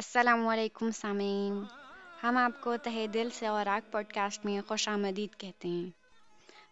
السلام 0.00 0.48
علیکم 0.48 0.90
سامعین۔ 0.90 1.64
ہم 2.22 2.36
آپ 2.36 2.60
کو 2.60 2.76
تہ 2.76 3.06
دل 3.14 3.28
سے 3.32 3.46
اور 3.46 3.66
آگ 3.66 3.80
پوڈ 3.90 4.12
کاسٹ 4.12 4.44
میں 4.44 4.60
خوش 4.68 4.88
آمدید 4.88 5.40
کہتے 5.40 5.68
ہیں۔ 5.68 5.90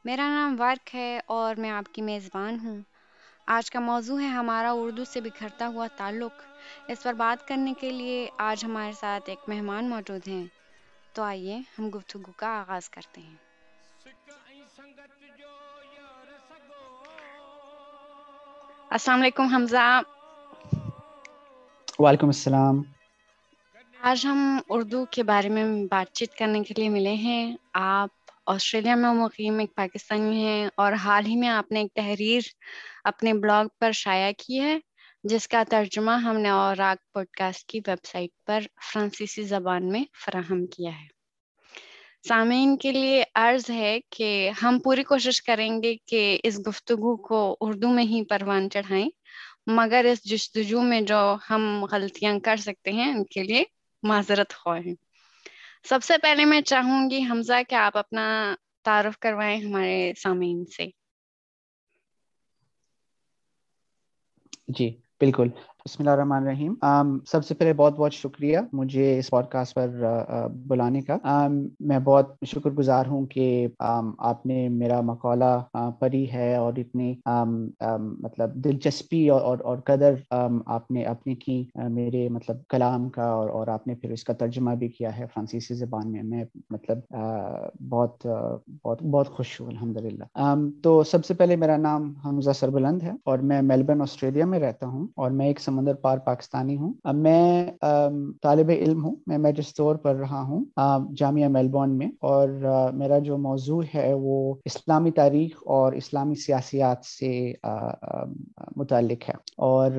میرا 0.04 0.28
نام 0.28 0.60
ورک 0.60 0.94
ہے 0.94 1.20
اور 1.26 1.54
میں 1.54 1.70
آپ 1.70 1.94
کی 1.94 2.02
میزبان 2.02 2.58
ہوں۔ 2.60 2.80
آج 3.46 3.70
کا 3.70 3.80
موضوع 3.80 4.20
ہے 4.20 4.26
ہمارا 4.26 4.72
اردو 4.72 5.04
سے 5.04 5.20
بکھرتا 5.20 5.66
ہوا 5.66 5.86
تعلق۔ 5.96 6.32
اس 6.88 7.02
پر 7.02 7.12
بات 7.12 7.48
کرنے 7.48 7.74
کے 7.80 7.90
لیے 7.90 8.28
آج 8.38 8.64
ہمارے 8.64 8.92
ساتھ 8.92 9.30
ایک 9.30 9.38
مہمان 9.48 9.88
موجود 9.90 10.28
ہیں۔ 10.28 10.46
تو 11.12 11.22
آئیے 11.22 11.60
ہم 11.78 11.88
گفتگو 11.94 12.32
کا 12.36 12.46
آغاز 12.46 12.90
کرتے 12.90 13.20
ہیں۔ 13.20 13.36
السلام 18.90 19.20
علیکم 19.20 19.46
حمزہ۔ 19.46 20.00
وعلیکم 21.98 22.26
السلام۔ 22.26 22.97
آج 24.00 24.26
ہم 24.26 24.38
اردو 24.68 25.04
کے 25.10 25.22
بارے 25.22 25.48
میں 25.48 25.64
بات 25.90 26.12
چیت 26.12 26.34
کرنے 26.34 26.62
کے 26.62 26.74
لیے 26.76 26.88
ملے 26.88 27.14
ہیں۔ 27.14 27.44
آپ 27.72 28.10
آسٹریلیا 28.46 28.94
میں 28.94 29.12
مقیم 29.14 29.58
ایک 29.58 29.74
پاکستانی 29.74 30.44
ہیں 30.44 30.68
اور 30.74 30.92
حال 30.92 31.26
ہی 31.26 31.36
میں 31.36 31.48
آپ 31.48 31.72
نے 31.72 31.80
ایک 31.80 31.92
تحریر 31.94 32.48
اپنے 33.04 33.32
بلاگ 33.34 33.66
پر 33.78 33.92
شائع 33.92 34.30
کی 34.38 34.60
ہے، 34.60 34.78
جس 35.24 35.48
کا 35.48 35.62
ترجمہ 35.68 36.10
ہم 36.10 36.36
نے 36.36 36.48
اور 36.48 36.80
آگ 36.80 36.96
پوڈ 37.12 37.26
کاسٹ 37.30 37.66
کی 37.66 37.80
ویب 37.86 38.06
سائٹ 38.06 38.30
پر 38.46 38.60
فرانسیسی 38.92 39.42
زبان 39.42 39.88
میں 39.88 40.04
فراہم 40.24 40.66
کیا 40.66 40.90
ہے۔ 40.90 41.06
سامعین 42.22 42.76
کے 42.76 42.92
لیے 42.92 43.22
عرض 43.34 43.70
ہے 43.70 43.98
کہ 44.10 44.28
ہم 44.62 44.78
پوری 44.84 45.02
کوشش 45.02 45.42
کریں 45.42 45.82
گے 45.82 45.94
کہ 46.06 46.38
اس 46.42 46.58
گفتگو 46.66 47.16
کو 47.16 47.56
اردو 47.60 47.88
میں 47.88 48.04
ہی 48.04 48.24
پروان 48.24 48.70
چڑھائیں، 48.70 49.08
مگر 49.66 50.04
اس 50.04 50.24
جستجو 50.24 50.82
میں 50.82 51.00
جو 51.00 51.20
ہم 51.50 51.84
غلطیاں 51.90 52.38
کر 52.42 52.56
سکتے 52.56 52.92
ہیں 52.92 53.10
ان 53.12 53.24
کے 53.24 53.42
لیے 53.42 53.64
معذرت 54.02 54.54
خواہ 54.54 54.80
ہیں۔ 54.80 54.94
سب 55.84 56.02
سے 56.02 56.14
پہلے 56.22 56.44
میں 56.44 56.60
چاہوں 56.60 57.10
گی 57.10 57.22
حمزہ 57.30 57.62
کہ 57.68 57.74
آپ 57.76 57.98
اپنا 57.98 58.26
تعارف 58.84 59.18
کروائیں 59.18 59.60
ہمارے 59.60 60.12
سامعین 60.16 60.64
سے۔ 60.66 60.86
جی 64.68 64.86
بالکل۔ 65.20 65.48
بسم 65.88 66.02
اللہ 66.02 66.10
الرحمن 66.10 66.42
الرحیم۔ 66.42 66.74
سب 67.26 67.44
سے 67.44 67.54
پہلے 67.54 67.72
بہت 67.72 67.94
بہت 67.96 68.12
شکریہ 68.12 68.58
مجھے 68.72 69.18
اس 69.18 69.28
پوڈ 69.30 69.46
کاسٹ 69.50 69.74
پر 69.74 69.88
بلانے 70.66 71.00
کا۔ 71.02 71.16
میں 71.80 71.98
بہت 72.04 72.32
شکر 72.46 72.70
گزار 72.78 73.06
ہوں 73.06 73.26
کہ 73.26 73.46
آپ 73.80 74.44
نے 74.46 74.68
میرا 74.68 75.00
مقالہ 75.00 75.44
پڑھی 75.98 76.24
ہے 76.32 76.54
اور 76.56 76.72
اتنی 76.76 77.14
مطلب 77.26 78.54
دلچسپی 78.64 79.28
اور 79.28 79.58
اور 79.64 79.78
قدر 79.84 80.14
آپ 80.32 80.90
نے 80.90 81.04
اپنی 81.04 81.34
کی 81.34 81.62
میرے 81.90 82.28
مطلب 82.28 82.56
کلام 82.70 83.08
کا 83.10 83.28
اور 83.28 83.48
اور 83.50 83.68
آپ 83.76 83.86
نے 83.86 83.94
پھر 83.94 84.10
اس 84.12 84.24
کا 84.24 84.32
ترجمہ 84.32 84.74
بھی 84.78 84.88
کیا 84.88 85.16
ہے 85.18 85.26
فرانسیسی 85.34 85.74
زبان 85.74 86.12
میں۔ 86.12 86.22
میں 86.24 86.44
مطلب 86.70 86.98
بہت 87.90 88.26
بہت 88.84 89.02
بہت 89.02 89.28
خوش 89.36 89.60
ہوں 89.60 89.68
الحمد 89.68 89.96
للہ 89.96 90.54
تو 90.82 91.02
سب 91.04 91.24
سے 91.24 91.34
پہلے 91.34 91.56
میرا 91.56 91.76
نام 91.76 92.12
حمزہ 92.24 92.52
سربلند 92.60 93.02
ہے 93.02 93.12
اور 93.24 93.38
میں 93.38 93.62
میلبرن 93.62 94.02
آسٹریلیا 94.02 94.46
میں 94.46 94.60
رہتا 94.60 94.86
ہوں 94.86 95.06
اور 95.16 95.30
میں 95.30 95.46
ایک 95.46 95.60
سمندر 95.78 95.94
پار 95.94 96.18
پاکستانی 96.18 96.76
ہوں۔ 96.76 96.92
اب 97.04 97.14
میں 97.14 97.70
طالب 98.42 98.68
علم 98.68 99.04
ہوں۔ 99.04 99.16
میں 99.26 99.38
میجسٹور 99.38 99.96
پڑھ 99.96 100.16
رہا 100.16 100.42
ہوں 100.42 100.64
جامعہ 101.16 101.48
میلبورن 101.48 101.98
میں۔ 101.98 102.06
اور 102.20 102.48
میرا 102.92 103.18
جو 103.18 103.38
موضوع 103.38 103.82
ہے 103.94 104.12
وہ 104.14 104.54
اسلامی 104.64 105.10
تاریخ 105.10 105.50
اور 105.66 105.92
اسلامی 105.92 106.34
سیاسیات 106.34 107.04
سے 107.20 107.52
متعلق 108.76 109.28
ہے۔ 109.28 109.34
اور 109.56 109.90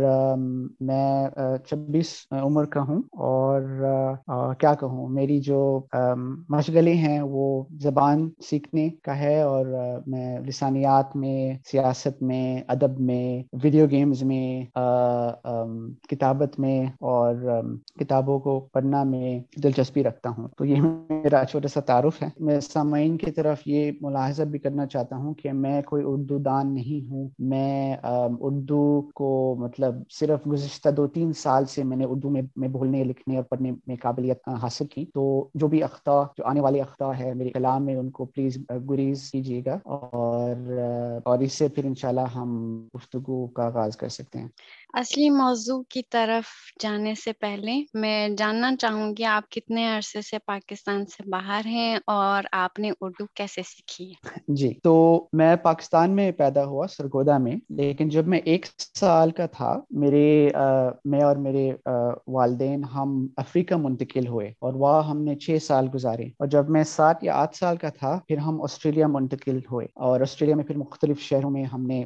میں 0.79 1.27
چھبیس 1.67 2.07
عمر 2.31 2.65
کا 2.65 2.81
ہوں۔ 2.81 3.01
اور 3.11 3.61
کیا 4.59 4.73
کہوں؟ 4.73 5.09
میری 5.09 5.39
جو 5.39 5.81
مشغلیں 6.49 6.93
ہیں 6.93 7.21
وہ 7.21 7.63
زبان 7.79 8.29
سیکھنے 8.49 8.89
کا 9.03 9.19
ہے۔ 9.19 9.41
اور 9.41 9.65
میں 10.07 10.39
لسانیات 10.39 11.15
میں، 11.15 11.51
سیاست 11.71 12.23
میں، 12.23 12.63
ادب 12.67 12.99
میں، 12.99 13.43
ویڈیو 13.63 13.87
گیمز 13.91 14.23
میں 14.23 14.77
کتابت 16.09 16.59
میں 16.59 16.85
اور 16.99 17.35
کتابوں 17.99 18.39
کو 18.39 18.59
پڑھنا 18.73 19.03
میں 19.03 19.59
دلچسپی 19.63 20.03
رکھتا 20.03 20.29
ہوں۔ 20.29 20.47
تو 20.57 20.65
یہ 20.65 20.81
میرا 20.81 21.45
چھوٹا 21.45 21.67
سا 21.67 21.79
تعارف 21.79 22.23
ہے۔ 22.23 22.27
میں 22.39 22.59
سامعین 22.59 23.17
کی 23.17 23.31
طرف 23.31 23.61
یہ 23.65 23.91
ملاحظہ 24.01 24.43
بھی 24.43 24.59
کرنا 24.59 24.85
چاہتا 24.85 25.15
ہوں 25.15 25.33
کہ 25.33 25.53
میں 25.53 25.81
کوئی 25.81 26.03
اردو 26.05 26.37
دان 26.37 26.73
نہیں 26.73 27.09
ہوں۔ 27.09 27.29
میں 27.39 27.97
اردو 28.39 29.01
کو 29.15 29.55
مطلب 29.59 29.95
صرف 30.09 30.47
گزشتہ 30.51 30.89
دو 30.89 31.07
تین 31.07 31.33
سال 31.33 31.65
سے 31.65 31.83
میں 31.83 31.97
نے 31.97 32.05
اردو 32.05 32.29
میں 32.29 32.41
میں 32.55 32.67
بولنے، 32.67 33.03
لکھنے 33.03 33.35
اور 33.35 33.43
پڑھنے 33.43 33.71
میں 33.87 33.95
قابلیت 34.01 34.49
حاصل 34.61 34.85
کی۔ 34.85 35.05
تو 35.13 35.47
جو 35.53 35.67
بھی 35.67 35.83
اختہ 35.83 36.27
جو 36.37 36.45
آنے 36.45 36.61
والے 36.61 36.81
اختہ 36.81 37.03
ہے 37.19 37.33
میرے 37.33 37.49
کلام 37.49 37.85
میں 37.85 37.95
ان 37.95 38.09
کو 38.09 38.25
پلیز 38.25 38.57
گریز 38.89 39.31
کیجیے 39.31 39.61
گا 39.65 39.79
اور 39.83 40.77
اور 41.25 41.39
اس 41.39 41.53
سے 41.53 41.67
پھر 41.67 41.85
انشاءاللہ 41.85 42.29
ہم 42.35 42.81
گفتگو 42.95 43.47
کا 43.47 43.65
آغاز 43.65 43.97
کر 43.97 44.09
سکتے 44.09 44.39
ہیں۔ 44.39 44.47
اصلی 44.93 45.29
موضوع 45.29 45.48
کی 45.89 46.01
طرف 46.09 46.45
جانے 46.81 47.13
سے 47.15 47.33
پہلے 47.33 47.71
میں 47.93 48.29
جاننا 48.29 48.75
چاہوں 48.75 49.13
گی 49.17 49.23
آپ 49.23 49.49
کتنے 49.51 49.87
عرصے 49.87 50.21
سے 50.21 50.37
پاکستان 50.45 51.05
سے 51.05 51.29
باہر 51.29 51.61
ہیں 51.65 51.97
اور 52.07 52.43
آپ 52.51 52.79
نے 52.79 52.91
اردو 53.01 53.25
کیسے 53.33 53.61
سیکھی 53.65 54.13
جی 54.47 54.73
تو 54.83 55.27
میں 55.33 55.55
پاکستان 55.55 56.11
میں 56.11 56.31
پیدا 56.31 56.65
ہوا 56.65 56.85
سرگودا 56.87 57.37
میں، 57.37 57.55
لیکن 57.69 58.09
جب 58.09 58.27
میں 58.27 58.39
ایک 58.39 58.65
سال 58.95 59.31
کا 59.31 59.45
تھا، 59.45 59.79
میرے 59.89 60.49
میں 61.05 61.21
اور 61.21 61.35
میرے 61.35 61.71
والدین 62.27 62.83
ہم 62.83 63.27
افریقہ 63.37 63.75
منتقل 63.75 64.27
ہوئے 64.27 64.51
اور 64.59 64.73
وہاں 64.73 65.01
ہم 65.03 65.23
نے 65.23 65.35
چھ 65.35 65.57
سال 65.63 65.87
گزارے۔ 65.93 66.23
اور 66.23 66.47
جب 66.47 66.69
میں 66.69 66.83
سات 66.83 67.23
یا 67.23 67.35
آٹھ 67.35 67.57
سال 67.57 67.77
کا 67.77 67.89
تھا، 67.89 68.19
پھر 68.27 68.37
ہم 68.37 68.61
آسٹریلیا 68.61 69.07
منتقل 69.07 69.57
ہوئے 69.71 69.87
اور 69.95 70.21
آسٹریلیا 70.21 70.55
میں 70.55 70.63
پھر 70.63 70.77
مختلف 70.77 71.19
شہروں 71.19 71.51
میں 71.51 71.63
ہم 71.63 71.83
نے 71.83 72.03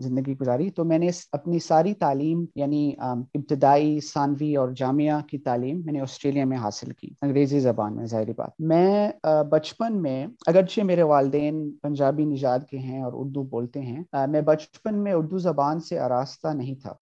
زندگی 0.00 0.36
گزاری۔ 0.40 0.70
تو 0.70 0.84
میں 0.84 0.98
نے 0.98 1.08
اپنی 1.32 1.58
ساری 1.58 1.94
تعلیم 1.94 2.44
یعنی 2.54 2.85
ابتدائی 2.98 3.98
ثانوی 4.00 4.54
اور 4.56 4.68
جامعہ 4.76 5.20
کی 5.26 5.38
تعلیم 5.38 5.80
میں 5.84 5.92
نے 5.92 6.00
آسٹریلیا 6.00 6.44
میں 6.44 6.56
حاصل 6.56 6.90
کی، 6.90 7.08
انگریزی 7.22 7.60
زبان 7.60 7.96
میں، 7.96 8.06
ظاہری 8.06 8.32
بات۔ 8.36 8.50
میں 8.60 9.10
بچپن 9.50 10.02
میں، 10.02 10.26
اگرچہ 10.46 10.80
میرے 10.80 11.02
والدین 11.02 11.70
پنجابی 11.82 12.24
نژاد 12.24 12.58
کے 12.70 12.78
ہیں 12.78 13.02
اور 13.02 13.12
اردو 13.14 13.42
بولتے 13.42 13.80
ہیں 13.80 14.02
میں 14.28 14.40
بچپن 14.40 14.94
میں 14.94 15.12
اردو 15.12 15.38
زبان 15.38 15.80
سے 15.80 15.98
آراستہ 15.98 16.48
نہیں 16.48 16.74
تھا۔ 16.82 16.92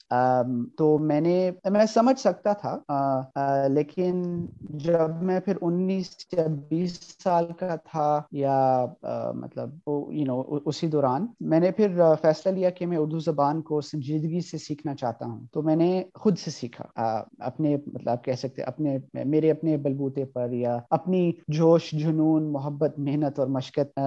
تو 0.79 0.99
میں 0.99 1.21
نے، 1.21 1.51
میں 1.71 1.85
سمجھ 1.95 2.19
سکتا 2.21 2.53
تھا 2.53 3.69
لیکن 3.69 4.23
جب 4.61 5.23
میں 5.23 5.41
پھر 5.41 5.57
انیس 5.63 6.09
یا 6.33 6.47
بیس 6.69 6.99
سال 7.23 7.47
کا 7.59 7.75
تھا 7.85 8.21
یا 8.33 8.87
مطلب 9.35 9.71
یو 9.87 10.25
نو 10.27 10.43
اسی 10.65 10.87
دوران، 10.87 11.27
میں 11.41 11.61
نے 11.61 11.71
پھر 11.71 11.89
فیصلہ 12.23 12.53
لیا 12.53 12.71
کہ 12.71 12.87
میں 12.87 12.97
اردو 12.97 13.19
زبان 13.19 13.63
کو 13.63 13.81
سنجیدگی 13.81 14.41
سے 14.41 14.59
سیکھنا 14.59 14.95
چاہتا 14.95 15.27
ہوں۔ 15.27 15.41
تو 15.53 15.63
میں 15.63 15.74
نے 15.77 16.05
خود 16.15 16.39
سے 16.39 16.51
سیکھا۔ 16.51 17.23
اپنے 17.39 17.77
مطلب 17.87 18.25
کہہ 18.25 18.33
سکتے 18.33 18.63
اپنے 18.63 18.99
میرے 19.25 19.51
اپنے 19.51 19.77
بلبوتے 19.77 20.25
پر 20.25 20.53
یا 20.53 20.79
اپنی 20.91 21.33
جوش 21.49 21.91
جنون 21.93 22.53
محبت 22.53 22.99
محنت 22.99 23.39
اور 23.39 23.47
مشقت 23.47 24.01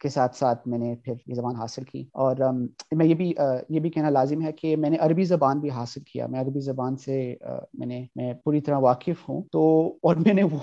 کے 0.00 0.08
ساتھ 0.08 0.36
ساتھ 0.36 0.68
میں 0.68 0.78
نے 0.78 0.94
پھر 1.04 1.14
یہ 1.26 1.34
زبان 1.34 1.56
حاصل 1.56 1.82
کی۔ 1.82 2.04
اور 2.12 2.36
میں 2.92 3.06
یہ 3.06 3.14
بھی 3.14 3.32
یہ 3.68 3.80
بھی 3.80 3.90
کہنا 3.90 4.10
لازم 4.10 4.42
ہے 4.42 4.52
کہ 4.52 4.76
میں 4.76 4.90
نے 4.90 4.96
عربی 4.96 5.24
زبان 5.24 5.58
بھی 5.58 5.70
حاصل 5.70 6.00
کیا۔ 6.00 6.26
میں 6.26 6.40
عربی 6.40 6.60
زبان 6.60 6.96
سے 6.96 7.36
میں 7.74 7.86
نے 7.86 8.06
میں 8.16 8.34
پوری 8.44 8.60
طرح 8.60 8.78
واقف 8.78 9.28
ہوں۔ 9.28 9.42
تو 9.52 9.92
اور 10.02 10.16
میں 10.16 10.34
نے 10.34 10.42
وہ 10.42 10.58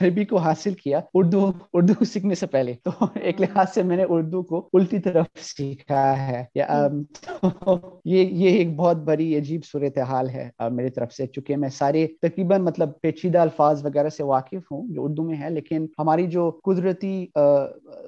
عربی 0.00 0.24
کو 0.24 0.36
حاصل 0.36 0.74
کیا 0.74 1.00
اردو 1.14 1.50
اردو 1.72 2.04
سیکھنے 2.04 2.34
سے 2.34 2.46
پہلے۔ 2.46 2.74
تو 2.82 2.90
ایک 3.14 3.40
لحاظ 3.40 3.66
سے 3.74 3.82
میں 3.82 3.96
نے 3.96 4.04
اردو 4.08 4.42
کو 4.42 4.68
الٹی 4.72 4.98
طرف 4.98 5.26
سیکھا 5.40 6.26
ہے۔ 6.26 6.44
یہ 8.04 8.20
یہ 8.20 8.48
ایک 8.48 8.76
بہت 8.76 8.96
بڑی 8.96 9.34
عجیب 9.44 9.64
صورت 9.64 9.98
حال 10.08 10.28
ہے 10.30 10.48
میری 10.72 10.90
طرف 10.90 11.12
سے، 11.12 11.26
چونکہ 11.26 11.56
میں 11.56 11.68
سارے 11.70 12.06
تقریباً 12.22 12.62
مطلب 12.62 13.00
پیچیدہ 13.00 13.38
الفاظ 13.40 13.84
وغیرہ 13.84 14.08
سے 14.08 14.22
واقف 14.24 14.70
ہوں، 14.70 14.86
جو 14.94 15.04
اردو 15.04 15.22
میں 15.22 15.36
ہے 15.38 15.50
لیکن 15.50 15.86
ہماری 15.98 16.26
جو 16.28 16.50
قدرتی 16.64 17.14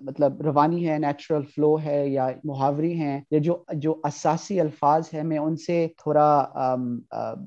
مطلب 0.04 0.40
روانی 0.42 0.88
ہے 0.88 0.98
نیچرل 0.98 1.42
فلو 1.54 1.74
ہے، 1.84 2.06
یا 2.08 2.28
محاوری 2.44 2.92
ہیں، 2.94 3.20
یا 3.30 3.38
جو 3.42 3.56
جو 3.74 3.94
اساسی 4.04 4.60
الفاظ 4.60 5.08
ہے 5.14 5.22
میں 5.22 5.38
ان 5.38 5.56
سے 5.56 5.86
تھوڑا 6.02 6.28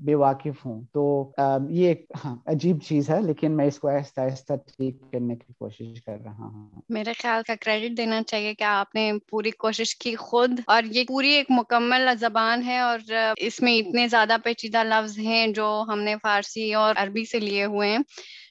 بے 0.01 0.15
واقف 0.15 0.65
ہوں، 0.65 0.81
تو 0.93 1.31
یہ 1.69 1.87
ایک 1.87 2.05
ہاں 2.25 2.35
عجیب 2.53 2.81
چیز 2.87 3.09
ہے، 3.09 3.21
لیکن 3.21 3.57
میں 3.57 3.65
اس 3.67 3.79
کو 3.79 3.87
آہستہ 3.89 4.21
آہستہ 4.21 4.53
ٹھیک 4.67 4.99
کرنے 5.11 5.35
کی 5.35 5.53
کوشش 5.53 6.01
کر 6.01 6.17
رہا 6.25 6.45
ہوں۔ 6.45 6.81
میرے 6.89 7.13
خیال 7.21 7.41
کا 7.47 7.53
کریڈٹ 7.61 7.97
دینا 7.97 8.21
چاہیے 8.27 8.53
کہ 8.53 8.63
آپ 8.63 8.95
نے 8.95 9.11
پوری 9.29 9.51
کوشش 9.59 9.95
کی 9.95 10.15
خود، 10.17 10.59
اور 10.67 10.83
یہ 10.91 11.03
پوری 11.07 11.29
ایک 11.31 11.51
مکمل 11.51 12.07
زبان 12.19 12.63
ہے، 12.65 12.79
اور 12.79 13.11
اس 13.37 13.61
میں 13.61 13.71
اتنے 13.79 14.07
زیادہ 14.07 14.37
پیچیدہ 14.43 14.83
لفظ 14.83 15.17
ہیں 15.19 15.45
جو 15.53 15.67
ہم 15.87 15.99
نے 15.99 16.15
فارسی 16.23 16.73
اور 16.73 16.95
عربی 16.97 17.25
سے 17.25 17.39
لیے 17.39 17.65
ہوئے 17.65 17.89
ہیں، 17.89 17.99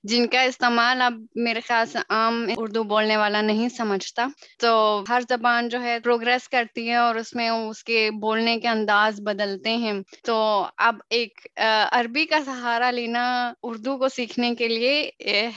جن 0.04 0.26
کا 0.26 0.40
استعمال 0.42 1.02
اب 1.02 1.14
میرے 1.36 1.60
خیال 1.60 1.86
سے 1.86 1.98
عام 2.08 2.34
اردو 2.56 2.82
بولنے 2.84 3.16
والا 3.16 3.40
نہیں 3.42 3.69
سمجھتا۔ 3.69 4.26
تو 4.58 4.70
ہر 5.08 5.22
زبان 5.28 5.69
جو 5.69 5.82
ہے 5.82 5.98
پروگرس 6.00 6.48
کرتی 6.48 6.88
ہے 6.88 6.94
اور 6.96 7.14
اس 7.14 7.34
میں 7.34 7.48
اس 7.48 7.82
کے 7.84 8.10
بولنے 8.20 8.58
کے 8.58 8.69
انداز 8.69 9.20
بدلتے 9.20 9.76
ہیں۔ 9.76 9.92
تو 10.25 10.36
اب 10.78 10.96
ایک 11.10 11.46
عربی 11.92 12.24
کا 12.26 12.38
سہارا 12.44 12.90
لینا 12.90 13.24
اردو 13.62 13.96
کو 13.98 14.08
سیکھنے 14.08 14.54
کے 14.54 14.69
لیے 14.69 14.94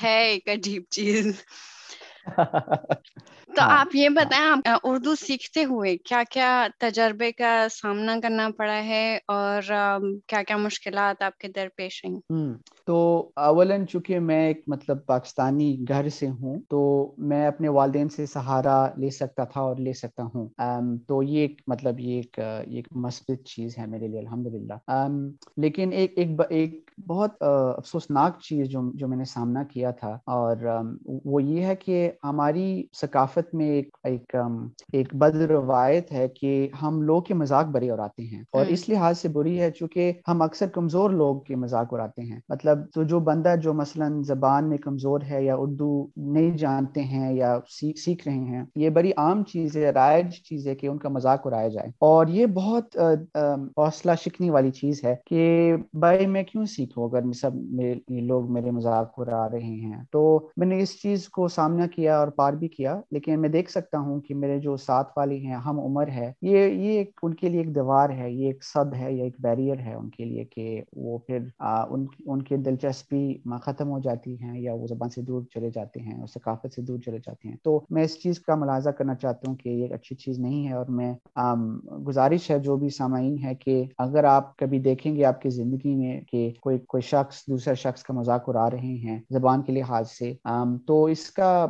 ہے 0.03 0.21
ایک 0.23 0.49
عجیب 0.49 0.83
چیز۔ 0.89 1.31
تو 3.55 3.61
ہاں، 3.61 3.77
آپ 3.79 3.95
یہ۔ 3.95 4.09
بتائیں 4.09 4.45
آپ 4.45 4.59
اردو 4.83 5.15
سیکھتے 5.15 5.63
ہوئے 5.63 5.95
کیا 5.99 6.21
کیا 6.29 6.49
تجربے 6.79 7.31
کا 7.31 7.51
سامنا 7.71 8.19
کرنا 8.23 8.49
پڑا 8.57 8.83
ہے 8.83 9.03
اور 9.27 9.61
کیا 10.27 10.41
کیا 10.43 10.57
مشکلات 10.57 11.21
آپ 11.21 11.37
کے 11.37 11.47
درپیش 11.47 12.03
ہیں 12.05 12.15
تو 12.85 12.97
اولن 13.35 13.87
چونکہ 13.87 14.19
میں 14.19 14.45
ایک 14.47 14.61
مطلب 14.67 15.05
پاکستانی 15.05 15.75
گھر 15.87 16.09
سے 16.09 16.29
ہوں 16.29 16.59
تو 16.69 16.81
میں 17.23 17.45
اپنے 17.47 17.69
والدین 17.69 18.09
سے 18.09 18.25
سہارا 18.25 18.87
لے 18.97 19.09
سکتا 19.09 19.43
تھا 19.43 19.61
اور 19.61 19.75
لے 19.77 19.93
سکتا 19.93 20.23
ہوں۔ 20.23 20.47
تو 21.07 21.21
یہ 21.23 21.39
ایک 21.39 21.61
مطلب 21.67 21.99
یہ 21.99 22.15
ایک 22.15 22.39
ایک 22.67 22.87
مثبت 22.97 23.45
چیز 23.45 23.77
ہے 23.77 23.85
میرے 23.85 24.07
لیے 24.07 24.19
الحمد 24.19 24.47
للہ 24.47 25.07
لیکن 25.57 25.91
ایک 25.91 26.13
ایک 26.15 26.29
ایک 26.49 26.73
بہت 27.07 27.43
افسوسناک 27.43 28.39
چیز 28.39 28.67
جو 28.67 28.91
جو 28.93 29.07
میں 29.07 29.17
نے 29.17 29.25
سامنا 29.25 29.63
کیا 29.63 29.91
تھا 29.91 30.17
اور 30.31 30.55
وہ 31.25 31.43
یہ 31.43 31.65
ہے 31.65 31.75
کہ 31.75 32.11
ہماری 32.23 32.67
ثقافت 32.93 33.40
میں 33.53 33.69
ایک 33.69 33.97
ایک 34.03 34.35
ایک 34.93 35.15
بد 35.15 35.35
روایت 35.35 36.11
ہے 36.11 36.27
کہ 36.27 36.69
ہم 36.81 37.01
لوگ 37.01 37.21
کے 37.21 37.33
مذاق 37.33 37.65
بڑے 37.65 37.91
اڑاتے 37.91 38.23
ہیں 38.23 38.43
اور 38.51 38.65
اس 38.65 38.89
لحاظ 38.89 39.19
سے 39.19 39.27
بری 39.29 39.61
ہے 39.61 39.71
چونکہ 39.71 40.11
ہم 40.27 40.41
اکثر 40.41 40.67
کمزور 40.67 41.09
لوگ 41.09 41.39
کے 41.39 41.55
مذاق 41.55 41.93
اڑاتے 41.93 42.21
ہیں۔ 42.21 42.39
مطلب 42.49 42.77
تو 42.93 43.03
جو 43.03 43.19
بندہ 43.19 43.55
جو 43.63 43.73
مثلا 43.73 44.07
زبان 44.21 44.69
میں 44.69 44.77
کمزور 44.77 45.19
ہے 45.31 45.43
یا 45.43 45.55
اردو 45.55 46.07
نہیں 46.17 46.57
جانتے 46.57 47.03
ہیں 47.03 47.33
یا 47.33 47.59
سیکھ 47.69 48.27
رہے 48.27 48.37
ہیں 48.37 48.63
یہ 48.75 48.89
بڑی 48.89 49.11
عام 49.17 49.43
چیز 49.43 49.77
ہے 49.77 49.89
رائج 49.89 50.31
چیز 50.31 50.67
ہے 50.67 50.75
کہ 50.75 50.87
ان 50.87 50.97
کا 50.97 51.09
مذاق 51.09 51.47
اڑایا 51.47 51.67
جائے۔ 51.67 51.87
اور 51.99 52.27
یہ 52.27 52.45
بہت 52.45 52.97
حوصلہ 53.77 54.11
شکنی 54.21 54.49
والی 54.49 54.71
چیز 54.71 55.03
ہے 55.03 55.15
کہ 55.25 55.73
بھائی 55.93 56.27
میں 56.27 56.43
کیوں 56.43 56.65
سیکھوں 56.65 57.09
اگر 57.09 57.31
سب 57.31 57.51
لوگ 58.09 58.51
میرے 58.53 58.71
مذاق 58.71 59.11
اڑا 59.17 59.49
رہے 59.49 59.59
ہیں۔ 59.59 60.03
تو 60.11 60.21
میں 60.57 60.67
نے 60.67 60.81
اس 60.81 61.01
چیز 61.01 61.29
کو 61.29 61.47
سامنا 61.47 61.87
کیا 61.87 62.19
اور 62.19 62.27
پار 62.27 62.53
بھی 62.53 62.67
کیا 62.67 63.01
لیکن 63.11 63.20
میں 63.27 63.49
دیکھ 63.49 63.71
سکتا 63.71 63.99
ہوں 63.99 64.21
کہ 64.21 64.35
میرے 64.35 64.59
جو 64.59 64.77
ساتھ 64.77 65.11
والی 65.17 65.45
ہیں، 65.45 65.55
ہم 65.55 65.79
عمر 65.79 66.07
ہے، 66.07 66.33
یہ 66.41 66.67
یہ 66.67 67.03
ان 67.23 67.33
کے 67.33 67.49
لیے 67.49 67.59
ایک 67.61 67.75
دیوار 67.75 68.09
ہے، 68.09 68.31
یہ 68.31 68.45
ایک 68.45 68.63
صد 68.63 68.93
ہے 68.93 69.13
یا 69.13 69.23
ایک 69.23 69.35
بیریئر 69.39 69.79
ہے 69.79 69.93
ان 69.93 70.09
کے 70.09 70.25
لیے 70.25 70.43
کہ 70.43 70.81
وہ 70.93 71.17
پھر 71.17 71.39
ان 71.59 72.05
ان 72.25 72.41
کی 72.41 72.57
دلچسپی 72.57 73.37
ختم 73.63 73.89
ہو 73.89 73.99
جاتی 73.99 74.41
ہیں 74.41 74.61
یا 74.61 74.73
وہ 74.73 74.87
زبان 74.87 75.09
سے 75.09 75.21
دور 75.21 75.41
چلے 75.53 75.69
جاتے 75.69 75.99
ہیں 75.99 76.19
اور 76.19 76.27
ثقافت 76.27 76.73
سے 76.75 76.81
دور 76.81 76.99
چلے 76.99 77.17
جاتے 77.17 77.47
ہیں۔ 77.47 77.55
تو 77.63 77.79
میں 77.89 78.03
اس 78.03 78.21
چیز 78.23 78.39
کا 78.39 78.55
ملاحظہ 78.55 78.89
کرنا 78.89 79.15
چاہتا 79.15 79.49
ہوں 79.49 79.55
کہ 79.55 79.69
یہ 79.69 79.93
اچھی 79.93 80.15
چیز 80.15 80.39
نہیں 80.39 80.67
ہے 80.67 80.73
اور 80.73 80.85
میں 80.85 81.13
گزارش 82.07 82.51
ہے 82.51 82.59
جو 82.59 82.77
بھی 82.77 82.89
سامعین 82.89 83.37
ہے 83.43 83.55
کہ 83.55 83.85
اگر 83.97 84.23
آپ 84.23 84.57
کبھی 84.57 84.79
دیکھیں 84.79 85.15
گے 85.15 85.25
آپ 85.25 85.41
کی 85.41 85.49
زندگی 85.49 85.95
میں 85.95 86.21
کہ 86.21 86.51
کوئی 86.61 86.77
کوئی 86.79 87.01
شخص 87.01 87.43
دوسرے 87.47 87.75
شخص 87.75 88.03
کا 88.03 88.13
مذاق 88.13 88.49
اڑا 88.49 88.69
رہے 88.69 88.95
ہیں 88.95 89.19
زبان 89.29 89.61
کے 89.61 89.71
لحاظ 89.71 90.11
سے 90.11 90.33
تو 90.87 91.05
اس 91.05 91.31
کا 91.31 91.67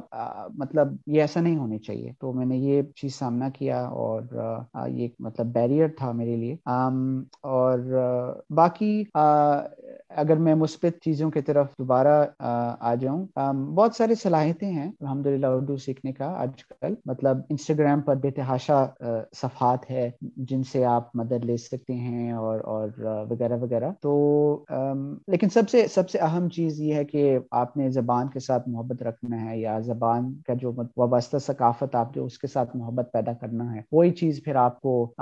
مطلب 0.57 0.87
یہ 1.07 1.21
ایسا 1.21 1.40
نہیں 1.41 1.57
ہونے 1.57 1.77
چاہیے۔ 1.77 2.11
تو 2.19 2.33
میں 2.33 2.45
نے 2.45 2.57
یہ 2.57 2.81
چیز 2.95 3.15
سامنا 3.15 3.49
کیا 3.49 3.81
اور 3.85 4.21
یہ 4.87 5.07
مطلب 5.19 5.45
بیریئر 5.45 5.87
تھا 5.97 6.11
میرے 6.11 6.35
لیے۔ 6.35 6.55
اور 7.41 7.79
باقی 8.49 9.03
اگر 10.15 10.37
میں 10.37 10.55
مثبت 10.55 11.03
چیزوں 11.03 11.29
کی 11.31 11.41
طرف 11.41 11.67
دوبارہ، 11.79 12.25
آ 12.79 12.95
جاؤں 12.95 13.25
بہت 13.75 13.95
ساری 13.95 14.15
صلاحیتیں 14.15 14.71
ہیں 14.71 14.91
الحمد 15.01 15.25
للہ 15.27 15.47
اردو 15.47 15.77
سیکھنے 15.77 16.11
کا 16.11 16.25
آج 16.41 16.65
کل۔ 16.65 16.93
مطلب 17.05 17.37
انسٹاگرام 17.49 18.01
پر 18.01 18.15
بے 18.15 18.31
تحاشا 18.31 18.85
صفحات 19.33 19.89
ہے 19.91 20.09
جن 20.21 20.63
سے 20.63 20.85
آپ 20.85 21.15
مدد 21.15 21.45
لے 21.45 21.57
سکتے 21.57 21.93
ہیں 21.93 22.31
اور 22.31 22.59
اور 22.63 22.89
وغیرہ 23.29 23.57
وغیرہ۔ 23.57 23.91
تو 24.01 24.11
لیکن 25.27 25.49
سب 25.49 25.69
سے 25.69 25.87
سب 25.87 26.09
سے 26.09 26.17
اہم 26.17 26.49
چیز 26.49 26.81
یہ 26.81 26.93
ہے 26.93 27.05
کہ 27.05 27.37
آپ 27.51 27.77
نے 27.77 27.89
زبان 27.89 28.27
کے 28.27 28.39
ساتھ 28.39 28.69
محبت 28.69 29.03
رکھنا 29.03 29.49
ہے 29.49 29.57
یا 29.59 29.79
زبان 29.79 30.33
کا 30.47 30.53
جو 30.53 30.71
وابستہ 30.97 31.37
ثقافت 31.37 31.95
آپ 31.95 32.13
جو 32.15 32.25
اس 32.25 32.37
کے 32.39 32.47
ساتھ 32.47 32.75
محبت 32.75 33.09
پیدا 33.13 33.33
کرنا 33.33 33.75
ہے، 33.75 33.81
وہی 33.91 34.11
چیز 34.11 34.43
پھر 34.45 34.55
آپ 34.55 34.81
کو 34.81 35.13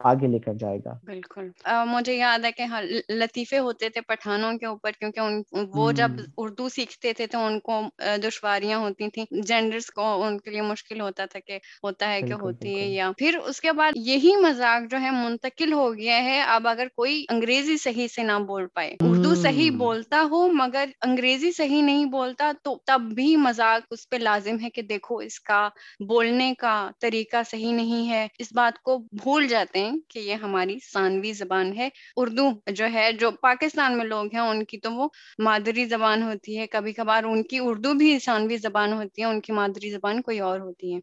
آگے 0.00 0.26
لے 0.26 0.38
کر 0.38 0.54
جائے 0.54 0.78
گا۔ 0.84 0.98
بالکل۔ 1.04 1.48
مجھے 1.86 2.14
یاد 2.14 2.44
ہے 2.44 2.52
کہ 2.52 2.62
ہاں، 2.62 2.82
لطیفے 3.12 3.58
ہوتے 3.58 3.88
تھے 3.88 4.00
پٹھانوں 4.36 4.58
کے 4.58 4.66
اوپر 4.66 4.90
کیونکہ 4.98 5.54
وہ 5.74 5.90
جب 5.92 6.10
اردو 6.36 6.68
سیکھتے 6.68 7.12
تھے 7.12 7.26
تو 7.26 7.44
ان 7.44 7.58
کو 7.60 7.80
دشواریاں 8.22 8.78
ہوتی 8.78 9.08
تھیں۔ 9.10 9.24
جینڈرس 9.42 9.86
کو 9.90 10.04
ان 10.22 10.38
کے 10.40 10.50
لیے 10.50 10.62
مشکل 10.62 11.00
ہوتا 11.00 11.24
تھا 11.26 11.40
کہ 11.46 11.58
ہوتا 11.84 12.12
ہے 12.12 12.20
کہ 12.22 12.32
ہوتی 12.32 12.78
ہے 12.80 12.86
یا۔ 12.88 13.10
پھر 13.18 13.38
اس 13.44 13.60
کے 13.60 13.72
بعد 13.72 13.92
یہی 14.06 14.34
مذاق 14.36 14.90
جو 14.90 15.00
ہے 15.00 15.10
منتقل 15.10 15.72
ہو 15.72 15.92
گیا 15.94 16.22
ہے۔ 16.24 16.40
اب 16.46 16.68
اگر 16.68 16.86
کوئی 16.96 17.24
انگریزی 17.28 17.76
صحیح 17.76 18.08
سے 18.08 18.22
نہ 18.22 18.38
بول 18.46 18.66
پائے 18.74 18.94
اردو 19.00 19.34
صحیح 19.34 19.70
بولتا 19.78 20.22
ہو 20.30 20.46
مگر 20.52 20.84
انگریزی 21.02 21.52
صحیح 21.52 21.82
نہیں 21.82 22.04
بولتا 22.10 22.50
تو 22.62 22.76
تب 22.86 23.00
بھی 23.14 23.34
مذاق 23.36 23.86
اس 23.90 24.08
پہ 24.08 24.16
لازم 24.16 24.56
ہے 24.62 24.70
کہ 24.70 24.82
دیکھو 24.82 25.16
اس 25.18 25.40
کا 25.40 25.68
بولنے 26.08 26.52
کا 26.58 26.74
طریقہ 27.00 27.36
صحیح 27.50 27.72
نہیں 27.72 28.08
ہے۔ 28.08 28.26
اس 28.38 28.52
بات 28.52 28.82
کو 28.82 28.98
بھول 29.22 29.46
جاتے 29.48 29.78
ہیں 29.78 29.92
کہ 30.08 30.18
یہ 30.18 30.34
ہماری 30.34 30.76
ثانوی 30.92 31.32
زبان 31.32 31.72
ہے۔ 31.76 31.88
اردو 32.16 32.48
جو 32.72 32.86
ہے 32.92 33.10
جو 33.20 33.30
پاکستان 33.40 33.96
میں 33.98 34.04
لوگ 34.04 34.25
ہیں 34.34 34.44
ان 34.44 34.64
کی 34.64 34.78
تو 34.78 34.92
وہ 34.92 35.08
مادری 35.38 35.84
زبان 35.84 36.22
ہوتی 36.22 36.58
ہے۔ 36.58 36.66
کبھی 36.66 36.92
کبھار 36.92 37.24
ان 37.24 37.42
کی 37.42 37.58
اردو 37.62 37.94
بھی 37.94 38.18
ثانوی 38.18 38.56
زبان 38.56 38.92
ہوتی 38.92 39.22
ہے 39.22 39.26
ان 39.26 39.40
کی 39.40 39.52
مادری 39.52 39.90
زبان 39.90 40.22
کوئی 40.22 40.38
اور 40.38 40.60
ہوتی 40.60 40.94
ہے۔ 40.94 41.00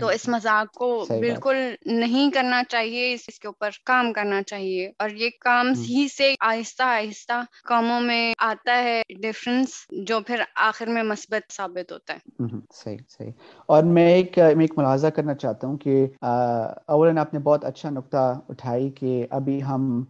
تو 0.00 0.08
اس 0.08 0.28
مذاق 0.28 0.74
کو 0.74 1.06
بالکل 1.08 1.56
نہیں 1.86 2.30
کرنا 2.30 2.62
چاہیے 2.68 3.12
اس 3.12 3.38
کے 3.38 3.46
اوپر 3.48 3.68
کام 3.84 4.12
کرنا 4.12 4.42
چاہیے۔ 4.42 4.90
اور 4.98 5.10
یہ 5.10 5.30
کام 5.40 5.72
ہی 5.78 6.06
سے 6.16 6.34
آہستہ 6.40 6.82
آہستہ 6.82 7.42
کاموں 7.64 8.00
میں 8.00 8.34
آتا 8.38 8.84
ہے 8.84 9.02
ڈفرنس 9.22 9.68
جو 9.90 10.20
پھر 10.20 10.42
آخر 10.56 10.86
میں 10.86 11.02
مثبت 11.02 11.52
ثابت 11.52 11.92
ہوتا 11.92 12.14
ہے۔ 12.14 12.44
صحیح 12.74 12.96
صحیح۔ 13.08 13.30
اور 13.66 13.82
میں 13.82 14.12
ایک 14.14 14.38
میں 14.38 14.64
ایک 14.64 14.78
ملاحظہ 14.78 15.06
کرنا 15.06 15.34
چاہتا 15.34 15.66
ہوں 15.66 15.76
کہ 15.76 16.06
اولاً 16.86 17.18
آپ 17.18 17.34
نے 17.34 17.40
بہت 17.40 17.64
اچھا 17.64 17.90
نقطہ 17.90 18.40
اٹھائی 18.48 18.90
کہ 18.90 19.26
ابھی 19.30 19.62
ہم 19.62 20.04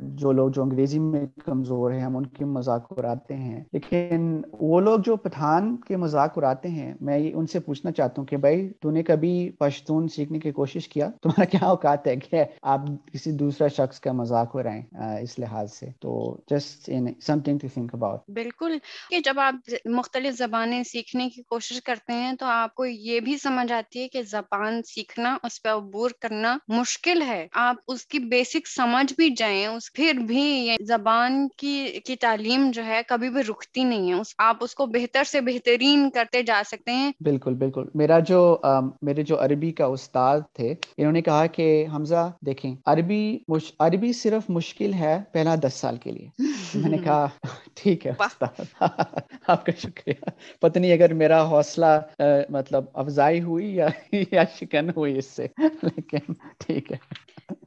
جو 0.00 0.32
لوگ 0.32 0.50
جو 0.50 0.62
انگریزی 0.62 0.98
میں 1.10 1.24
کمزور 1.44 1.90
ہیں، 1.90 2.00
ہم 2.00 2.16
ان 2.16 2.26
کے 2.26 2.44
مذاق 2.44 2.92
اڑاتے 2.96 3.34
ہیں۔ 3.34 3.62
لیکن 3.72 4.40
وہ 4.52 4.80
لوگ 4.80 4.98
جو 4.98 5.16
پٹھان 5.16 5.76
کے 5.76 5.96
مذاق 5.96 6.38
اڑاتے 6.38 6.68
ہیں، 6.68 6.92
میں 7.00 7.18
ان 7.34 7.46
سے 7.46 7.60
پوچھنا 7.60 7.92
چاہتا 7.92 8.20
ہوں 8.20 8.26
کہ 8.26 8.36
بھائی، 8.36 8.68
تو 8.80 8.90
نے 8.90 9.02
کبھی 9.02 9.50
پشتون 9.50 10.08
سیکھنے 10.08 10.38
کی 10.38 10.50
کوشش 10.52 10.88
کیا؟ 10.88 11.08
تمہارا 11.22 11.44
کیا 11.44 11.66
اوقات 11.66 12.06
ہے 12.06 12.16
کہ 12.16 12.44
آپ 12.62 12.80
کسی 13.12 13.32
دوسرا 13.32 13.68
شخص 13.68 14.00
کا 14.00 14.12
مذاق 14.12 14.54
ہو 14.54 14.62
رہے 14.62 14.78
ہیں 14.78 15.18
اس 15.20 15.38
لحاظ 15.38 15.72
سے؟ 15.72 15.86
تو 16.00 16.36
just 16.50 16.90
some 17.20 17.40
thing 17.40 17.58
to 17.58 17.68
think 17.74 17.94
about 17.94 18.30
بالکل، 18.30 18.76
کہ 19.10 19.18
جب 19.24 19.40
آپ 19.40 19.70
مختلف 19.84 20.36
زبانیں 20.38 20.82
سیکھنے 20.82 21.28
کی 21.28 21.42
کوشش 21.42 21.80
کرتے 21.82 22.12
ہیں، 22.12 22.32
تو 22.32 22.46
آپ 22.46 22.74
کو 22.74 22.86
یہ 22.86 23.20
بھی 23.20 23.36
سمجھ 23.38 23.72
آتی 23.72 24.02
ہے 24.02 24.08
کہ 24.08 24.22
زبان 24.22 24.80
سیکھنا، 24.86 25.36
اس 25.42 25.62
پہ 25.62 25.68
عبور 25.68 26.10
کرنا 26.20 26.56
مشکل 26.68 27.22
ہے۔ 27.22 27.46
آپ 27.52 27.76
اس 27.88 28.06
کی 28.06 28.18
بیسک 28.18 28.66
سمجھ 28.66 29.12
بھی 29.16 29.28
جائیں، 29.30 29.66
اس 29.66 29.92
پھر 29.92 30.18
بھی 30.18 30.42
یہ 30.42 30.76
زبان 31.00 31.48
کی 31.56 31.98
کی 32.04 32.16
تعلیم 32.16 32.70
جو 32.74 32.84
ہے 32.84 33.00
کبھی 33.08 33.28
بھی 33.30 33.42
رکتی 33.42 33.84
نہیں 33.84 34.12
ہے۔ 34.12 34.16
آپ 34.38 34.56
اس 34.60 34.74
کو 34.74 34.86
بہتر 34.86 35.24
سے 35.24 35.40
بہترین 35.40 36.10
کرتے 36.10 36.42
جا 36.42 36.62
سکتے 36.66 36.92
ہیں۔ 36.92 37.10
بالکل 37.20 37.54
بالکل۔ 37.54 37.84
میرا 37.94 38.18
جو 38.18 38.40
میرے 39.02 39.22
جو 39.22 39.40
عربی 39.44 39.70
کا 39.72 39.84
استاد 39.84 40.40
تھے 40.52 40.74
انہوں 40.96 41.12
نے 41.12 41.22
کہا 41.22 41.46
کہ 41.46 41.66
حمزہ 41.94 42.30
دیکھیں 42.46 42.74
عربی 42.86 43.38
عربی 43.78 44.12
صرف 44.12 44.50
مشکل 44.50 44.94
ہے 44.94 45.18
پہلا 45.32 45.54
دس 45.64 45.74
سال 45.74 45.96
کے 45.96 46.10
لیے. 46.10 46.28
میں 46.74 46.90
نے 46.90 46.98
کہا 46.98 47.26
ٹھیک 47.74 48.06
ہے 48.06 48.12
آپ 49.46 49.64
کا 49.66 49.72
شکریہ۔ 49.78 50.30
پتنی 50.60 50.92
اگر 50.92 51.14
میرا 51.14 51.42
حوصلہ 51.48 52.22
مطلب 52.50 52.84
افزائی 52.94 53.40
ہوئی 53.40 53.74
یا 53.76 53.88
یا 54.32 54.42
شکن 54.60 54.90
ہوئی 54.90 55.18
اس 55.18 55.26
سے 55.26 55.46
لیکن 55.82 56.32
ٹھیک 56.58 56.92
ہے۔ 56.92 56.96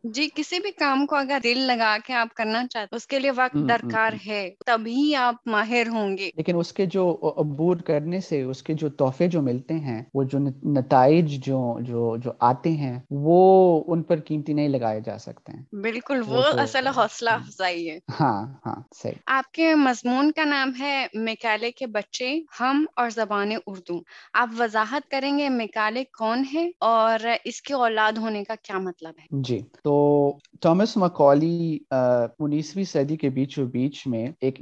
جی 0.04 0.28
کسی 0.36 0.60
بھی 0.60 0.72
کام 0.72 1.06
کو 1.06 1.16
اگر 1.16 1.40
دل 1.44 1.58
لگا 1.60 1.98
کے 2.06 2.14
آپ 2.14 2.34
کرنا 2.34 2.66
چاہتے 2.68 2.96
اس 2.96 3.08
کے 3.08 3.20
لیے 3.20 3.32
وقت 3.32 3.68
درکار 3.70 4.14
ہے 4.28 4.50
تبھی 4.66 5.16
آپ 5.16 5.36
ماہر 5.46 5.88
ہوں 5.88 6.18
گے۔ 6.18 6.30
لیکن 6.36 6.56
اس 6.56 6.72
کے 6.74 6.86
جو 6.86 7.06
عبور 7.38 7.78
کرنے 7.86 8.20
سے 8.20 8.42
اس 8.42 8.64
کے 8.64 8.74
جو 8.74 8.90
تحفے 8.98 9.28
جو 9.28 9.42
ملتے 9.42 9.74
ہیں 9.80 10.02
وہ 10.14 10.24
جو 10.24 10.40
نتائج 10.74 11.40
جو 11.46 11.60
جو 11.82 12.16
جو 12.24 12.32
آتے 12.40 12.72
ہیں 12.74 12.98
وہ 13.24 13.40
ان 13.88 14.04
پر 14.04 14.20
قیمتی 14.20 14.54
نہیں 14.54 14.70
لگائے 14.70 15.02
جا 15.02 15.18
سکتے 15.18 15.52
ہیں۔ 15.52 15.64
بالکل 15.82 16.22
وہ 16.28 16.44
اصل 16.58 16.88
حوصلہ 16.88 17.30
افزائی 17.30 17.90
ہے۔ 17.90 17.98
ہاں 18.20 18.36
ہاں 18.66 18.76
صحیح۔ 18.96 19.20
آپ 19.28 19.52
کے 19.52 19.76
مضمون 19.76 20.32
کا 20.32 20.46
نام 20.46 20.72
ہے 20.80 20.96
مکالے 21.14 21.72
کے 21.72 21.88
بچے 21.88 22.30
ہم 22.60 22.86
اور 22.96 23.10
زبان 23.10 23.52
اردو۔ 23.68 24.00
آپ 24.34 24.50
وضاحت 24.58 25.10
کریں 25.12 25.38
گے 25.38 25.50
مکالے 25.50 26.04
کون 26.18 26.44
ہے 26.54 26.70
اور 26.86 27.28
اس 27.46 27.62
کے 27.62 27.74
اولاد 27.74 28.18
ہونے 28.18 28.44
کا 28.44 28.56
کیا 28.64 28.80
مطلب 28.80 29.14
ہے؟ 29.20 29.26
جی 29.42 29.60
تو 29.84 29.93
تو 29.94 30.38
تھامس 30.62 30.96
مکولی 30.98 31.78
انیسویں 31.92 32.84
صدی 32.84 33.16
کے 33.16 33.30
بیچ 33.30 33.58
و 33.60 33.66
بیچ 33.72 34.02
میں 34.08 34.26
ایک 34.42 34.62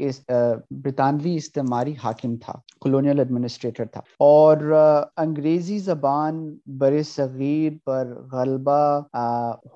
برطانوی 0.84 1.36
استعماری 1.36 1.94
حاکم 2.04 2.36
تھا 2.36 2.54
کلونیل 2.82 3.20
ایڈمنسٹریٹر 3.20 3.86
تھا، 3.86 4.02
اور 4.20 4.58
انگریزی 5.18 5.78
زبان 5.80 6.40
بر 6.80 7.02
صغیر 7.08 7.72
پر 7.86 8.14
غلبہ 8.32 8.82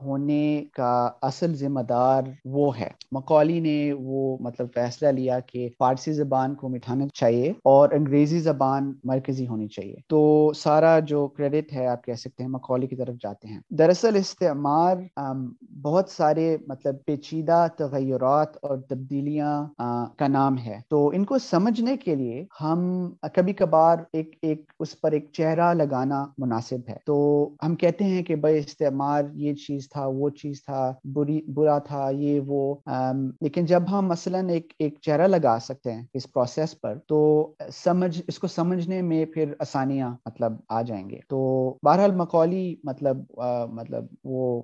ہونے 0.02 0.64
کا 0.74 0.94
اصل 1.22 1.54
ذمہ 1.56 1.82
دار 1.90 2.24
وہ 2.46 2.68
ہے۔ 2.80 2.90
مکولی 3.12 3.60
نے 3.60 3.78
وہ 3.96 4.38
مطلب 4.40 4.68
فیصلہ 4.76 5.08
لیا 5.12 5.40
کہ 5.48 5.68
فارسی 5.80 6.14
زبان 6.14 6.56
کو 6.56 6.70
مٹھانا 6.70 7.08
چاہیے 7.14 7.50
اور 7.66 7.90
انگریزی 7.94 8.40
زبان 8.42 8.92
مرکزی 9.04 9.48
ہونی 9.48 9.68
چاہیے۔ 9.68 9.96
تو 10.10 10.52
سارا 10.56 10.98
جو 11.08 11.28
کریڈٹ 11.28 11.74
ہے، 11.74 11.88
آپ 11.88 12.04
کہہ 12.06 12.14
سکتے 12.14 12.44
ہیں 12.44 12.50
مکولی 12.52 12.88
کی 12.88 12.96
طرف 12.96 13.16
جاتے 13.24 13.48
ہیں۔ 13.48 13.60
دراصل 13.78 14.16
استعمار 14.16 14.98
بہت 15.82 16.10
سارے 16.10 16.58
مطلب 16.68 16.96
پیچیدہ 17.06 17.68
تغیرات 17.78 18.48
اور 18.62 18.78
تبدیلیاں 18.78 19.68
کا 20.18 20.28
نام 20.28 20.58
ہے۔ 20.58 20.80
تو 20.90 21.10
ان 21.10 21.26
کو 21.26 21.38
سمجھنے 21.38 21.98
کے 21.98 22.16
لیے 22.16 22.46
ہم 22.62 23.10
کبھی 23.34 23.54
کبھار 23.54 23.98
ایک 24.14 24.36
ایک 24.42 24.72
اس 24.80 25.02
پر 25.02 25.12
ایک 25.12 25.26
چہرہ 25.34 25.74
لگانا 25.74 26.26
مناسب 26.38 26.90
ہے۔ 26.90 26.98
تو 27.06 27.50
ہم 27.66 27.76
کہتے 27.76 28.04
ہیں 28.04 28.24
کہ 28.24 28.36
بھائی 28.36 28.58
استعمار 28.58 29.24
یہ 29.34 29.54
چیز 29.54 29.90
تھا، 29.90 30.06
وہ 30.06 30.30
چیز 30.30 30.66
تھا، 30.66 30.94
بری، 31.04 31.42
برا 31.54 31.78
تھا، 31.78 32.10
یہ، 32.10 32.40
وہ۔ 32.48 32.76
لیکن 33.42 33.66
جب 33.66 33.84
ہم 33.92 34.08
مثلا 34.08 34.40
ایک 34.50 34.74
ایک 34.80 34.96
چہرہ 35.02 35.28
لگا 35.28 35.58
سکتے 35.62 35.92
ہیں 35.92 36.04
اس 36.14 36.34
پروسیس 36.34 36.82
پر، 36.82 36.98
تو 37.08 37.52
سمجھ، 37.74 38.22
اس 38.28 38.40
کو 38.40 38.48
سمجھنے 38.48 39.02
میں 39.02 39.26
پھر 39.26 39.54
آسانیاں 39.60 40.10
مطلب 40.26 40.54
آ 40.70 40.82
جائیں 40.82 41.10
گے۔ 41.10 41.20
تو 41.30 41.74
بہرحال 41.86 42.16
مکولی 42.16 42.76
مطلب 42.84 43.18
مطلب 43.72 44.06
وہ 44.24 44.62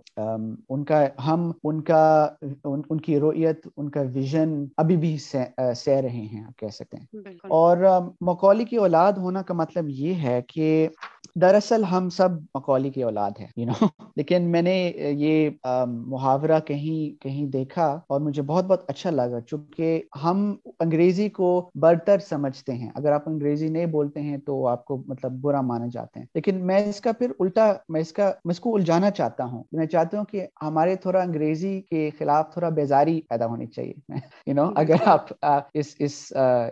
ان 0.72 0.84
کا 0.84 1.06
ہم 1.28 1.52
ان 1.64 1.82
کا 1.82 2.28
ان 2.64 3.02
کی 3.02 3.20
رویت 3.20 3.68
ان 3.78 3.90
کا 3.90 4.02
ویژن 4.14 4.66
ابھی 4.78 4.98
بھی 4.98 5.18
سہ 5.18 5.88
رہے 5.88 6.26
ہیں 6.34 6.44
آپ 6.44 6.60
کہہ 6.60 6.68
سکتے 6.68 6.98
ہیں۔ 6.98 7.06
اور 7.50 7.78
مکولی 8.22 8.66
کی 8.66 8.76
اولاد 8.76 9.14
ہونا 9.14 9.42
کا 9.42 9.54
مطلب 9.54 9.90
یہ 9.90 10.14
ہے 10.14 10.42
کہ 10.48 10.88
دراصل 11.36 11.84
ہم 11.84 12.10
سب 12.10 12.30
مکولی 12.56 12.90
کی 12.90 13.04
اولاد 13.04 13.32
ہیں 13.40 13.48
یو 13.58 13.66
نو 13.66 13.72
لیکن 14.16 14.42
میں 14.44 14.62
نے 14.62 14.92
یہ 14.98 15.50
محاورہ 15.86 16.60
کہیں 16.60 17.22
کہیں 17.22 17.46
دیکھا 17.46 18.00
اور 18.08 18.22
مجھے 18.22 18.42
بہت 18.42 18.66
بہت 18.66 18.84
اچھا 18.88 19.10
لگا 19.10 19.42
چونکہ 19.42 20.02
ہم 20.24 20.56
انگریزی 20.80 21.30
کو 21.30 21.70
برتر 21.76 22.20
سمجھتے 22.20 22.74
ہیں۔ 22.74 22.90
اگر 22.96 23.12
آپ 23.12 23.30
انگریزی 23.30 23.68
نہیں 23.68 23.86
بولتے 23.86 24.22
ہیں 24.22 24.38
تو 24.38 24.68
آپ 24.68 24.86
کو 24.86 25.04
مطلب 25.08 25.32
برا 25.32 25.62
مانے 25.62 25.90
جاتے 25.94 26.20
ہیں 26.20 26.28
لیکن 26.36 26.68
میں 26.68 26.86
اس 26.86 27.02
کا 27.02 27.12
پھر 27.12 27.32
الٹا 27.40 27.74
میں 27.90 28.02
اس 28.02 28.12
کا 28.12 28.32
میں 28.46 28.52
اس 28.52 28.60
کو 28.60 28.76
الجھانا 28.76 29.12
چاہتا 29.12 29.46
ہوں۔ 29.46 29.64
میں 29.72 29.86
چاہتا 29.86 30.18
ہوں 30.18 30.26
کہ 30.26 30.48
ہمارے 30.62 30.96
تھوڑا 30.96 31.22
انگریزی 31.22 31.80
کے 31.82 32.10
خلاف 32.18 32.52
تھوڑا 32.54 32.70
بیزاری 32.70 33.22
پیدا 33.30 33.46
ہونی 33.46 33.66
چاہیے۔ 33.68 33.94
یو 34.48 34.54
نو 34.54 34.64
اگر 34.76 34.96
آپ 35.06 35.26
اس 35.74 35.96
اس 36.00 36.16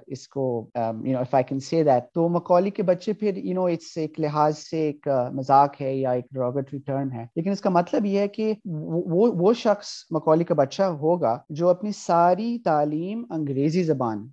اس 0.08 0.28
کو 0.28 0.44
you 0.76 1.14
know 1.14 1.20
if 1.20 1.34
I 1.36 1.44
can 1.44 1.60
say 1.60 1.84
that 1.84 2.12
تو 2.14 2.28
مکولی 2.30 2.70
کے 2.70 2.84
بچے 2.84 3.14
پھر 3.14 3.38
یو 3.38 3.54
نو 3.54 3.66
اس 3.66 3.98
ایک 3.98 4.20
لحاظ 4.20 4.58
سے 4.60 4.82
ایک 4.82 5.08
مذاق 5.34 5.82
ہے 5.82 5.94
یا 5.96 6.12
ایک 6.12 6.26
ڈروگیٹری 6.32 6.80
ٹرن 6.80 7.12
ہے۔ 7.12 7.26
لیکن 7.36 7.52
اس 7.52 7.62
کا 7.62 7.70
مطلب 7.70 8.06
یہ 8.06 8.20
ہے 8.20 8.28
کہ 8.28 8.54
وہ 8.66 9.32
وہ 9.36 9.54
شخص 9.54 9.88
مکولی 10.12 10.44
کا 10.44 10.54
بچہ 10.54 10.84
ہوگا 11.02 11.38
جو 11.50 11.70
اپنی 11.70 11.92
ساری 11.96 12.58
تعلیم 12.60 13.24
انگریزی 13.30 13.84
زبان 13.84 14.28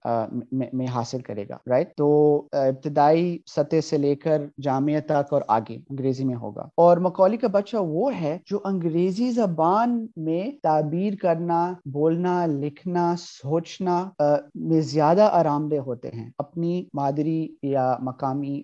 میں 0.72 0.86
حاصل 0.86 1.20
کرے 1.20 1.44
گا 1.48 1.56
رائٹ 1.66 1.94
تو 1.96 2.08
ابتدائی 2.52 3.26
سطح 3.46 3.80
سے 3.80 3.98
لے 3.98 4.14
کر 4.16 4.44
جامعہ 4.58 5.00
تک 5.06 5.32
اور 5.32 5.42
آگے 5.48 5.76
انگریزی 5.80 6.24
میں 6.24 6.36
ہوگا۔ 6.36 6.68
اور 6.76 6.96
مکولی 6.98 7.36
کا 7.36 7.48
بچہ 7.50 7.76
وہ 7.88 8.10
ہے 8.20 8.36
جو 8.46 8.58
انگریزی 8.64 9.30
زبان 9.36 10.06
میں 10.16 10.50
تعبیر 10.62 11.14
کرنا 11.22 11.72
بولنا 11.92 12.46
لکھنا 12.46 13.14
سوچنا 13.18 13.96
میں 14.54 14.80
زیادہ 14.80 15.28
آرام 15.32 15.68
دہ 15.68 15.76
ہوتے 15.76 16.08
ہیں 16.08 16.30
اپنی 16.38 16.84
مادری 16.94 17.48
یا 17.62 17.96
مقامی 18.00 18.62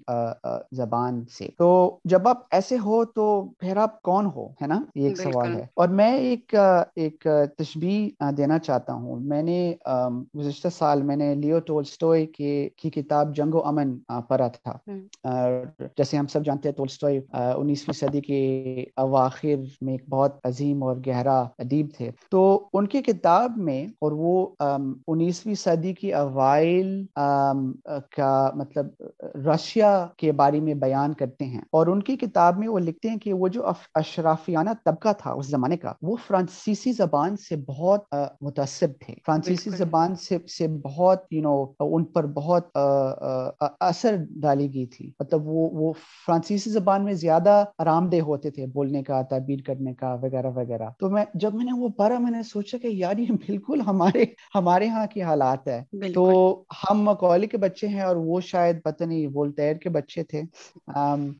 زبان 0.72 1.22
سے۔ 1.38 1.48
تو 1.58 1.68
جب 2.04 2.28
آپ 2.28 2.42
ایسے 2.50 2.78
ہو 2.78 3.04
تو 3.04 3.24
پھر 3.58 3.76
آپ 3.76 4.02
کون 4.02 4.26
ہو؟ 4.26 4.46
ہے 4.62 4.66
نا؟ 4.66 4.82
یہ 4.94 5.08
ایک 5.08 5.16
سوال 5.20 5.56
ہے۔ 5.56 5.66
اور 5.74 5.88
میں 5.88 6.12
ایک 6.18 6.54
ایک 6.96 7.26
تشبیح 7.58 8.08
دینا 8.36 8.58
چاہتا 8.58 8.92
ہوں۔ 8.92 9.16
میں 9.20 9.42
نے 9.42 9.74
گزشتہ 10.38 10.68
سال 10.78 11.02
میں 11.02 11.16
نے 11.16 11.34
لیو 11.34 11.58
ٹولسٹوئی 11.60 12.26
کی 12.26 12.90
کتاب 12.90 13.36
جنگ 13.36 13.54
و 13.54 13.66
امن 13.66 13.98
پڑھا 14.28 14.48
تھا۔ 14.48 14.78
جیسے 15.98 16.16
ہم 16.16 16.26
سب 16.26 16.44
جانتے 16.44 16.68
ہیں 16.68 16.76
ٹولسٹوئی 16.76 17.20
انیسویں 17.32 17.92
صدی 17.92 18.20
کے 18.20 18.40
اواخر 18.96 19.54
میں 19.80 19.94
ایک 19.94 20.08
بہت 20.08 20.32
عظیم 20.62 20.82
اور 20.82 20.96
گہرا 21.06 21.38
ادیب 21.58 21.86
تھے۔ 21.96 22.10
تو 22.30 22.42
ان 22.72 22.86
کی 22.86 23.02
کتاب 23.02 23.56
میں 23.56 23.86
اور 24.00 24.12
وہ 24.12 24.46
انیسویں 25.06 25.54
صدی 25.54 25.92
کی 25.94 26.12
اوائل 26.14 26.90
کا 28.16 28.50
مطلب 28.54 28.86
رشیا 29.46 29.90
کے 30.16 30.32
بارے 30.32 30.60
میں 30.60 30.74
بیان 30.74 31.12
کرتے 31.14 31.44
ہیں۔ 31.44 31.60
اور 31.72 31.86
ان 31.86 32.02
کی 32.02 32.16
کتاب 32.16 32.58
میں 32.58 32.68
وہ 32.68 32.78
لکھتے 32.78 33.08
ہیں 33.08 33.18
کہ 33.18 33.32
وہ 33.32 33.48
جو 33.48 33.66
اشرافیانہ 33.94 34.70
طبقہ 34.84 35.12
تھا 35.18 35.32
اس 35.32 35.46
زمانے 35.46 35.76
کا 35.76 35.92
وہ 36.02 36.16
فرانسیسی 36.26 36.92
زبان 36.92 37.36
سے 37.36 37.56
بہت 37.68 38.14
متاثر 38.40 38.86
تھے۔ 39.00 39.14
فرانسیسی 39.26 39.70
زبان 39.70 40.14
سے 40.16 40.38
سے 40.48 40.68
بہت 40.84 41.22
یو 41.30 41.42
نو 41.42 41.56
ان 41.80 42.04
پر 42.04 42.26
بہت 42.36 42.68
اثر 43.80 44.16
ڈالی 44.42 44.72
گئی 44.74 44.86
تھی۔ 44.86 45.10
مطلب 45.20 45.46
وہ 45.46 45.68
وہ 45.72 45.92
فرانسیسی 46.26 46.70
زبان 46.70 47.04
میں 47.04 47.12
زیادہ 47.14 47.64
آرام 47.78 48.08
دہ 48.08 48.20
ہوتے 48.20 48.50
تھے 48.50 48.66
بولنے 48.74 49.02
کا 49.02 49.22
تعبیر 49.30 49.58
کرنے 49.66 49.94
کا 49.94 50.14
وغیرہ 50.14 50.50
وغیرہ۔ 50.56 50.88
تو 50.98 51.10
میں 51.10 51.24
جب 51.34 51.54
میں 51.54 51.64
نے 51.64 51.72
وہ 51.72 51.88
پڑھا 51.88 52.18
میں 52.18 52.30
نے 52.30 52.42
سوچا 52.42 52.78
کہ 52.78 52.86
یار 52.86 53.16
یہ 53.16 53.32
بالکل 53.46 53.80
ہمارے 53.86 54.24
ہمارے 54.54 54.88
ہاں 54.88 55.06
کی 55.06 55.22
حالات 55.22 55.68
ہے۔ 55.68 55.82
تو 56.14 56.24
ہم 56.82 57.02
مکولی 57.02 57.46
کے 57.46 57.56
بچے 57.58 57.88
ہیں 57.88 58.00
اور 58.00 58.16
وہ 58.16 58.40
شاید 58.40 58.82
پتہ 58.84 59.04
نہیں 59.04 59.26
وولٹیر 59.34 59.74
کے 59.74 59.88
بچے 59.88 60.22
تھے۔ 60.24 60.42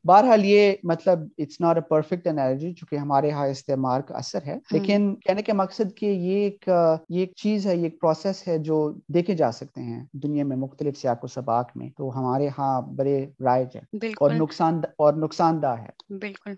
بہرحال 0.03 0.45
یہ 0.45 0.73
مطلب 0.83 1.19
it's 1.37 1.61
not 1.61 1.75
a 1.75 1.81
perfect 1.81 2.27
energy 2.27 2.73
چونکہ 2.73 2.95
ہمارے 2.95 3.31
ہاں 3.31 3.47
استعمال 3.47 4.01
کا 4.01 4.15
اثر 4.15 4.39
ہے۔ 4.45 4.57
لیکن 4.71 5.15
کہنے 5.15 5.41
کے 5.41 5.53
مقصد 5.53 5.95
کہ 5.97 6.05
یہ 6.05 6.39
ایک 6.39 6.69
یہ 7.09 7.19
ایک 7.19 7.33
چیز 7.35 7.67
ہے 7.67 7.75
یہ 7.77 7.83
ایک 7.83 7.99
پروسیس 8.01 8.47
ہے 8.47 8.57
جو 8.61 8.77
دیکھے 9.07 9.35
جا 9.35 9.51
سکتے 9.51 9.81
ہیں 9.81 10.03
دنیا 10.13 10.45
میں 10.45 10.57
مختلف 10.57 10.97
سیاق 10.97 11.23
و 11.23 11.27
سباق 11.27 11.71
میں۔ 11.75 11.89
تو 11.97 12.19
ہمارے 12.19 12.47
ہاں 12.57 12.81
بڑے 12.95 13.15
رائج 13.39 13.75
ہے۔ 13.75 13.81
اور 14.19 14.31
نقصان 14.31 14.81
اور 14.97 15.13
نقصان 15.15 15.61
دہ 15.61 15.75
ہے۔ 15.79 15.89
بالکل۔ 16.15 16.53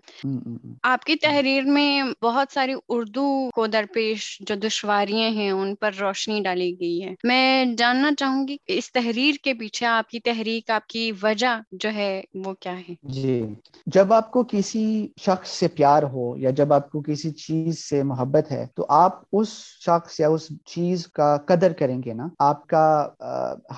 آپ 0.82 1.04
کی 1.04 1.16
تحریر 1.16 1.62
میں 1.66 1.90
بہت 2.22 2.45
ساری 2.50 2.74
اردو 2.88 3.50
کو 3.54 3.66
درپیش 3.66 4.38
جو 4.40 4.54
دشواریاں 4.54 5.30
ہیں 5.30 5.50
ان 5.50 5.74
پر 5.74 5.90
روشنی 6.00 6.40
ڈالی 6.40 6.76
گئی 6.80 7.04
ہے۔ 7.04 7.14
میں 7.24 7.64
جاننا 7.78 8.10
چاہوں 8.18 8.48
گی 8.48 8.56
اس 8.66 8.92
تحریر 8.92 9.34
کے 9.44 9.54
پیچھے 9.54 9.86
آپ 9.86 10.10
کی 10.10 10.20
تحریک 10.20 10.70
آپ 10.70 10.86
کی 10.86 11.12
وجہ 11.22 11.60
جو 11.72 11.88
ہے 11.94 12.22
وہ 12.34 12.54
کیا 12.60 12.78
ہے؟ 12.78 12.94
جی۔ 13.02 13.54
جب 13.86 14.12
آپ 14.12 14.30
کو 14.30 14.44
کسی 14.50 15.08
شخص 15.20 15.48
سے 15.50 15.68
پیار 15.68 16.02
ہو 16.02 16.36
یا 16.36 16.50
جب 16.50 16.72
آپ 16.72 16.90
کو 16.90 17.00
کسی 17.00 17.30
چیز 17.30 17.78
سے 17.78 18.02
محبت 18.02 18.52
ہے 18.52 18.66
تو 18.74 18.86
آپ 18.88 19.20
اس 19.32 19.48
شخص 19.86 20.20
یا 20.20 20.28
اس 20.28 20.48
چیز 20.64 21.06
کا 21.06 21.36
قدر 21.46 21.72
کریں 21.72 22.02
گے 22.04 22.14
نا۔ 22.14 22.28
آپ 22.38 22.66
کا 22.66 23.08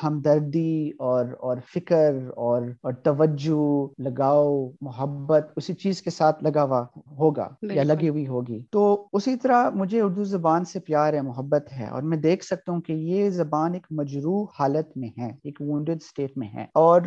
ہمدردی 0.02 0.90
اور 0.98 1.24
اور 1.40 1.56
فکر 1.74 2.12
اور 2.36 2.62
اور 2.82 2.92
توجہ 2.92 4.00
لگاؤ 4.02 4.70
محبت 4.80 5.52
اسی 5.56 5.74
چیز 5.74 6.02
کے 6.02 6.10
ساتھ 6.10 6.44
لگا 6.44 6.62
ہوا 6.62 6.84
ہوگا 7.18 7.48
یا 7.62 7.82
لگی 7.82 8.08
ہوئی 8.08 8.26
ہوگی۔ 8.26 8.57
تو 8.70 9.08
اسی 9.12 9.34
طرح 9.36 9.68
مجھے 9.70 10.00
اردو 10.00 10.24
زبان 10.26 10.64
سے 10.64 10.80
پیار 10.80 11.12
ہے، 11.12 11.20
محبت 11.22 11.72
ہے، 11.72 11.86
اور 11.86 12.02
میں 12.02 12.16
دیکھ 12.18 12.44
سکتا 12.44 12.72
ہوں 12.72 12.80
کہ 12.80 12.92
یہ 12.92 13.28
زبان 13.30 13.74
ایک 13.74 13.86
مجروح 13.92 14.46
حالت 14.58 14.96
میں 14.96 15.08
ہے، 15.18 15.30
ایک 15.44 15.60
وونڈڈ 15.60 15.96
اسٹیٹ 15.96 16.36
میں 16.38 16.48
ہے، 16.54 16.66
اور 16.74 17.00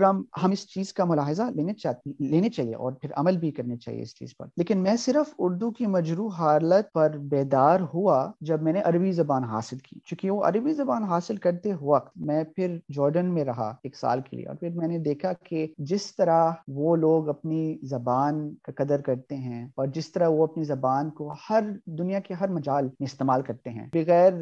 ہم 0.43 0.51
اس 0.51 0.67
چیز 0.67 0.93
کا 0.93 1.05
ملاحظہ 1.05 1.49
لینے 1.55 1.73
چاہتے 1.73 2.11
لینے 2.21 2.49
چاہیے 2.49 2.75
اور 2.75 2.91
پھر 2.91 3.11
عمل 3.17 3.37
بھی 3.37 3.51
کرنے 3.51 3.77
چاہیے 3.77 4.01
اس 4.01 4.15
چیز 4.15 4.35
پر۔ 4.37 4.47
لیکن 4.57 4.83
میں 4.83 4.95
صرف 4.95 5.33
اردو 5.39 5.71
کی 5.71 5.87
مجروح 5.87 6.35
حالت 6.37 6.91
پر 6.93 7.17
بیدار 7.31 7.79
ہوا 7.93 8.19
جب 8.41 8.61
میں 8.61 8.73
نے 8.73 8.81
عربی 8.81 9.11
زبان 9.11 9.43
حاصل 9.43 9.77
کی۔ 9.77 9.99
چونکہ 10.05 10.31
وہ 10.31 10.43
عربی 10.43 10.73
زبان 10.73 11.03
حاصل 11.03 11.35
کرتے 11.37 11.73
وقت 11.81 12.17
میں 12.17 12.43
پھر 12.55 12.77
جارڈن 12.93 13.33
میں 13.33 13.45
رہا 13.45 13.73
ایک 13.83 13.95
سال 13.95 14.21
کے 14.21 14.35
لیے، 14.37 14.45
اور 14.45 14.55
پھر 14.55 14.69
میں 14.75 14.87
نے 14.87 14.97
دیکھا 14.99 15.33
کہ 15.43 15.65
جس 15.77 16.15
طرح 16.15 16.51
وہ 16.67 16.95
لوگ 16.95 17.29
اپنی 17.29 17.77
زبان 17.89 18.49
کا 18.63 18.71
قدر 18.75 19.01
کرتے 19.01 19.35
ہیں، 19.37 19.65
اور 19.75 19.87
جس 19.87 20.11
طرح 20.11 20.27
وہ 20.27 20.43
اپنی 20.43 20.63
زبان 20.63 21.09
کو 21.09 21.31
ہر 21.49 21.63
دنیا 21.85 22.19
کے 22.19 22.33
ہر 22.33 22.49
مجال 22.49 22.83
میں 22.83 23.05
استعمال 23.05 23.41
کرتے 23.41 23.69
ہیں 23.69 23.85
بغیر 23.93 24.33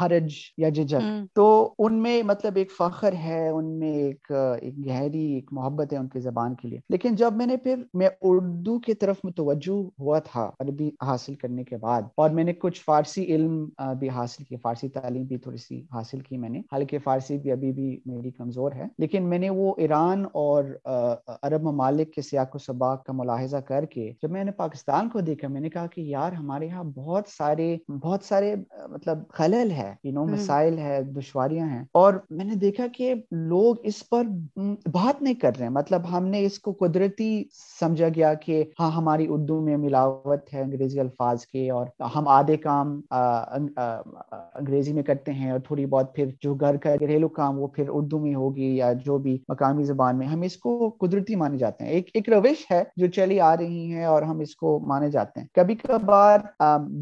حرج 0.00 0.32
یا 0.56 0.68
ججک 0.68 1.02
تو 1.34 1.46
ان 1.78 1.94
میں 1.94 2.22
مطلب 2.22 2.56
ایک 2.56 2.72
فخر 2.72 3.12
ہے 3.12 3.48
ان 3.48 3.78
میں 3.78 3.92
ایک 3.92 4.32
ایک 4.60 4.86
گہری 4.86 5.32
ایک 5.32 5.52
محبت 5.52 5.92
ہے 5.92 5.98
ان 5.98 6.08
کی 6.08 6.20
زبان 6.20 6.54
کے 6.54 6.68
لیے۔ 6.68 6.78
لیکن 6.88 7.14
جب 7.14 7.32
میں 7.32 7.46
نے 7.46 7.56
پھر 7.56 7.82
میں 7.94 8.08
اردو 8.22 8.78
کی 8.78 8.94
طرف 8.94 9.16
متوجہ 9.24 9.72
ہوا 10.00 10.18
تھا 10.18 10.50
عربی 10.60 10.90
حاصل 11.02 11.34
کرنے 11.34 11.64
کے 11.64 11.76
بعد 11.76 12.02
اور 12.14 12.30
میں 12.30 12.44
نے 12.44 12.52
کچھ 12.52 12.80
فارسی 12.84 13.24
علم 13.24 13.64
بھی 13.98 14.08
حاصل 14.08 14.44
کی 14.44 14.56
فارسی 14.56 14.88
تعلیم 14.88 15.22
بھی 15.22 15.38
تھوڑی 15.38 15.56
سی 15.56 15.80
حاصل 15.92 16.20
کی 16.20 16.36
میں 16.36 16.48
نے۔ 16.48 16.58
حالانکہ 16.58 16.98
فارسی 16.98 17.38
بھی 17.38 17.52
ابھی 17.52 17.72
بھی 17.72 18.00
میری 18.06 18.30
کمزور 18.30 18.72
ہے۔ 18.72 18.84
لیکن 18.98 19.28
میں 19.28 19.38
نے 19.38 19.50
وہ 19.50 19.74
ایران 19.76 20.24
اور 20.32 20.64
عرب 21.42 21.62
ممالک 21.62 22.12
کے 22.12 22.22
سیاق 22.22 22.54
و 22.54 22.58
سباق 22.58 23.04
کا 23.04 23.12
ملاحظہ 23.12 23.56
کر 23.56 23.84
کے 23.84 24.12
جب 24.22 24.30
میں 24.30 24.44
نے 24.44 24.50
پاکستان 24.52 25.08
کو 25.08 25.20
دیکھا 25.20 25.48
میں 25.48 25.60
نے 25.60 25.70
کہا 25.70 25.86
کہ 25.86 26.00
یار 26.00 26.21
ہمارے 26.32 26.66
یہاں 26.66 26.84
بہت 26.84 27.24
سارے 27.28 27.76
بہت 28.02 28.24
سارے 28.24 28.54
مطلب 28.88 29.18
خلل 29.28 29.70
ہے 29.70 29.94
یو 30.04 30.12
نو 30.12 30.24
مسائل 30.24 30.78
ہے 30.78 31.02
دشواریاں 31.16 31.68
ہیں۔ 31.68 31.84
اور 31.92 32.14
میں 32.30 32.44
نے 32.44 32.54
دیکھا 32.54 32.86
کہ 32.86 33.14
لوگ 33.30 33.76
اس 33.82 34.08
پر 34.08 34.22
بات 34.92 35.22
نہیں 35.22 35.34
کر 35.34 35.56
رہے 35.56 35.66
ہیں۔ 35.66 35.72
مطلب 35.72 36.02
ہم 36.10 36.26
نے 36.26 36.44
اس 36.44 36.58
کو 36.58 36.72
قدرتی 36.72 37.30
سمجھا 37.80 38.08
گیا 38.08 38.34
کہ 38.34 38.64
ہاں 38.80 38.90
ہماری 38.90 39.26
اردو 39.28 39.60
میں 39.60 39.76
ملاوٹ 39.76 40.54
ہے 40.54 40.60
انگریزی 40.62 41.00
الفاظ 41.00 41.46
کے 41.46 41.70
اور 41.70 41.86
ہم 42.16 42.28
آدھے 42.28 42.56
کام 42.56 43.00
انگریزی 43.10 44.92
میں 44.92 45.02
کرتے 45.02 45.32
ہیں 45.32 45.50
اور 45.50 45.60
تھوڑی 45.60 45.86
بہت 45.86 46.14
پھر 46.14 46.26
جو 46.40 46.54
گھر 46.54 46.76
کا 46.76 46.94
گھریلو 47.00 47.28
کام 47.28 47.58
وہ 47.58 47.66
پھر 47.66 47.84
اردو 47.88 48.18
میں 48.18 48.34
ہوگی 48.34 48.76
یا 48.76 48.92
جو 49.04 49.18
بھی 49.18 49.38
مقامی 49.48 49.84
زبان 49.84 50.18
میں 50.18 50.26
ہم 50.26 50.40
اس 50.40 50.56
کو 50.56 50.72
قدرتی 51.00 51.34
مانے 51.34 51.58
جاتے 51.58 51.84
ہیں۔ 51.84 51.90
ایک 51.90 52.10
ایک 52.14 52.28
روش 52.28 52.70
ہے 52.70 52.82
جو 52.96 53.06
چلی 53.06 53.40
آ 53.40 53.56
رہی 53.56 53.92
ہے 53.94 54.04
اور 54.04 54.22
ہم 54.22 54.38
اس 54.38 54.54
کو 54.56 54.78
مانے 54.86 55.10
جاتے 55.10 55.40
ہیں۔ 55.40 55.46
کبھی 55.54 55.74
کبھار 56.12 56.38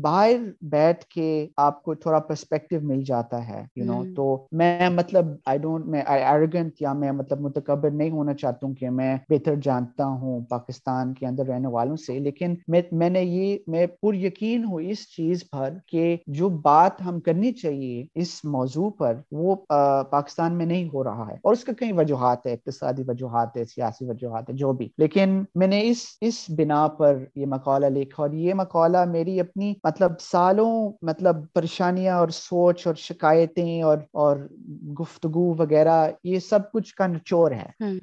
باہر 0.01 0.37
بیٹھ 0.61 1.05
کے 1.05 1.47
آپ 1.57 1.83
کو 1.83 1.95
تھوڑا 1.95 2.19
پرسپیکٹو 2.19 2.77
مل 2.83 3.03
جاتا 3.03 3.49
ہے 3.49 3.65
یو 3.77 3.85
نو 3.85 4.03
تو 4.17 4.47
میں 4.53 4.89
مطلب 4.89 5.27
آئی 5.47 5.59
ڈونٹ 5.59 5.87
میں 5.87 6.03
ایروگنٹ 6.03 6.83
یا 6.83 6.93
میں 6.93 7.13
مطلب 7.13 7.41
متکبر 7.41 7.91
نہیں 7.91 8.11
ہونا 8.11 8.35
چاہتا 8.35 8.67
ہوں 8.67 8.75
کہ 8.75 8.91
میں 8.91 9.17
بہتر 9.29 9.55
جانتا 9.55 10.05
ہوں 10.05 10.41
پاکستان 10.41 11.15
کے 11.15 11.27
اندر 11.27 11.47
رہنے 11.47 11.69
والوں 11.69 11.97
سے 11.97 12.19
لیکن 12.19 12.55
میں 12.93 13.11
نے 13.11 13.23
یہ 13.23 13.59
میں 13.67 13.87
پر 13.87 14.15
یقین 14.15 14.65
ہوں 14.65 14.81
اس 14.81 15.09
چیز 15.17 15.45
پر 15.51 15.75
کہ 15.87 16.17
جو 16.27 16.49
بات 16.49 17.03
ہم 17.03 17.21
کرنی 17.21 17.53
چاہیے 17.53 18.05
اس 18.15 18.41
موضوع 18.45 18.91
پر 18.91 19.17
وہ 19.33 19.55
پاکستان 20.11 20.53
میں 20.53 20.67
نہیں 20.67 20.89
ہو 20.95 21.05
رہا 21.05 21.27
ہے۔ 21.29 21.37
اور 21.43 21.53
اس 21.53 21.65
کا 21.65 21.73
کئی 21.73 21.93
وجوہات 21.93 22.47
ہے 22.47 22.53
اقتصادی 22.53 23.03
وجوہات 23.07 23.57
ہے 23.57 23.65
سیاسی 23.65 24.05
وجوہات 24.05 24.49
ہے 24.49 24.55
جو 24.55 24.73
بھی۔ 24.73 24.89
لیکن 24.99 25.43
میں 25.55 25.67
نے 25.67 25.81
اس 25.85 25.97
اس 26.21 26.45
بنا 26.49 26.89
پر 26.89 27.25
یہ 27.35 27.47
مقالہ 27.47 27.87
لکھا 27.87 28.23
اور 28.23 28.31
یہ 28.31 28.55
مقالہ 28.55 29.00
میری 29.05 29.41
اپنی 29.41 29.75
مطلب 29.85 30.21
سالوں 30.21 30.93
مطلب 31.03 31.37
پریشانیاں 31.53 32.17
اور 32.17 32.29
سوچ 32.29 32.87
اور 32.87 32.95
شکایتیں 32.95 33.83
اور 33.83 33.99
اور 34.13 34.37
گفتگو 35.01 35.55
وغیرہ 35.59 36.09
یہ 36.25 36.39
سب 36.39 36.73
کچھ 36.73 36.95
کا 36.95 37.07
نچور 37.07 37.51
ہے۔ 37.51 37.95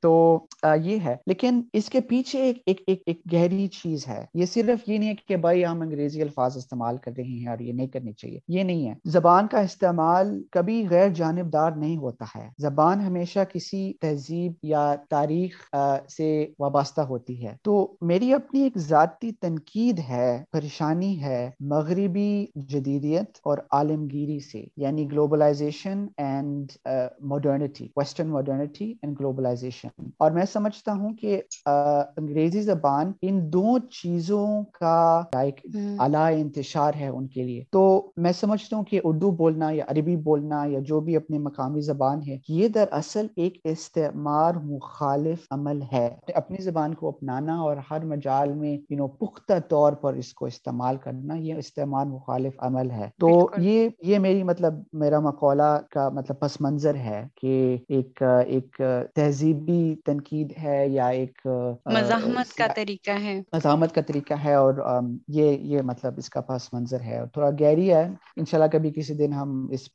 تو 0.00 0.40
یہ 0.84 0.98
ہے۔ 1.04 1.16
لیکن 1.26 1.62
اس 1.72 1.88
کے 1.88 2.00
پیچھے 2.00 2.42
ایک 2.42 2.62
ایک 2.66 2.82
ایک 2.86 3.02
ایک 3.06 3.20
گہری 3.32 3.66
چیز 3.66 4.08
ہے۔ 4.08 4.26
یہ 4.34 4.46
صرف 4.46 4.88
یہ 4.88 4.98
نہیں 4.98 5.08
ہے 5.08 5.14
کہ 5.28 5.36
بھائی 5.36 5.66
ہم 5.66 5.80
انگریزی 5.80 6.22
الفاظ 6.22 6.56
استعمال 6.56 6.96
کر 6.96 7.12
رہے 7.18 7.24
ہیں 7.24 7.48
اور 7.48 7.58
یہ 7.58 7.72
نہیں 7.72 7.86
کرنی 7.86 8.12
چاہیے۔ 8.12 8.38
یہ 8.48 8.62
نہیں 8.62 8.88
ہے۔ 8.88 8.94
زبان 9.04 9.46
کا 9.46 9.58
استعمال 9.60 10.42
کبھی 10.50 10.86
غیر 10.90 11.08
جانبدار 11.08 11.70
نہیں 11.70 11.96
ہوتا 11.96 12.24
ہے۔ 12.36 12.48
زبان 12.58 13.00
ہمیشہ 13.00 13.40
کسی 13.52 13.92
تہذیب 14.00 14.52
یا 14.62 14.94
تاریخ 15.10 15.74
سے 16.08 16.46
وابستہ 16.58 17.00
ہوتی 17.00 17.46
ہے۔ 17.46 17.56
تو 17.62 17.96
میری 18.00 18.34
اپنی 18.34 18.62
ایک 18.62 18.78
ذاتی 18.78 19.32
تنقید 19.32 19.98
ہے 20.08 20.44
پریشانی 20.50 21.22
ہے 21.22 21.50
مغربی 21.60 22.46
جدیدیت 22.54 23.38
اور 23.44 23.58
عالمگیری 23.72 24.40
سے 24.40 24.64
یعنی 24.76 25.10
globalisation 25.12 26.06
and 26.16 26.72
modernity 27.20 27.88
western 27.96 28.28
modernity 28.28 28.94
and 29.02 29.20
globalisation 29.20 29.88
اور 30.18 30.30
میں 30.30 30.44
سمجھتا 30.52 30.92
ہوں 30.92 31.14
کہ 31.14 31.40
انگریزی 31.66 32.60
زبان 32.62 33.12
ان 33.22 33.52
دو 33.52 33.78
چیزوں 33.78 34.62
کا 34.72 35.22
ایک 35.32 35.60
اعلی 35.98 36.40
انتشار 36.40 36.92
ہے 37.00 37.08
ان 37.08 37.26
کے 37.26 37.42
لیے۔ 37.42 37.64
تو 37.70 38.12
میں 38.16 38.32
سمجھتا 38.32 38.76
ہوں 38.76 38.84
کہ 38.84 39.00
اردو 39.04 39.30
بولنا 39.30 39.70
یا 39.70 39.84
عربی 39.88 40.16
بولنا 40.16 40.64
یا 40.66 40.78
جو 40.80 41.00
بھی 41.00 41.16
اپنی 41.16 41.38
مقامی 41.38 41.80
زبان 41.80 42.22
ہے 42.28 42.38
یہ 42.48 42.68
دراصل 42.68 43.26
ایک 43.36 43.58
استعمار 43.64 44.54
مخالف 44.54 45.46
عمل 45.50 45.82
ہے۔ 45.92 46.08
اپنی 46.34 46.62
زبان 46.62 46.94
کو 46.94 47.08
اپنانا 47.08 47.56
اور 47.60 47.76
ہر 47.90 48.04
مجال 48.04 48.52
میں 48.52 48.76
یو 48.90 48.96
نو 48.96 49.06
پختہ 49.06 49.52
طور 49.68 49.91
پر 49.92 50.14
اس 50.14 50.34
کو 50.34 50.46
استعمال 50.46 50.96
کرنا 50.96 51.34
یہ 51.34 51.54
استعمال 51.54 52.08
مخالف 52.08 52.52
عمل 52.58 52.90
ہے۔ 52.90 53.10
تو 53.20 53.48
یہ 53.58 53.88
یہ 54.02 54.18
میری 54.18 54.42
مطلب 54.42 54.74
میرا 54.92 55.20
مقولہ 55.20 55.78
کا 55.90 56.08
مطلب 56.08 56.40
پس 56.40 56.60
منظر 56.60 56.94
ہے 56.94 57.26
کہ 57.34 57.76
ایک 57.88 58.22
ایک 58.46 58.80
تہذیبی 59.14 59.94
تنقید 60.04 60.52
ہے 60.62 60.88
یا 60.88 61.06
ایک 61.06 61.38
مزاحمت 61.86 62.54
کا 62.54 62.66
طریقہ 62.76 63.10
ہے۔ 63.10 63.42
مزاحمت 63.52 63.94
کا 63.94 64.00
طریقہ 64.00 64.34
ہے 64.44 64.54
اور 64.54 65.00
یہ 65.28 65.50
یہ 65.50 65.82
مطلب 65.82 66.14
اس 66.16 66.30
کا 66.30 66.40
پس 66.40 66.72
منظر 66.72 67.00
ہے 67.00 67.18
اور 67.18 67.26
تھوڑا 67.26 67.50
گہری 67.60 67.92
ہے۔ 67.92 68.08
انشاءاللہ 68.36 68.70
کبھی 68.70 68.90
کسی 68.90 69.14
دن 69.14 69.32
ہم 69.32 69.68
اس 69.72 69.88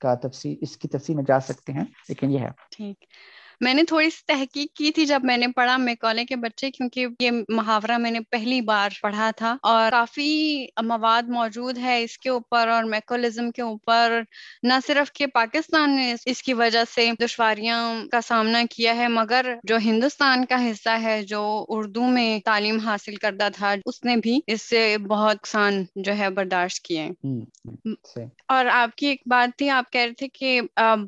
کا 0.00 0.14
تفصیل 0.14 0.56
اس 0.60 0.76
کی 0.76 0.88
تفصیل 0.88 1.16
میں 1.16 1.24
جا 1.26 1.40
سکتے 1.40 1.72
ہیں 1.72 1.84
لیکن 2.08 2.30
یہ 2.30 2.38
ہے۔ 2.38 2.48
ٹھیک۔ 2.70 3.04
میں 3.62 3.74
نے 3.74 3.82
تھوڑی 3.84 4.10
سی 4.10 4.22
تحقیق 4.26 4.76
کی 4.76 4.90
تھی 4.90 5.04
جب 5.04 5.24
میں 5.24 5.36
نے 5.36 5.46
پڑھا 5.48 5.76
میکولے 5.76 6.24
کے 6.24 6.36
بچے 6.36 6.70
کیونکہ 6.70 7.06
یہ 7.20 7.30
محاورہ 7.48 7.96
میں 7.98 8.10
نے 8.10 8.20
پہلی 8.30 8.60
بار 8.60 8.90
پڑھا 9.02 9.30
تھا 9.36 9.56
اور 9.62 9.90
کافی 9.90 10.32
مواد 10.82 11.28
موجود 11.28 11.78
ہے 11.78 12.02
اس 12.02 12.18
کے 12.18 12.30
اوپر 12.30 12.68
اور 12.68 12.84
میکولزم 12.84 13.50
کے 13.50 13.62
اوپر۔ 13.62 14.20
نہ 14.62 14.72
صرف 14.86 15.12
کہ 15.12 15.26
پاکستان 15.26 15.96
نے 15.96 16.14
اس 16.24 16.42
کی 16.42 16.54
وجہ 16.54 16.82
سے 16.94 17.10
دشواریاں 17.20 17.78
کا 18.12 18.20
سامنا 18.20 18.62
کیا 18.70 18.96
ہے 18.96 19.08
مگر 19.08 19.46
جو 19.64 19.76
ہندوستان 19.84 20.44
کا 20.44 20.70
حصہ 20.70 20.96
ہے 21.02 21.22
جو 21.22 21.42
اردو 21.68 22.06
میں 22.06 22.38
تعلیم 22.44 22.78
حاصل 22.78 23.16
کرتا 23.16 23.48
تھا 23.48 23.74
اس 23.86 24.04
نے 24.04 24.16
بھی 24.16 24.40
اس 24.46 24.62
سے 24.62 24.96
بہت 25.08 25.36
نقصان 25.36 25.84
جو 25.96 26.18
ہے 26.18 26.30
برداشت 26.30 26.84
کیے۔ 26.84 27.08
اور 28.46 28.66
آپ 28.66 28.96
کی 28.96 29.06
ایک 29.06 29.22
بات 29.26 29.58
تھی 29.58 29.70
آپ 29.70 29.92
کہہ 29.92 30.00
رہے 30.00 30.12
تھے 30.12 30.28
کہ 30.28 30.60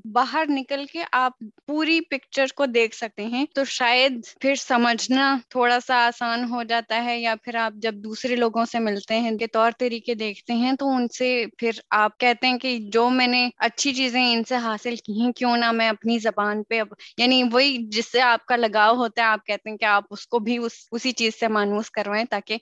باہر 0.04 0.44
نکل 0.48 0.84
کے 0.92 1.02
آپ 1.12 1.32
پوری 1.66 2.00
پکچر 2.00 2.43
کو 2.52 2.66
دیکھ 2.66 2.94
سکتے 2.96 3.24
ہیں 3.26 3.44
تو 3.54 3.64
شاید 3.64 4.12
پھر 4.40 4.54
سمجھنا 4.54 5.36
تھوڑا 5.48 5.78
سا 5.86 6.06
آسان 6.06 6.44
ہو 6.50 6.62
جاتا 6.62 7.04
ہے 7.04 7.18
یا 7.20 7.34
پھر 7.42 7.54
آپ 7.54 7.72
جب 7.76 7.94
دوسرے 7.94 8.36
لوگوں 8.36 8.64
سے 8.64 8.78
ملتے 8.78 9.18
ہیں 9.18 9.38
کے 9.38 9.46
طور 9.46 9.72
طریقے 9.78 10.14
دیکھتے 10.14 10.52
ہیں 10.52 10.72
تو 10.72 10.88
ان 10.88 11.08
سے 11.08 11.28
پھر 11.58 11.70
آپ 11.90 12.18
کہتے 12.18 12.46
ہیں 12.46 12.58
کہ 12.58 12.78
جو 12.92 13.08
میں 13.10 13.26
نے 13.26 13.48
اچھی 13.58 13.92
چیزیں 13.94 14.22
ان 14.24 14.44
سے 14.44 14.56
حاصل 14.56 14.96
کی 14.96 15.20
ہیں 15.20 15.32
کیوں 15.32 15.56
نہ 15.56 15.70
میں 15.72 15.88
اپنی 15.88 16.18
زبان 16.18 16.62
پہ 16.62 16.80
یعنی 17.18 17.42
وہی 17.52 17.76
جس 17.88 18.12
سے 18.12 18.20
آپ 18.22 18.46
کا 18.46 18.56
لگاؤ 18.56 18.94
ہوتا 18.94 19.22
ہے 19.22 19.26
آپ 19.26 19.46
کہتے 19.46 19.70
ہیں 19.70 19.76
کہ 19.76 19.84
آپ 19.84 20.04
اس 20.10 20.26
کو 20.26 20.38
بھی 20.38 20.56
اس 20.58 20.72
اسی 20.92 21.12
چیز 21.12 21.38
سے 21.40 21.48
مانوس 21.48 21.90
کروائیں 21.90 22.24
تاکہ 22.30 22.56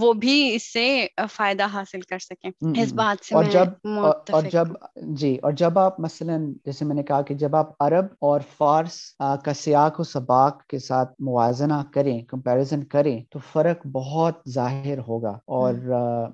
وہ 0.00 0.12
بھی 0.12 0.54
اس 0.54 0.72
سے 0.72 0.86
فائدہ 1.30 1.66
حاصل 1.66 2.00
کر 2.00 2.18
سکیں۔ 2.18 2.50
اس 2.74 2.92
بات 2.92 3.24
سے 3.24 3.34
اور 3.34 3.44
جب 3.44 3.88
اور 4.30 4.42
جب 4.50 4.68
جی 5.14 5.36
اور 5.42 5.52
جب 5.52 5.78
آپ 5.78 6.00
مثلا 6.00 6.36
جیسے 6.64 6.84
میں 6.84 6.94
نے 6.94 7.02
کہا 7.02 7.22
کہ 7.22 7.34
جب 7.34 7.56
آپ 7.56 7.82
عرب 7.82 8.04
اور 8.20 8.40
فارس 8.56 8.98
کا 9.20 9.54
سیاق 9.54 10.00
و 10.00 10.02
سباق 10.02 10.66
کے 10.66 10.78
ساتھ 10.78 11.14
موازنہ 11.18 11.82
کریں 11.94 12.20
کمپیریزن 12.28 12.84
کریں 12.84 13.20
تو 13.30 13.38
فرق 13.52 13.86
بہت 13.86 14.34
ظاہر 14.48 14.98
ہوگا۔ 14.98 15.38
اور 15.44 15.74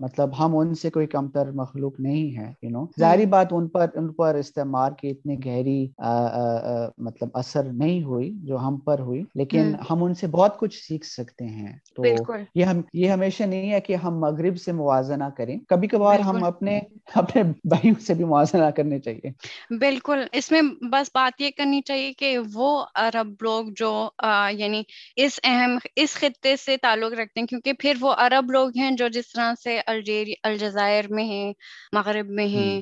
مطلب 0.01 0.39
ہم 0.39 0.59
ان 0.59 0.75
سے 0.75 0.91
کوئی 0.91 1.07
کمتر 1.07 1.51
مخلوق 1.51 2.01
نہیں 2.01 2.39
ہے 2.39 2.53
یو 2.63 2.71
نو 2.71 2.87
ظاہری 3.01 3.27
بات 3.27 3.47
ان 3.51 3.69
پر 3.69 3.87
ان 3.95 4.13
پر 4.13 4.35
استعمال 4.35 4.93
کی 5.01 5.11
اتنی 5.11 5.37
گہری 5.45 5.89
مطلب 6.99 7.29
اثر 7.35 7.63
نہیں 7.63 8.03
ہوئی 8.03 8.33
جو 8.43 8.59
ہم 8.59 8.77
پر 8.77 8.99
ہوئی 8.99 9.23
لیکن 9.35 9.73
ہم۔ 9.91 10.05
ان 10.05 10.15
سے 10.15 10.27
بہت 10.27 10.59
کچھ 10.59 10.85
سیکھ 10.89 11.07
سکتے 11.07 11.45
ہیں۔ 11.45 11.73
تو 11.97 12.03
یہ 12.55 12.65
ہم 12.65 12.81
یہ 12.95 13.11
ہمیشہ 13.11 13.43
نہیں 13.43 13.73
ہے 13.73 13.81
کہ 13.81 13.95
ہم 13.95 14.19
مغرب 14.21 14.61
سے 14.61 14.73
موازنہ 14.73 15.25
کریں۔ 15.37 15.57
کبھی 15.69 15.89
کبھار 15.89 16.21
ہم 16.21 16.45
اپنے 16.45 16.81
اپنے 17.15 17.43
بھائیوں 17.43 18.01
سے 18.07 18.15
بھی 18.15 18.25
موازنہ 18.25 18.71
کرنے 18.77 18.99
چاہیے۔ 18.99 19.31
بالکل۔ 19.79 20.25
اس 20.33 20.51
میں 20.53 20.63
بس 20.91 21.11
بات 21.15 21.41
یہ 21.41 21.51
کرنی 21.59 21.81
چاہیے 21.81 22.13
کہ 22.13 22.39
وہ 22.55 22.76
عرب 22.95 23.43
لوگ 23.43 23.65
جو 23.77 23.91
یعنی 24.51 24.83
اس 25.17 25.39
اہم 25.45 25.77
اس 25.97 26.15
خطے 26.15 26.57
سے 26.57 26.77
تعلق 26.77 27.13
رکھتے 27.13 27.41
ہیں 27.41 27.47
کیونکہ 27.47 27.73
پھر 27.73 27.97
وہ 28.01 28.13
عرب 28.19 28.51
لوگ 28.51 28.77
ہیں 28.77 28.91
جو 28.91 29.09
جس 29.09 29.33
طرح 29.33 29.53
سے 29.65 29.79
الجیر 29.87 30.27
الجزائر 30.43 31.05
میں 31.11 31.25
ہیں 31.25 31.53
مغرب 31.93 32.31
میں 32.31 32.47
ہیں 32.47 32.81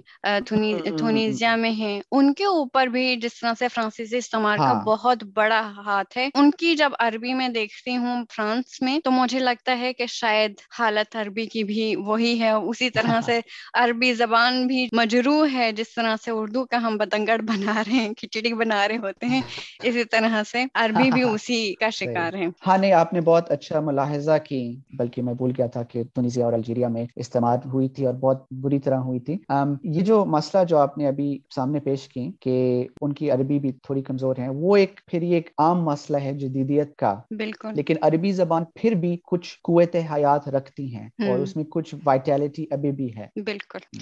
تھونیزیا 0.96 1.54
میں 1.56 1.70
ہیں۔ 1.70 2.00
ان 2.12 2.32
کے 2.34 2.44
اوپر 2.44 2.86
بھی 2.86 3.16
جس 3.16 3.40
طرح 3.40 3.52
سے 3.58 3.68
فرانسیسی 3.68 4.16
استعمال 4.16 4.58
کا 4.58 4.72
بہت 4.84 5.24
بڑا 5.34 5.60
ہاتھ 5.78 6.16
ہے۔ 6.18 6.28
ان 6.34 6.50
کی 6.50 6.74
جب 6.76 6.92
عربی 6.98 7.34
میں 7.34 7.48
دیکھتی 7.50 7.96
ہوں 7.96 8.24
فرانس 8.30 8.80
میں 8.80 8.98
تو 9.00 9.10
مجھے 9.10 9.38
لگتا 9.38 9.78
ہے 9.78 9.92
کہ 9.92 10.06
شاید 10.10 10.50
حالت 10.78 11.16
عربی 11.16 11.46
کی 11.46 11.64
بھی 11.64 11.94
وہی 11.98 12.38
ہے۔ 12.40 12.50
اسی 12.50 12.90
طرح 12.90 13.20
سے 13.20 13.38
عربی 13.74 14.12
زبان 14.14 14.66
بھی 14.66 14.86
مجروح 14.92 15.46
ہے 15.52 15.70
جس 15.72 15.94
طرح 15.94 16.14
سے 16.24 16.30
اردو 16.30 16.64
کا 16.66 16.76
ہم 16.78 16.96
بتنگڑ 16.96 17.36
بنا 17.44 17.82
رہے 17.86 17.98
ہیں 17.98 18.12
کھچڑی 18.14 18.52
بنا 18.54 18.86
رہے 18.88 18.96
ہوتے 18.98 19.26
ہیں۔ 19.26 19.42
اسی 19.84 20.04
طرح 20.04 20.42
سے 20.52 20.64
عربی 20.74 21.10
بھی 21.10 21.22
اسی 21.34 21.74
کا 21.74 21.90
شکار 21.90 22.34
ہے 22.34 22.46
ہاں 22.66 22.78
نہیں 22.78 22.92
آپ 22.92 23.12
نے 23.12 23.20
بہت 23.20 23.50
اچھا 23.50 23.80
ملاحظہ 23.80 24.38
کی 24.48 24.60
بلکہ 24.92 25.22
میں 25.22 25.34
بھول 25.34 25.52
گیا 25.58 25.66
تھا 25.66 25.82
کہ 25.82 26.02
تنیزیا 26.14 26.44
اور 26.44 26.52
الجیریا 26.52 26.88
میں 26.88 27.04
استعمال 27.16 27.58
ہوئی 27.72 27.88
تھی 27.88 28.06
اور 28.06 28.14
بہت 28.14 28.42
بری 28.60 28.78
طرح 28.78 28.98
ہوئی 28.98 29.20
تھی۔ 29.20 29.36
یہ 29.84 30.00
جو 30.00 30.24
مسئلہ 30.24 30.64
جو 30.64 30.78
آپ 30.78 30.98
نے 30.98 31.08
ابھی 31.08 31.38
سامنے 31.54 31.80
پیش 31.80 32.08
کی 32.08 32.30
کہ 32.40 32.56
ان 33.00 33.12
کی 33.12 33.30
عربی 33.30 33.58
بھی 33.58 33.72
تھوڑی 33.72 34.02
کمزور 34.02 34.34
ہے 34.38 34.48
وہ 34.48 34.76
ایک 34.76 35.00
پھر 35.06 35.22
یہ 35.22 35.34
ایک 35.34 35.50
عام 35.58 35.84
مسئلہ 35.84 36.18
ہے 36.18 36.32
جدیدیت 36.32 36.96
کا۔ 36.96 37.14
بالکل۔ 37.30 37.68
لیکن 37.74 37.94
عربی 38.02 38.32
زبان 38.32 38.64
پھر 38.74 38.92
بھی 38.94 39.16
کچھ 39.26 39.58
قوت 39.62 39.96
حیات 40.12 40.48
رکھتی 40.48 40.96
ہیں 40.96 41.08
اور 41.28 41.38
اس 41.38 41.56
میں 41.56 41.64
کچھ 41.64 41.94
وائٹیلٹی 42.04 42.66
ابھی 42.70 42.92
بھی 42.92 43.16
ہے۔ 43.16 43.26
بالکل۔ 43.36 43.98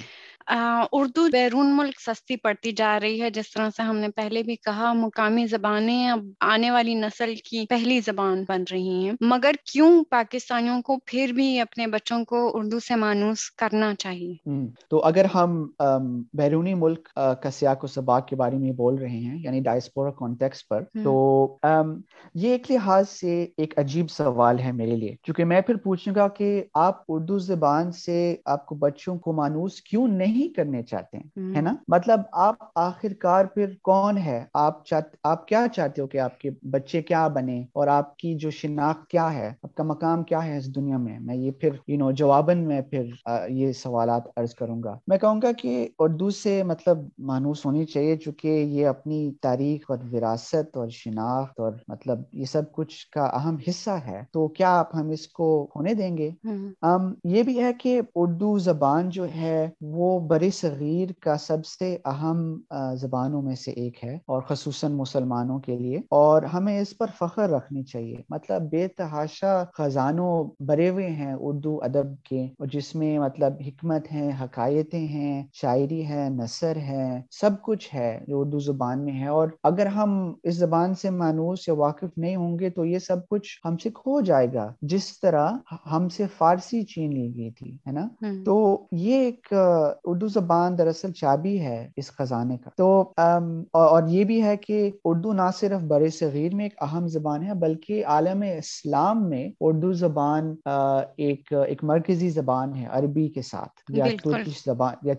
اردو 0.92 1.28
بیرون 1.32 1.76
ملک 1.76 2.00
سستی 2.00 2.36
پڑتی 2.36 2.72
جا 2.72 2.98
رہی 3.00 3.20
ہے 3.22 3.30
جس 3.30 3.52
طرح 3.52 3.68
سے 3.76 3.82
ہم 3.82 3.96
نے 3.96 4.08
پہلے 4.08 4.42
بھی 4.42 4.56
کہا 4.56 4.92
مقامی 4.92 5.46
زبانیں 5.46 6.08
اب 6.08 6.18
آنے 6.40 6.70
والی 6.70 6.94
نسل 6.94 7.34
کی 7.44 7.66
پہلی 7.66 8.00
زبان 8.00 8.44
بن 8.48 8.64
رہی 8.72 9.04
ہیں۔ 9.04 9.12
مگر 9.20 9.52
کیوں 9.72 10.04
پاکستانیوں 10.10 10.82
کو 10.82 10.96
پھر 11.06 11.32
بھی 11.32 11.60
اپنے 11.60 11.86
بچوں 11.86 12.24
کو 12.24 12.50
اردو 12.54 12.80
سے 12.80 12.96
مانوس 12.96 13.50
کرنا 13.50 13.94
چاہیے؟ 13.98 14.34
تو 14.90 15.04
اگر 15.04 15.24
ہم 15.34 15.66
بیرونی 16.32 16.74
ملک 16.74 17.08
کا 17.42 17.50
سیاق 17.50 17.84
و 17.84 17.86
سباق 17.86 18.28
کے 18.28 18.36
بارے 18.36 18.58
میں 18.58 18.72
بول 18.72 18.94
رہے 18.94 19.18
ہیں 19.18 19.38
یعنی 19.42 19.60
ڈائسپورا 19.60 20.10
کانٹیکس 20.10 20.68
پر 20.68 20.82
تو 21.04 21.12
یہ 22.34 22.48
ایک 22.48 22.70
لحاظ 22.70 23.08
سے 23.08 23.46
ایک 23.56 23.78
عجیب 23.78 24.10
سوال 24.10 24.58
ہے 24.58 24.72
میرے 24.72 24.96
لیے۔ 24.96 25.14
کیونکہ 25.22 25.44
میں 25.44 25.60
پھر 25.60 25.76
پوچھوں 25.76 26.14
گا 26.14 26.28
کہ 26.28 26.48
آپ 26.74 27.02
اردو 27.08 27.38
زبان 27.38 27.92
سے 27.92 28.18
آپ 28.44 28.66
کو 28.66 28.74
بچوں 28.74 29.18
کو 29.18 29.32
مانوس 29.32 29.80
کیوں 29.82 30.06
نہیں 30.08 30.31
کرنے 30.40 30.82
چاہتے 30.82 31.16
ہیں 31.16 31.54
ہے 31.56 31.60
نا؟ 31.60 31.74
مطلب 31.88 32.20
آپ 32.32 32.54
آخر 32.74 33.12
کار 33.12 33.44
پھر 33.44 33.66
کون 33.82 34.18
ہے؟ 34.18 34.44
آپ 34.54 34.82
آپ 35.24 35.48
کیا 35.48 35.66
چاہتے 35.74 36.02
ہو 36.02 36.06
کہ 36.06 36.18
آپ 36.18 36.38
کے 36.38 36.50
بچے 36.62 37.02
کیا 37.02 37.28
بنے 37.28 37.64
اور 37.72 37.86
آپ 37.86 38.16
کی 38.16 38.34
جو 38.34 38.50
شناخت 38.50 39.10
کیا 39.10 39.34
ہے؟ 39.34 39.52
آپ 39.62 39.74
کا 39.74 39.82
مقام 39.82 40.22
کیا 40.22 40.44
ہے 40.46 40.56
اس 40.56 40.74
دنیا 40.74 40.96
میں؟ 40.96 41.18
میں 41.20 41.34
یہ 41.34 41.50
پھر 41.50 41.70
یو 41.88 41.98
نو 41.98 42.10
جواباً 42.10 42.64
میں 42.64 42.80
پھر 42.80 43.04
یہ 43.48 43.72
سوالات 43.72 44.22
عرض 44.36 44.54
کروں 44.54 44.82
گا۔ 44.82 44.98
میں 45.06 45.18
کہوں 45.18 45.40
گا 45.42 45.52
کہ 45.52 45.88
اردو 45.98 46.30
سے 46.30 46.62
مطلب 46.62 46.98
مانوس 47.18 47.66
ہونی 47.66 47.84
چاہیے 47.84 48.16
چونکہ 48.16 48.48
یہ 48.48 48.86
اپنی 48.86 49.32
تاریخ 49.40 49.84
اور 49.88 49.98
وراثت 50.12 50.76
اور 50.76 50.88
شناخت 50.88 51.60
اور 51.60 51.72
مطلب 51.88 52.18
یہ 52.32 52.44
سب 52.44 52.72
کچھ 52.72 53.10
کا 53.10 53.24
اہم 53.24 53.56
حصہ 53.68 53.90
ہے۔ 53.90 54.22
تو 54.32 54.48
کیا 54.48 54.78
آپ 54.78 54.94
ہم 54.94 55.08
اس 55.08 55.28
کو 55.28 55.68
ہونے 55.76 55.94
دیں 55.94 56.16
گے؟ 56.16 56.30
یہ 57.24 57.42
بھی 57.42 57.62
ہے 57.62 57.72
کہ 57.72 58.00
اردو 58.14 58.58
زبان 58.58 59.08
جو 59.08 59.26
ہے 59.28 59.68
وہ 59.80 60.18
بر 60.28 60.42
صغیر 60.54 61.08
کا 61.20 61.36
سب 61.36 61.66
سے 61.66 61.96
اہم 62.04 62.60
زبانوں 62.94 63.42
میں 63.42 63.54
سے 63.54 63.70
ایک 63.70 64.04
ہے 64.04 64.18
اور 64.26 64.42
خصوصاً 64.42 64.92
مسلمانوں 64.92 65.58
کے 65.58 65.78
لیے 65.78 65.98
اور 66.10 66.42
ہمیں 66.42 66.80
اس 66.80 66.98
پر 66.98 67.06
فخر 67.18 67.50
رکھنی 67.50 67.82
چاہیے۔ 67.82 68.16
مطلب 68.30 68.62
بے 68.70 68.88
تحاشا 68.88 69.62
خزانوں 69.72 70.62
بڑے 70.64 70.88
ہوئے 70.88 71.08
ہیں 71.10 71.34
اردو 71.40 71.78
ادب 71.82 72.22
کے 72.24 72.44
اور 72.44 72.66
جس 72.66 72.94
میں 72.94 73.18
مطلب 73.18 73.52
حکمت 73.66 74.12
ہیں 74.12 74.32
حقائتیں 74.40 75.06
ہیں 75.06 75.46
شاعری 75.52 76.06
ہے 76.08 76.28
نثر 76.30 76.76
ہے 76.76 77.20
سب 77.30 77.50
کچھ 77.62 77.94
ہے 77.94 78.20
جو 78.28 78.40
اردو 78.40 78.58
زبان 78.58 79.04
میں 79.04 79.20
ہے۔ 79.20 79.26
اور 79.26 79.48
اگر 79.62 79.86
ہم 79.86 80.34
اس 80.42 80.54
زبان 80.54 80.94
سے 80.94 81.10
مانوس 81.10 81.68
یا 81.68 81.74
واقف 81.74 82.18
نہیں 82.18 82.36
ہوں 82.36 82.58
گے 82.58 82.70
تو 82.70 82.84
یہ 82.84 82.98
سب 82.98 83.28
کچھ 83.28 83.60
ہم 83.64 83.76
سے 83.76 83.90
کھو 83.90 84.20
جائے 84.20 84.46
گا۔ 84.54 84.72
جس 84.82 85.20
طرح 85.20 85.50
ہم 85.92 86.08
سے 86.08 86.26
فارسی 86.38 86.82
چین 86.82 87.10
لی 87.14 87.36
گئی 87.36 87.50
تھی 87.50 87.74
ہے 87.86 87.92
نا؟ 87.92 88.08
تو 88.44 88.86
یہ 88.92 89.14
ایک 89.14 89.54
اردو 90.12 90.26
زبان 90.28 90.78
دراصل 90.78 91.12
چابی 91.12 91.60
ہے 91.60 91.88
اس 91.96 92.10
خزانے 92.12 92.56
کا۔ 92.56 92.70
تو 92.76 93.12
اور 93.72 94.02
یہ 94.08 94.24
بھی 94.24 94.42
ہے 94.42 94.56
کہ 94.56 94.90
اردو 95.04 95.32
نہ 95.32 95.48
صرف 95.56 95.82
بر 95.82 96.08
صغیر 96.08 96.54
میں 96.54 96.64
ایک 96.64 96.82
اہم 96.82 97.06
زبان 97.08 97.42
ہے 97.42 97.54
بلکہ 97.54 98.04
عالم 98.06 98.42
اسلام 98.58 99.28
میں 99.28 99.48
اردو 99.60 99.92
زبان 99.92 100.54
ایک 101.16 101.52
ایک 101.66 101.84
مرکزی 101.84 102.30
زبان 102.30 102.74
ہے 102.74 102.86
عربی 102.90 103.28
کے 103.28 103.42
ساتھ 103.42 103.80
یا 103.88 104.04
ترکش 104.24 104.64
زبان 104.64 104.94
یا 105.02 105.14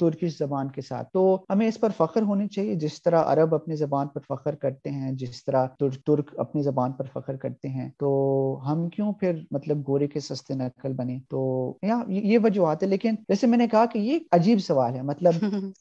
ترکش 0.00 0.38
زبان 0.38 0.68
کے 0.68 0.80
ساتھ۔ 0.80 1.08
تو 1.12 1.22
ہمیں 1.50 1.66
اس 1.68 1.80
پر 1.80 1.88
فخر 1.96 2.22
ہونی 2.22 2.46
چاہیے 2.48 2.74
جس 2.74 3.02
طرح 3.02 3.22
عرب 3.26 3.54
اپنی 3.54 3.76
زبان 3.76 4.06
پر 4.08 4.20
فخر 4.28 4.54
کرتے 4.54 4.90
ہیں 4.90 5.12
جس 5.12 5.44
طرح 5.44 5.66
ترک 6.06 6.30
اپنی 6.36 6.62
زبان 6.62 6.92
پر 6.92 7.04
فخر 7.12 7.36
کرتے 7.36 7.68
ہیں 7.68 7.88
تو 7.98 8.10
ہم 8.66 8.88
کیوں 8.88 9.12
پھر 9.12 9.40
مطلب 9.50 9.88
گورے 9.88 10.06
کے 10.06 10.20
سستے 10.20 10.54
نقل 10.54 10.92
بنے 10.92 11.18
تو 11.28 11.40
یہ 12.08 12.38
وجوہات 12.44 12.82
ہے 12.82 12.88
لیکن 12.88 13.14
جیسے 13.28 13.46
میں 13.46 13.58
نے 13.58 13.66
کہا 13.68 13.84
کہ 13.86 13.98
یہ 13.98 14.18
عجیب 14.31 14.59
سوال 14.59 14.95
ہے 14.95 15.01
مطلب 15.01 15.33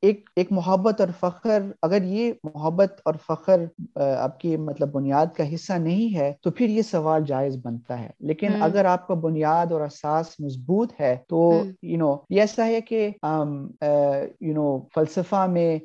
ایک 0.00 0.30
ایک 0.36 0.52
محبت 0.52 1.00
اور 1.00 1.08
فخر 1.20 1.62
اگر 1.82 2.02
یہ 2.02 2.32
محبت 2.54 3.00
اور 3.04 3.14
فخر 3.26 3.64
آپ 3.96 4.40
کی 4.40 4.56
مطلب 4.56 4.92
بنیاد 4.92 5.26
کا 5.36 5.54
حصہ 5.54 5.72
نہیں 5.72 6.18
ہے 6.18 6.32
تو 6.42 6.50
پھر 6.50 6.68
یہ 6.68 6.82
سوال 6.82 7.24
جائز 7.26 7.56
بنتا 7.62 8.00
ہے۔ 8.00 8.10
لیکن 8.20 8.48
اگر 8.60 8.84
آپ 8.84 9.06
کا 9.06 9.14
بنیاد 9.14 9.72
اور 9.72 9.80
اساس 9.80 10.26
مضبوط 10.38 10.92
ہے 11.00 11.16
تو 11.28 11.62
یو 11.82 11.98
نو 11.98 12.16
یہ 12.30 12.40
ایسا 12.40 12.66
ہے 12.66 12.80
کہ 12.80 13.10
یو 14.40 14.54
نو 14.54 14.80
فلسفہ 14.94 15.46
میں 15.46 15.78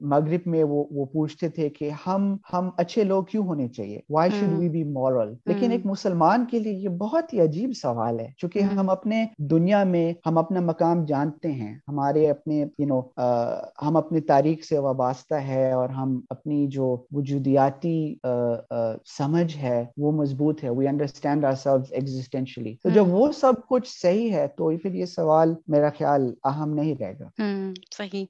مغرب 0.00 0.40
میں 0.46 0.64
وہ 0.64 0.84
وہ 0.90 1.04
پوچھتے 1.04 1.48
تھے 1.48 1.68
کہ 1.68 1.90
ہم 2.06 2.36
ہم 2.52 2.70
اچھے 2.76 3.04
لوگ 3.04 3.24
کیوں 3.24 3.46
ہونے 3.46 3.68
چاہیے؟ 3.68 4.00
Why 4.10 4.30
should 4.30 4.58
we 4.58 4.68
be 4.68 4.84
moral 4.84 5.34
لیکن 5.46 5.72
ایک 5.72 5.86
مسلمان 5.86 6.44
کے 6.50 6.58
لیے 6.58 6.72
یہ 6.72 6.88
بہت 6.88 7.32
ہی 7.34 7.40
عجیب 7.40 7.70
سوال 7.82 8.20
ہے 8.20 8.32
چونکہ 8.36 8.58
ہم 8.58 8.90
اپنے 8.90 9.26
دنیا 9.38 9.84
میں 9.84 10.12
ہم 10.26 10.38
اپنا 10.38 10.60
مقام 10.60 11.04
جانتے 11.04 11.52
ہیں 11.52 11.78
ہمارے 11.88 12.30
اپنے 12.30 12.64
یو 12.78 12.91
نو 12.92 13.00
ہم 13.82 13.96
اپنی 13.96 14.20
تاریخ 14.20 14.64
سے 14.64 14.78
وابستہ 14.78 15.34
ہے 15.34 15.72
اور 15.72 15.88
ہم 15.88 16.20
اپنی 16.30 16.66
جو 16.66 17.04
وجودیاتی 17.12 18.14
سمجھ 19.06 19.56
ہے 19.56 19.84
وہ 19.96 20.12
مضبوط 20.12 20.64
ہے 20.64 20.70
we 20.70 20.88
understand 20.88 21.44
our 21.44 21.52
self 21.52 21.84
existentially 21.90 22.74
تو 22.82 22.88
جب 22.88 23.04
وہ 23.08 23.32
سب 23.32 23.52
کچھ 23.68 24.00
صحیح 24.02 24.32
ہے 24.32 24.46
تو 24.46 24.70
پھر 24.82 24.94
یہ 24.94 25.04
سوال 25.04 25.54
میرا 25.68 25.88
خیال 25.98 26.34
اہم 26.44 26.74
نہیں 26.74 26.94
رہے 27.00 27.14
گا۔ 27.20 27.42
صحیح۔ 27.96 28.24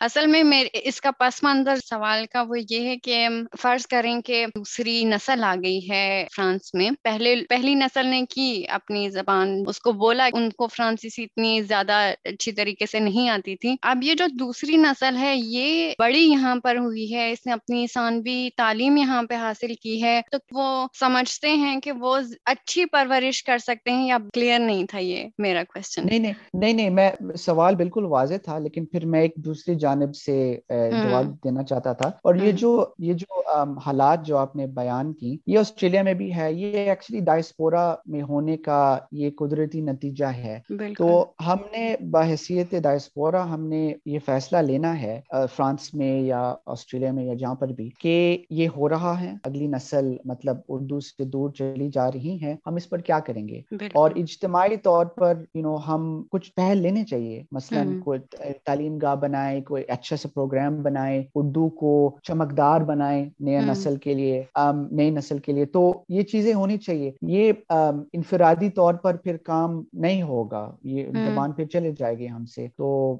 اصل 0.00 0.26
میں 0.26 0.64
اس 0.72 1.00
کا 1.00 1.10
پس 1.18 1.42
منظر 1.42 1.76
سوال 1.76 2.24
کا 2.32 2.42
وہ 2.48 2.56
یہ 2.70 2.88
ہے 2.88 2.96
کہ 2.96 3.28
فرض 3.60 3.86
کریں 3.86 4.20
کہ 4.20 4.44
دوسری 4.54 5.04
نسل 5.04 5.44
آ 5.44 5.54
گئی 5.64 5.80
ہے 5.90 6.26
فرانس 6.36 6.74
میں۔ 6.74 6.90
پہلے، 7.02 7.34
پہلی 7.48 7.74
نسل 7.74 8.06
نے 8.06 8.22
کی 8.30 8.64
اپنی 8.68 9.08
زبان، 9.10 9.62
اس 9.66 9.80
کو 9.80 9.92
بولا، 9.92 10.28
ان 10.34 10.48
کو 10.50 10.66
فرانسیسی 10.66 11.22
اتنی 11.22 11.60
زیادہ 11.62 11.92
اچھی 12.24 12.52
طریقے 12.52 12.86
سے 12.86 12.98
نہیں 12.98 13.28
آتی 13.28 13.56
تھی۔ 13.56 13.74
اب 13.82 14.02
یہ 14.02 14.14
جو 14.14 14.26
دوسری 14.38 14.76
نسل 14.76 15.16
ہے، 15.16 15.34
یہ 15.36 15.92
بڑی 15.98 16.22
یہاں 16.22 16.54
پر 16.56 16.76
ہوئی 16.76 17.14
ہے، 17.14 17.30
اس 17.32 17.46
نے 17.46 17.52
اپنی 17.52 17.86
ثانوی 17.94 18.48
تعلیم 18.56 18.96
یہاں 18.96 19.22
پہ 19.22 19.34
حاصل 19.34 19.74
کی 19.82 20.02
ہے۔ 20.02 20.20
تو 20.32 20.38
وہ 20.52 20.86
سمجھتے 21.00 21.52
ہیں 21.54 21.80
کہ 21.80 21.92
وہ 21.92 22.16
اچھی 22.44 22.84
پرورش 22.84 23.42
کر 23.44 23.58
سکتے 23.58 23.90
ہیں 23.90 24.06
یا 24.08 24.18
کلیئر 24.34 24.58
نہیں 24.58 24.86
تھا 24.86 24.98
یہ 24.98 25.24
میرا 25.38 25.62
کوشچن 25.64 26.06
نہیں 26.06 26.32
نہیں 26.54 26.72
نہیں 26.72 26.90
میں 26.90 27.10
سوال 27.38 27.74
بالکل 27.74 28.04
واضح 28.04 28.34
تھا، 28.44 28.58
لیکن 28.58 28.84
پھر 28.84 29.06
میں 29.06 29.20
ایک 29.22 29.34
دوسری 29.36 29.74
جانب 29.88 30.14
سے 30.16 30.58
جواب 30.70 31.26
دینا 31.44 31.62
چاہتا 31.62 31.92
تھا۔ 31.92 32.08
اور 32.22 32.34
یہ 32.34 32.52
جو 32.52 32.84
یہ 32.98 33.12
جو 33.12 33.40
حالات 33.86 34.26
جو 34.26 34.36
آپ 34.36 34.56
نے 34.56 34.66
بیان 34.66 35.12
کی 35.12 35.36
یہ 35.46 35.58
آسٹریلیا 35.58 36.02
میں 36.02 36.14
بھی 36.14 36.36
ہے۔ 36.36 36.52
یہ 36.52 36.76
ایکچولی 36.78 37.20
ڈائسپورا 37.20 37.94
میں 38.06 38.22
ہونے 38.22 38.56
کا 38.56 38.98
یہ 39.12 39.30
قدرتی 39.38 39.80
نتیجہ 39.80 40.24
ہے۔ 40.24 40.58
تو 40.98 41.24
ہم 41.46 41.56
نے 41.72 41.94
بحثیت 42.00 42.74
ڈائسپورا 42.82 43.54
ہم 43.54 43.68
نے 43.68 43.92
یہ 44.06 44.18
فیصلہ 44.26 44.58
لینا 44.58 45.02
ہے 45.02 45.20
فرانس 45.56 45.94
میں 45.94 46.20
یا 46.20 46.54
آسٹریلیا 46.66 47.12
میں 47.12 47.24
یا 47.24 47.34
جہاں 47.34 47.54
پر 47.54 47.68
بھی 47.68 47.90
کہ 48.00 48.44
یہ 48.50 48.68
ہو 48.76 48.88
رہا 48.88 49.20
ہے۔ 49.20 49.32
اگلی 49.44 49.66
نسل 49.66 50.16
مطلب 50.24 50.56
اردو 50.68 51.00
سے 51.00 51.24
دور 51.24 51.50
چلی 51.50 51.90
جا 51.94 52.08
رہی 52.08 52.38
ہے 52.42 52.56
ہم 52.66 52.74
اس 52.74 52.88
پر 52.88 52.98
کیا 52.98 53.18
کریں 53.18 53.48
گے؟ 53.48 53.60
اور 53.94 54.10
اجتماعی 54.16 54.76
طور 54.76 55.06
پر 55.06 55.34
یو 55.54 55.62
نو 55.62 55.76
ہم 55.76 56.22
کچھ 56.30 56.52
پہل 56.56 56.78
لینے 56.78 57.04
چاہیے۔ 57.04 57.42
مثلاً 57.52 58.00
کوئی 58.00 58.18
تعلیم 58.64 58.98
گاہ 58.98 59.14
بنائے 59.14 59.60
کوئی 59.60 59.77
اچھا 59.88 60.16
سا 60.16 60.28
پروگرام 60.34 60.82
بنائے 60.82 61.24
اردو 61.34 61.68
کو 61.68 62.18
چمکدار 62.22 62.80
بنائے 62.80 63.28
نئے 63.40 63.60
نسل 63.60 63.96
کے 63.96 64.14
لیے 64.14 64.42
نئی 64.90 65.10
نسل 65.10 65.38
کے 65.38 65.52
لیے 65.52 65.64
تو 65.64 66.02
یہ 66.08 66.22
چیزیں 66.22 66.54
ہونی 66.54 66.76
چاہیے۔ 66.78 67.12
یہ 67.22 67.52
انفرادی 67.70 68.70
طور 68.70 68.94
پر 68.94 69.16
پھر 69.16 69.36
کام 69.36 69.82
نہیں 69.92 70.22
ہوگا 70.22 70.70
یہ 70.82 71.06
زبان 71.26 71.52
پھر 71.52 71.64
چلے 71.64 71.92
جائے 71.98 72.18
گی 72.18 72.28
ہم 72.28 72.46
سے۔ 72.46 72.66
تو 72.76 73.16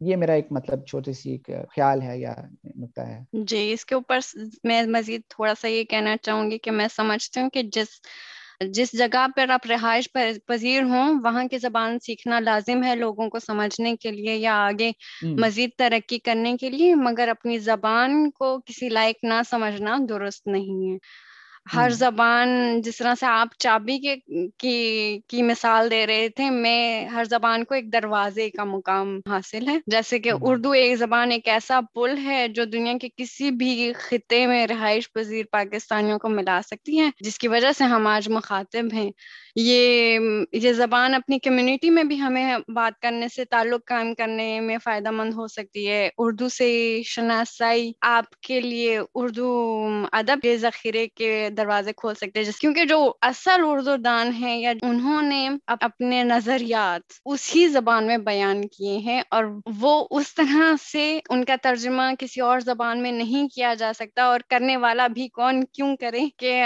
یہ 0.00 0.16
میرا 0.16 0.32
ایک 0.32 0.46
مطلب 0.50 0.84
چھوٹی 0.84 1.12
سی 1.12 1.30
ایک 1.30 1.46
خیال 1.46 2.02
ہے 2.02 2.18
یا 2.18 2.34
نقطہ 2.76 3.00
ہے۔ 3.00 3.24
جی 3.32 3.72
اس 3.72 3.84
کے 3.84 3.94
اوپر 3.94 4.18
میں 4.64 4.82
مزید 4.82 5.20
تھوڑا 5.28 5.52
سا 5.60 5.68
یہ 5.68 5.84
کہنا 5.84 6.16
چاہوں 6.22 6.50
گی 6.50 6.58
کہ 6.58 6.70
میں 6.70 6.86
سمجھتی 6.96 7.40
ہوں 7.40 7.50
کہ 7.50 7.62
جس 7.62 7.88
جس 8.72 8.92
جگہ 8.92 9.26
پر 9.36 9.48
آپ 9.48 9.66
رہائش 9.66 10.08
پذیر 10.46 10.82
ہوں 10.82 11.20
وہاں 11.24 11.44
کی 11.44 11.58
زبان 11.58 11.98
سیکھنا 11.98 12.40
لازم 12.40 12.84
ہے 12.84 12.94
لوگوں 12.96 13.28
کو 13.30 13.38
سمجھنے 13.38 13.96
کے 13.96 14.10
لیے 14.10 14.34
یا 14.36 14.54
آگے 14.58 14.90
مزید 15.38 15.70
ترقی 15.78 16.18
کرنے 16.18 16.56
کے 16.56 16.70
لیے 16.70 16.94
مگر 16.94 17.28
اپنی 17.28 17.58
زبان 17.60 18.30
کو 18.30 18.58
کسی 18.66 18.88
لائق 18.88 19.16
نہ 19.22 19.40
سمجھنا 19.50 19.96
درست 20.08 20.46
نہیں 20.46 20.92
ہے۔ 20.92 20.96
ہر 21.66 21.90
زبان 21.90 22.48
جس 22.82 22.96
طرح 22.96 23.14
سے 23.20 23.26
آپ 23.26 23.48
چابی 23.58 23.98
کے 23.98 24.14
کی 24.58 24.74
کی 25.28 25.42
مثال 25.42 25.90
دے 25.90 26.06
رہے 26.06 26.28
تھے 26.28 26.48
میں 26.50 26.80
ہر 27.06 27.24
زبان 27.24 27.64
کو 27.64 27.74
ایک 27.74 27.92
دروازے 27.92 28.48
کا 28.50 28.64
مقام 28.64 29.18
حاصل 29.28 29.68
ہے۔ 29.68 29.76
جیسے 29.86 30.18
کہ 30.18 30.32
اردو 30.40 30.70
ایک 30.72 30.96
زبان 30.96 31.30
ایک 31.30 31.48
ایسا 31.48 31.80
پل 31.94 32.16
ہے 32.24 32.46
جو 32.48 32.64
دنیا 32.64 32.92
کے 33.00 33.08
کسی 33.16 33.50
بھی 33.52 33.70
خطے 33.98 34.46
میں 34.46 34.66
رہائش 34.66 35.12
پذیر 35.12 35.44
پاکستانیوں 35.52 36.18
کو 36.18 36.28
ملا 36.28 36.60
سکتی 36.66 37.00
ہے 37.00 37.08
جس 37.20 37.38
کی 37.38 37.48
وجہ 37.48 37.72
سے 37.78 37.84
ہم 37.84 38.06
آج 38.06 38.28
مخاطب 38.28 38.92
ہیں۔ 38.92 39.10
یہ 39.56 40.18
یہ 40.52 40.72
زبان 40.72 41.14
اپنی 41.14 41.38
کمیونٹی 41.38 41.90
میں 41.90 42.02
بھی 42.04 42.20
ہمیں 42.20 42.44
بات 42.68 42.98
کرنے 43.00 43.26
سے 43.28 43.44
تعلق 43.44 43.84
قائم 43.86 44.14
کرنے 44.14 44.58
میں 44.60 44.76
فائدہ 44.84 45.10
مند 45.10 45.34
ہو 45.34 45.46
سکتی 45.46 45.88
ہے۔ 45.88 46.08
اردو 46.18 46.48
سے 46.48 46.68
شناسائی 47.06 47.92
آپ 48.08 48.40
کے 48.40 48.60
لیے 48.60 48.98
اردو 49.14 49.48
ادب 50.12 50.40
کے 50.42 50.56
ذخیرے 50.56 51.06
کے 51.08 51.48
دروازے 51.56 51.92
کھول 51.92 52.14
سکتے 52.14 52.40
ہیں 52.40 52.60
کیونکہ 52.60 52.84
جو 52.84 53.12
اصل 53.20 53.62
اردو 53.64 53.96
دان 53.96 54.32
ہے 54.40 54.58
یا 54.58 54.72
انہوں 54.82 55.22
نے 55.22 55.48
اپنے 55.66 56.22
نظریات 56.22 57.12
اسی 57.24 57.66
زبان 57.68 58.06
میں 58.06 58.18
بیان 58.18 58.68
کیے 58.68 58.98
ہیں 58.98 59.22
اور 59.30 59.44
وہ 59.80 60.06
اس 60.10 60.34
طرح 60.34 60.74
سے 60.92 61.20
ان 61.30 61.44
کا 61.44 61.56
ترجمہ 61.62 62.02
کسی 62.18 62.40
اور 62.40 62.60
زبان 62.60 63.02
میں 63.02 63.12
نہیں 63.12 63.48
کیا 63.48 63.74
جا 63.74 63.92
سکتا 63.98 64.24
اور 64.24 64.40
کرنے 64.50 64.76
والا 64.76 65.06
بھی 65.06 65.28
کون 65.28 65.64
کیوں 65.72 65.96
کرے 65.96 66.20
کہ 66.36 66.62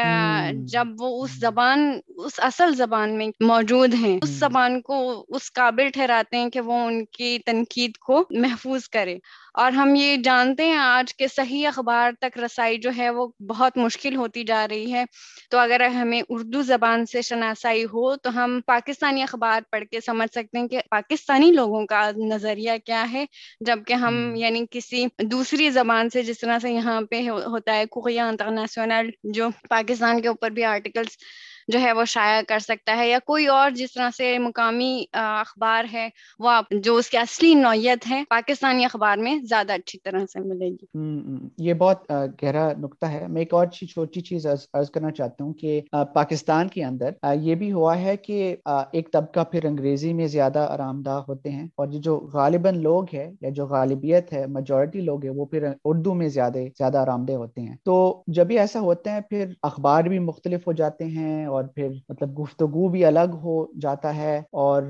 جب 0.52 0.86
وہ 0.98 1.24
اس 1.24 1.30
زبان 1.30 2.00
اس 2.08 2.40
اصل 2.42 2.74
زبان 2.74 3.18
میں 3.18 3.28
موجود 3.40 3.94
ہیں 3.94 4.18
اس 4.22 4.28
زبان 4.28 4.80
کو 4.80 5.24
اس 5.28 5.52
قابل 5.52 5.88
ٹھہراتے 5.88 6.36
ہیں 6.36 6.50
کہ 6.50 6.60
وہ 6.60 6.72
ان 6.72 7.04
کی 7.04 7.38
تنقید 7.46 7.96
کو 7.96 8.24
محفوظ 8.30 8.88
کرے۔ 8.88 9.18
اور 9.58 9.72
ہم 9.72 9.94
یہ 9.94 10.16
جانتے 10.24 10.64
ہیں 10.64 10.76
آج 10.76 11.14
کے 11.14 11.26
صحیح 11.28 11.66
اخبار 11.68 12.12
تک 12.20 12.38
رسائی 12.38 12.78
جو 12.78 12.90
ہے 12.96 13.08
وہ 13.10 13.26
بہت 13.48 13.76
مشکل 13.76 14.16
ہوتی 14.16 14.44
جا 14.44 14.66
رہی 14.68 14.92
ہے۔ 14.92 15.04
تو 15.50 15.58
اگر 15.58 15.84
ہمیں 15.94 16.20
اردو 16.28 16.62
زبان 16.62 17.06
سے 17.06 17.22
شناسائی 17.22 17.84
ہو 17.84 18.14
تو 18.16 18.30
ہم 18.34 18.60
پاکستانی 18.66 19.22
اخبار 19.22 19.60
پڑھ 19.70 19.84
کے 19.84 20.00
سمجھ 20.00 20.28
سکتے 20.30 20.58
ہیں 20.58 20.68
کہ 20.68 20.80
پاکستانی 20.90 21.50
لوگوں 21.52 21.84
کا 21.86 22.00
نظریہ 22.28 22.72
کیا 22.84 23.04
ہے۔ 23.12 23.24
جبکہ 23.60 23.92
ہم 23.96 24.14
یعنی 24.36 24.64
کسی 24.70 25.04
دوسری 25.24 25.70
زبان 25.70 26.10
سے 26.10 26.22
جس 26.22 26.38
طرح 26.38 26.58
سے 26.58 26.70
یہاں 26.70 27.00
پہ 27.10 27.20
ہوتا 27.28 27.76
ہے 27.76 27.86
کویا 27.90 28.28
انٹرنیشنل 28.28 29.10
جو 29.34 29.48
پاکستان 29.68 30.20
کے 30.22 30.28
اوپر 30.28 30.50
بھی 30.50 30.64
آرٹیکلس 30.66 31.16
جو 31.68 31.80
ہے 31.80 31.92
وہ 31.92 32.04
شائع 32.04 32.42
کر 32.48 32.58
سکتا 32.58 32.96
ہے 32.96 33.08
یا 33.08 33.18
کوئی 33.26 33.46
اور 33.46 33.70
جس 33.70 33.92
طرح 33.92 34.10
سے 34.16 34.38
مقامی 34.38 35.04
اخبار 35.12 35.84
ہے 35.92 36.08
وہ 36.38 36.52
جو 36.70 36.96
اس 36.96 37.10
کی 37.10 37.16
اصلی 37.18 37.54
نوعیت 37.54 38.10
ہے 38.10 38.22
پاکستانی 38.30 38.84
اخبار 38.84 39.18
میں 39.18 39.38
زیادہ 39.48 39.72
اچھی 39.72 39.98
طرح 40.04 40.20
سے 40.32 40.40
ملے 40.40 40.70
گی۔ 40.70 40.86
یہ 41.58 41.74
بہت 41.74 42.12
گہرا 42.42 42.68
نقطہ 42.78 43.06
ہے۔ 43.06 43.26
میں 43.28 43.40
ایک 43.40 43.54
اور 43.54 43.66
چھوٹی 43.66 44.20
چیز 44.20 44.46
عرض 44.46 44.90
کرنا 44.90 45.10
چاہتا 45.10 45.44
ہوں 45.44 45.52
کہ 45.52 45.80
پاکستان 46.14 46.68
کے 46.68 46.84
اندر 46.84 47.10
یہ 47.40 47.54
بھی 47.54 47.72
ہوا 47.72 47.98
ہے 47.98 48.16
کہ 48.16 48.56
ایک 48.92 49.12
طبقہ 49.12 49.40
پھر 49.44 49.64
انگریزی 49.64 50.12
میں 50.12 50.26
زیادہ 50.26 50.66
آرام 50.70 51.02
دہ 51.02 51.22
ہوتے 51.28 51.50
ہیں 51.50 51.66
اور 51.76 51.86
جو 51.86 52.16
غالباً 52.32 52.82
لوگ 52.82 53.04
ہے 53.14 53.30
یا 53.40 53.50
جو 53.50 53.66
غالبیت 53.66 54.32
ہے 54.32 54.46
میجورٹی 54.46 55.00
لوگ 55.00 55.24
ہے 55.24 55.30
وہ 55.30 55.46
پھر 55.46 55.66
اردو 55.84 56.14
میں 56.14 56.28
زیادہ 56.28 56.58
زیادہ 56.78 56.98
آرام 56.98 57.24
دہ 57.24 57.32
ہوتے 57.32 57.60
ہیں۔ 57.60 57.76
تو 57.84 57.96
جب 58.26 58.46
بھی 58.46 58.58
ایسا 58.58 58.80
ہوتا 58.80 59.14
ہے، 59.14 59.20
پھر 59.20 59.52
اخبار 59.62 60.02
بھی 60.02 60.18
مختلف 60.18 60.66
ہو 60.66 60.72
جاتے 60.72 61.04
ہیں 61.04 61.46
اور 61.46 61.57
پھر 61.64 61.88
مطلب 62.08 62.38
گفتگو 62.40 62.88
بھی 62.88 63.04
الگ 63.04 63.34
ہو 63.42 63.66
جاتا 63.80 64.14
ہے 64.16 64.36
اور 64.52 64.82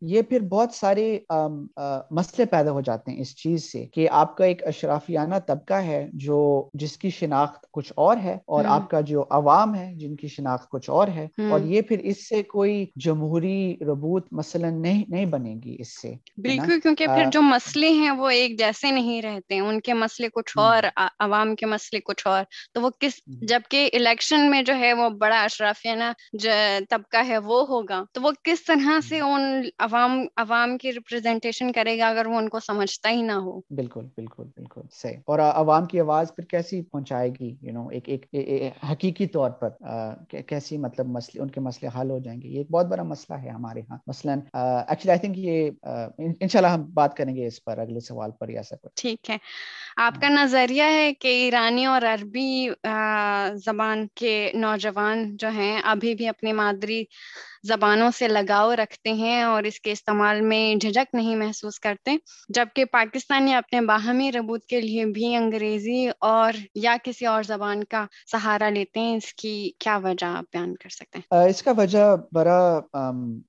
یہ 0.00 0.22
پھر 0.22 0.40
بہت 0.40 0.74
سارے 0.74 1.18
مسئلے 2.10 2.44
پیدا 2.44 2.70
ہو 2.70 2.80
جاتے 2.80 3.10
ہیں 3.10 3.20
اس 3.20 3.36
چیز 3.36 3.70
سے 3.72 3.84
کہ 3.86 4.08
آپ 4.10 4.36
کا 4.36 4.44
ایک 4.44 4.66
اشرافیانہ 4.66 5.34
طبقہ 5.46 5.82
ہے 5.82 6.06
جو 6.12 6.68
جس 6.74 6.96
کی 6.98 7.10
شناخت 7.10 7.66
کچھ 7.70 7.92
اور 7.96 8.16
ہے 8.22 8.36
اور 8.46 8.64
آپ 8.64 8.90
کا 8.90 9.00
جو 9.00 9.24
عوام 9.30 9.74
ہے 9.74 9.94
جن 9.94 10.16
کی 10.16 10.28
شناخت 10.28 10.68
کچھ 10.70 10.90
اور 10.90 11.08
ہے 11.08 11.26
اور 11.50 11.60
یہ 11.60 11.82
پھر 11.82 11.98
اس 11.98 12.28
سے 12.28 12.42
کوئی 12.42 12.86
جمہوری 12.96 13.76
ربوت 13.80 14.26
مثلا 14.32 14.70
نہیں 14.70 15.02
نہیں 15.08 15.26
بنے 15.26 15.54
گی 15.64 15.76
اس 15.78 16.00
سے 16.02 16.14
بالکل 16.40 16.80
کیونکہ 16.80 17.06
پھر 17.06 17.30
جو 17.32 17.42
مسئلے 17.42 17.88
ہیں 17.88 18.10
وہ 18.10 18.30
ایک 18.30 18.58
جیسے 18.58 18.90
نہیں 18.90 19.22
رہتے 19.22 19.58
ان 19.58 19.80
کے 19.80 19.94
مسئلے 19.94 20.28
کچھ 20.28 20.58
اور 20.58 20.82
عوام 20.96 21.54
کے 21.54 21.66
مسئلے 21.66 22.00
کچھ 22.00 22.26
اور 22.26 22.44
تو 22.74 22.80
وہ 22.80 22.90
کس 22.98 23.20
جبکہ 23.26 23.90
الیکشن 23.92 24.50
میں 24.50 24.62
جو 24.62 24.76
ہے 24.76 24.92
وہ 24.92 25.08
بڑا 25.08 25.42
اشرافیانہ 25.42 26.04
جو 26.32 26.50
طبقہ 26.90 27.26
ہے 27.28 27.38
وہ 27.38 27.64
ہوگا۔ 27.68 28.02
تو 28.12 28.22
وہ 28.22 28.30
کس 28.42 28.64
طرح 28.64 29.00
سے 29.08 29.20
ان 29.20 29.42
عوام 29.78 30.20
عوام 30.36 30.76
کی 30.78 30.92
ریپرزینٹیشن 30.92 31.72
کرے 31.72 31.98
گا 31.98 32.08
اگر 32.08 32.26
وہ 32.26 32.36
ان 32.36 32.48
کو 32.48 32.60
سمجھتا 32.60 33.10
ہی 33.10 33.22
نہ 33.22 33.32
ہو؟ 33.32 33.58
بالکل 33.70 34.04
بالکل 34.16 34.44
بالکل 34.56 34.80
صحیح۔ 34.92 35.16
اور 35.26 35.38
عوام 35.38 35.84
کی 35.84 36.00
آواز 36.00 36.34
پھر 36.36 36.44
کیسی 36.44 36.82
پہنچائے 36.82 37.30
گی؟ 37.40 37.54
یو 37.62 37.72
نو 37.72 37.86
ایک 37.88 38.08
ایک 38.08 38.26
حقیقی 38.90 39.26
طور 39.26 39.50
پر 39.60 39.68
کیسی 40.48 40.78
مطلب 40.78 41.06
مسئلے 41.08 41.42
ان 41.42 41.50
کے 41.50 41.60
مسئلے 41.60 42.00
حل 42.00 42.10
ہو 42.10 42.18
جائیں 42.18 42.40
گے؟ 42.42 42.48
یہ 42.48 42.58
ایک 42.58 42.70
بہت 42.70 42.86
بڑا 42.86 43.02
مسئلہ 43.02 43.38
ہے 43.38 43.48
ہمارے 43.48 43.80
ہاں۔ 43.90 43.98
مثلاً 44.06 44.40
ایکچولی 44.54 45.10
آئی 45.10 45.18
تھنک 45.18 45.38
یہ 45.38 45.70
انشاءاللہ 46.18 46.68
ہم 46.68 46.84
بات 46.94 47.16
کریں 47.16 47.34
گے 47.36 47.46
اس 47.46 47.64
پر 47.64 47.78
اگلے 47.78 48.00
سوال 48.00 48.30
پر 48.40 48.48
یا 48.48 48.62
سر 48.62 48.86
ٹھیک 48.94 49.30
ہے۔ 49.30 49.36
آپ 49.96 50.20
کا 50.20 50.28
نظریہ 50.28 50.82
ہے 50.82 51.12
کہ 51.14 51.28
ایرانی 51.42 51.84
اور 51.86 52.02
عربی 52.02 52.68
زبان 53.64 54.06
کے 54.14 54.34
نوجوان 54.54 55.36
جو 55.36 55.48
ہیں 55.48 55.80
ابھی 55.84 56.03
بھی 56.14 56.28
اپنی 56.28 56.52
مادری 56.52 57.04
زبانوں 57.66 58.10
سے 58.18 58.28
لگاؤ 58.28 58.74
رکھتے 58.74 59.12
ہیں 59.12 59.42
اور 59.42 59.62
اس 59.62 59.80
کے 59.80 59.92
استعمال 59.92 60.40
میں 60.40 60.74
جھجک 60.74 61.14
نہیں 61.14 61.36
محسوس 61.36 61.78
کرتے، 61.80 62.16
جبکہ 62.48 62.84
پاکستانی 62.84 63.54
اپنے 63.54 63.80
باہمی 63.80 64.32
ربوت 64.32 64.64
کے 64.64 64.80
لیے 64.80 65.04
بھی 65.04 65.34
انگریزی 65.36 66.08
اور 66.20 66.52
یا 66.74 66.96
کسی 67.04 67.26
اور 67.26 67.42
زبان 67.42 67.84
کا 67.84 68.04
سہارا 68.32 68.68
لیتے 68.68 69.00
ہیں۔ 69.00 69.16
اس 69.16 69.34
کی 69.34 69.70
کیا 69.78 69.96
وجہ 69.96 70.26
آپ 70.26 70.44
بیان 70.52 70.74
کر 70.74 70.88
سکتے 70.88 71.18
ہیں؟ 71.18 71.44
اس 71.44 71.62
کا 71.62 71.72
وجہ 71.76 72.16
بڑا 72.32 72.80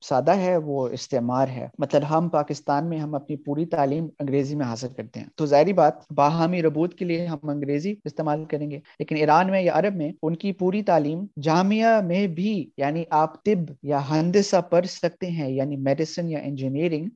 سادہ 0.01 0.35
ہے، 0.35 0.57
وہ 0.57 0.87
استعمال 0.87 1.49
ہے۔ 1.49 1.67
مطلب 1.79 2.01
ہم 2.09 2.29
پاکستان 2.29 2.89
میں 2.89 2.97
ہم 2.97 3.15
اپنی 3.15 3.35
پوری 3.35 3.65
تعلیم 3.65 4.07
انگریزی 4.19 4.55
میں 4.55 4.65
حاصل 4.65 4.87
کرتے 4.97 5.19
ہیں۔ 5.19 5.27
تو 5.35 5.45
ظاہری 5.45 5.73
بات، 5.73 5.93
باہمی 6.11 6.61
ربوت 6.61 6.93
کے 6.93 7.05
لیے 7.05 7.25
ہم 7.25 7.49
انگریزی 7.49 7.93
استعمال 8.05 8.45
کریں 8.45 8.71
گے، 8.71 8.79
لیکن 8.99 9.15
ایران 9.15 9.51
میں 9.51 9.61
یا 9.61 9.71
عرب 9.73 9.95
میں 9.95 10.11
ان 10.23 10.35
کی 10.35 10.51
پوری 10.51 10.83
تعلیم 10.83 11.25
جامعہ 11.41 12.01
میں 12.01 12.27
بھی 12.27 12.69
یعنی 12.77 13.03
آپ 13.09 13.43
طب 13.45 13.71
یا 13.83 13.99
ہندسہ 14.09 14.55
پڑھ 14.69 14.85
سکتے 14.85 15.27
ہیں 15.27 15.49
یعنی 15.51 15.75
میڈیسن 15.77 16.29
یا 16.29 16.39
انجینئرنگ 16.39 17.07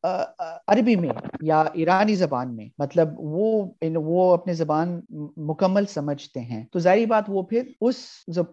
عربی 0.67 0.95
میں 0.95 1.10
یا 1.41 1.63
ایرانی 1.73 2.15
زبان 2.15 2.56
میں 2.56 2.69
مطلب 2.78 3.10
وہ 3.17 3.65
وہ 3.95 4.34
اپنے 4.34 4.54
زبان 4.54 4.99
مکمل 5.38 5.86
سمجھتے 5.86 6.39
ہیں۔ 6.39 6.63
تو 6.71 6.80
ظاہری 6.80 7.06
بات 7.06 7.23
وہ 7.28 7.41
پھر 7.41 7.62
اس 7.82 7.95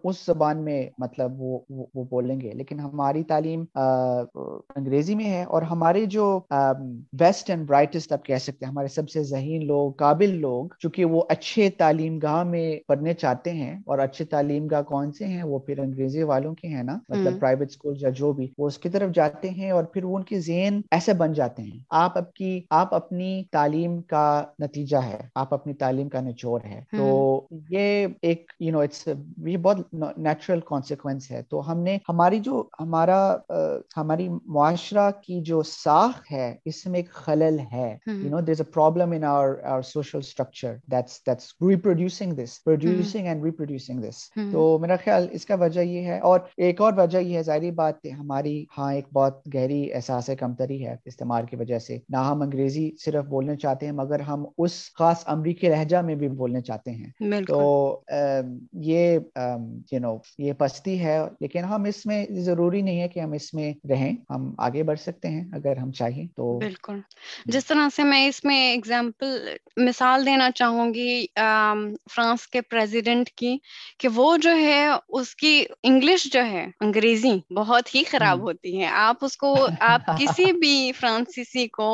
اس 0.03 0.25
زبان 0.27 0.63
میں 0.63 0.89
مطلب 0.97 1.41
وہ 1.41 1.59
وہ 1.95 2.03
بولیں 2.03 2.41
گے۔ 2.41 2.51
لیکن 2.53 2.79
ہماری 2.79 3.23
تعلیم 3.23 3.63
انگریزی 3.75 5.15
میں 5.15 5.25
ہے 5.25 5.43
اور 5.43 5.61
ہمارے 5.61 6.05
جو 6.05 6.39
بیسٹ 7.13 7.49
اینڈ 7.49 7.67
برائٹسٹ 7.67 8.11
آپ 8.11 8.25
کہہ 8.25 8.35
سکتے 8.35 8.65
ہیں 8.65 8.71
ہمارے 8.71 8.87
سب 8.87 9.09
سے 9.09 9.23
ذہین 9.23 9.67
لوگ 9.67 9.91
قابل 9.91 10.29
لوگ 10.39 10.65
چونکہ 10.79 11.05
وہ 11.05 11.21
اچھے 11.29 11.69
تعلیم 11.69 12.17
گاہ 12.17 12.43
میں 12.43 12.75
پڑھنے 12.87 13.13
چاہتے 13.13 13.51
ہیں۔ 13.51 13.79
اور 13.85 13.99
اچھے 13.99 14.25
تعلیم 14.25 14.67
گاہ 14.67 14.81
کون 14.81 15.11
سے 15.11 15.25
ہیں؟ 15.25 15.43
وہ 15.43 15.59
پھر 15.59 15.79
انگریزی 15.79 16.23
والوں 16.23 16.55
کے 16.55 16.67
ہیں 16.67 16.83
نا۔ 16.83 16.97
مطلب 17.09 17.39
پرائیویٹ 17.39 17.69
اسکول 17.69 17.97
یا 18.01 18.09
جو 18.09 18.26
بھی 18.33 18.47
وہ 18.57 18.67
اس 18.67 18.77
کی 18.77 18.89
طرف 18.89 19.11
جاتے 19.15 19.49
ہیں 19.49 19.71
اور 19.71 19.83
پھر 19.83 20.03
وہ 20.03 20.17
ان 20.17 20.23
کے 20.23 20.39
ذہن 20.39 20.79
ایسے 20.91 21.13
بن 21.13 21.33
جاتے 21.33 21.63
ہیں۔ 21.63 21.79
آپ 21.89 22.17
اب 22.17 22.33
کی 22.33 22.61
آپ 22.69 22.93
اپنی 22.93 23.43
تعلیم 23.51 24.01
کا 24.01 24.43
نتیجہ 24.59 24.97
ہے 24.97 25.27
آپ 25.35 25.53
اپنی 25.53 25.73
تعلیم 25.73 26.09
کا 26.09 26.21
نچوڑ 26.21 26.59
ہے۔ 26.65 26.81
تو 26.97 27.41
یہ 27.69 28.07
ایک 28.21 28.51
یو 28.59 28.71
نو 28.71 28.79
اٹس 28.79 29.07
یہ 29.47 29.57
بہت 29.57 29.77
نیچرل 30.17 30.59
کانسیکوینس 30.65 31.31
ہے۔ 31.31 31.41
تو 31.49 31.71
ہم 31.71 31.79
نے 31.79 31.97
ہماری 32.09 32.39
جو 32.39 32.63
ہمارا 32.79 33.35
ہماری 33.97 34.29
معاشرہ 34.45 35.11
کی 35.21 35.41
جو 35.41 35.61
ساخ 35.63 36.31
ہے 36.31 36.55
اس 36.65 36.85
میں 36.85 36.99
ایک 36.99 37.09
خلل 37.09 37.59
ہے۔ 37.71 37.97
You 38.07 38.29
know 38.29 38.41
there 38.41 38.55
a 38.57 38.63
problem 38.63 39.11
in 39.11 39.23
our 39.23 39.81
social 39.81 40.17
structure 40.17 40.75
that's 40.91 41.19
that's 41.27 41.43
reproducing 41.69 42.31
this 42.31 42.63
producing 42.63 43.27
and 43.27 43.43
reproducing 43.43 44.01
this 44.01 44.29
تو 44.51 44.77
میرا 44.81 44.95
خیال 45.03 45.27
اس 45.31 45.45
کا 45.45 45.55
وجہ 45.55 45.81
یہ 45.81 46.01
ہے۔ 46.01 46.19
اور 46.19 46.39
ایک 46.57 46.81
اور 46.81 46.93
وجہ 46.97 47.17
یہ 47.17 47.37
ہے 47.37 47.43
ظاہری 47.43 47.71
بات 47.71 48.05
ہماری 48.19 48.65
ہاں 48.77 48.93
ایک 48.93 49.05
بہت 49.13 49.41
گہری 49.53 49.93
احساس 49.93 50.29
کمتری 50.39 50.85
ہے 50.85 50.95
استعمال 51.05 51.45
کی 51.45 51.55
وجہ 51.55 51.79
سے۔ 51.79 51.97
نہ 52.09 52.17
ہم 52.17 52.41
انگریزی 52.41 52.89
صرف 52.99 53.25
بولنے 53.25 53.55
چاہتے 53.55 53.85
ہیں 53.85 53.93
مگر 53.93 54.19
ہم 54.19 54.45
اس 54.57 54.71
خاص 54.99 55.23
امریکی 55.25 55.69
لہجہ 55.69 55.97
میں 55.97 56.15
بھی 56.15 56.27
بولنے 56.37 56.61
چاہتے 56.61 56.91
ہیں۔ 56.91 57.11
تو 57.47 57.59
یہ 58.81 59.17
یو 59.91 59.99
نو 59.99 60.15
یہ 60.37 60.53
پستی 60.53 60.99
ہے 60.99 61.19
لیکن 61.41 61.63
ہم 61.63 61.83
اس 61.83 62.05
میں 62.05 62.25
ضروری 62.39 62.81
نہیں 62.81 63.01
ہے 63.01 63.07
کہ 63.07 63.19
ہم 63.19 63.31
اس 63.31 63.53
میں 63.53 63.73
رہیں۔ 63.89 64.13
ہم 64.29 64.53
آگے 64.57 64.83
بڑھ 64.83 64.99
سکتے 64.99 65.27
ہیں 65.27 65.43
اگر 65.53 65.77
ہم 65.77 65.91
چاہیں 65.91 66.25
تو۔ 66.35 66.57
بالکل۔ 66.59 66.99
جس 67.45 67.65
طرح 67.65 67.87
سے 67.95 68.03
میں 68.03 68.27
اس 68.27 68.43
میں 68.43 68.73
اگزامپل 68.73 69.37
مثال 69.77 70.25
دینا 70.25 70.51
چاہوں 70.51 70.93
گی 70.93 71.25
فرانس 72.11 72.47
کے 72.47 72.61
پریزیڈنٹ 72.61 73.29
کی 73.29 73.57
کہ 73.99 74.07
وہ 74.15 74.37
جو 74.37 74.49
ہے 74.57 74.85
اس 75.09 75.35
کی 75.35 75.65
انگلش 75.83 76.33
جو 76.33 76.45
ہے 76.45 76.67
انگریزی 76.79 77.53
بہت 77.55 77.95
ہی 77.95 77.96
خراب 78.03 78.41
ہوتی 78.41 78.79
ہے 78.81 78.87
آپ 78.87 79.25
اس 79.25 79.37
کو 79.37 79.51
آپ 79.83 80.01
کسی 80.15 80.51
بھی 80.53 80.91
فرانسیسی 80.91 81.67
کو 81.69 81.89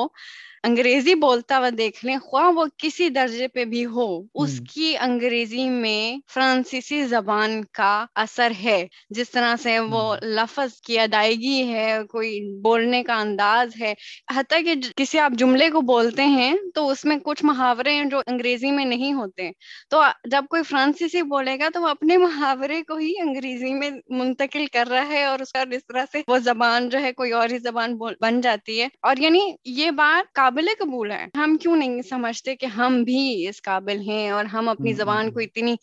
انگریزی 0.63 1.15
بولتا 1.15 1.57
ہوا 1.57 1.69
دیکھ 1.77 2.05
لیں 2.05 2.17
خواہ 2.17 2.49
وہ 2.49 2.65
کسی 2.77 3.09
درجے 3.09 3.47
پہ 3.47 3.65
بھی 3.65 3.85
ہو 3.85 4.05
اس 4.33 4.61
کی 4.73 4.97
انگریزی 4.99 5.69
میں 5.69 6.31
فرانسیسی 6.33 7.03
زبان 7.03 7.63
کا 7.71 8.05
اثر 8.15 8.51
ہے۔ 8.63 8.87
جس 9.09 9.31
طرح 9.31 9.55
سے 9.63 9.79
وہ 9.79 10.15
لفظ 10.21 10.81
کی 10.81 10.99
ادائیگی 10.99 11.73
ہے 11.73 11.99
کوئی 12.09 12.39
بولنے 12.61 13.03
کا 13.03 13.19
انداز 13.19 13.81
ہے۔ 13.81 13.93
حتیٰ 14.35 14.63
کہ 14.65 14.73
کسی 14.95 15.19
آپ 15.19 15.31
جملے 15.31 15.69
کو 15.69 15.81
بولتے 15.81 16.23
ہیں 16.25 16.53
تو 16.75 16.89
اس 16.89 17.05
میں 17.05 17.17
کچھ 17.23 17.45
محاورے 17.45 17.93
ہیں 17.93 18.05
جو 18.05 18.21
انگریزی 18.27 18.71
میں 18.71 18.85
نہیں 18.85 19.13
ہوتے۔ 19.13 19.49
تو 19.89 20.01
جب 20.31 20.45
کوئی 20.49 20.63
فرانسیسی 20.63 21.21
بولے 21.21 21.59
گا 21.59 21.69
تو 21.73 21.81
وہ 21.81 21.87
اپنے 21.87 22.17
محاورے 22.17 22.81
کو 22.81 22.97
ہی 22.97 23.13
انگریزی 23.19 23.73
میں 23.73 23.89
منتقل 24.09 24.65
کر 24.73 24.87
رہا 24.89 25.07
ہے 25.09 25.23
اور 25.23 25.39
اس 25.39 25.51
کا 25.51 25.63
اس 25.71 25.85
طرح 25.87 26.05
سے 26.11 26.21
وہ 26.27 26.37
زبان 26.37 26.89
جو 26.89 26.99
ہے 26.99 27.13
کوئی 27.13 27.31
اور 27.31 27.49
ہی 27.49 27.57
زبان 27.57 27.97
بن 28.21 28.41
جاتی 28.41 28.81
ہے۔ 28.81 28.87
اور 29.01 29.15
یعنی 29.17 29.39
یہ 29.65 29.91
بات 29.91 30.33
قابل 30.53 30.67
قبول 30.79 31.11
ہے 31.11 31.25
ہم 31.35 31.55
کیوں 31.57 31.75
نہیں 31.75 32.01
سمجھتے 32.01 32.55
کہ 32.55 32.65
ہم 32.67 33.01
بھی 33.03 33.19
اس 33.47 33.61
قابل 33.61 33.99
ہیں 34.01 34.29
اور 34.29 34.45
ہم 34.45 34.69
اپنی 34.69 34.93
زبان 34.93 35.31
کو 35.31 35.39
اتنی 35.39 35.75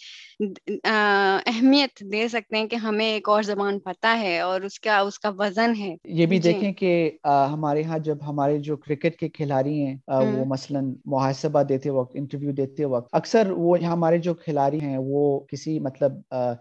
اہمیت 0.85 2.02
دے 2.12 2.26
سکتے 2.28 2.56
ہیں 2.56 2.66
کہ 2.66 2.76
ہمیں 2.76 3.06
ایک 3.06 3.28
اور 3.28 3.42
زبان 3.42 3.78
پتہ 3.80 4.14
ہے 4.18 4.38
اور 4.40 4.61
اس 4.61 4.78
کا 4.80 4.98
اس 4.98 5.18
کا 5.18 5.30
وزن 5.38 5.72
ہے۔ 5.78 5.94
یہ 6.11 6.26
بھی 6.26 6.38
جی۔ 6.38 6.52
دیکھیں 6.52 6.72
کہ 6.74 6.92
ہمارے 7.26 7.83
ہاں 7.85 7.98
جب 7.98 8.18
ہمارے 8.26 8.59
جو 8.61 8.76
کرکٹ 8.76 9.16
کے 9.16 9.28
کھلاڑی 9.30 9.78
ہیں 9.80 9.96
وہ 10.09 10.44
مثلا 10.44 10.80
محاسبہ 11.06 11.62
دیتے 11.62 11.90
وقت 11.90 12.16
انٹرویو 12.16 12.52
دیتے 12.52 12.85
وقت 12.87 13.09
اکثر 13.12 13.50
وہ 13.56 13.76
ہمارے 13.83 14.18
جو 14.20 14.35
کھلاڑی 14.37 14.80
ہیں 14.80 14.98
وہ 15.00 15.20
کسی 15.48 15.78
مطلب 15.80 16.12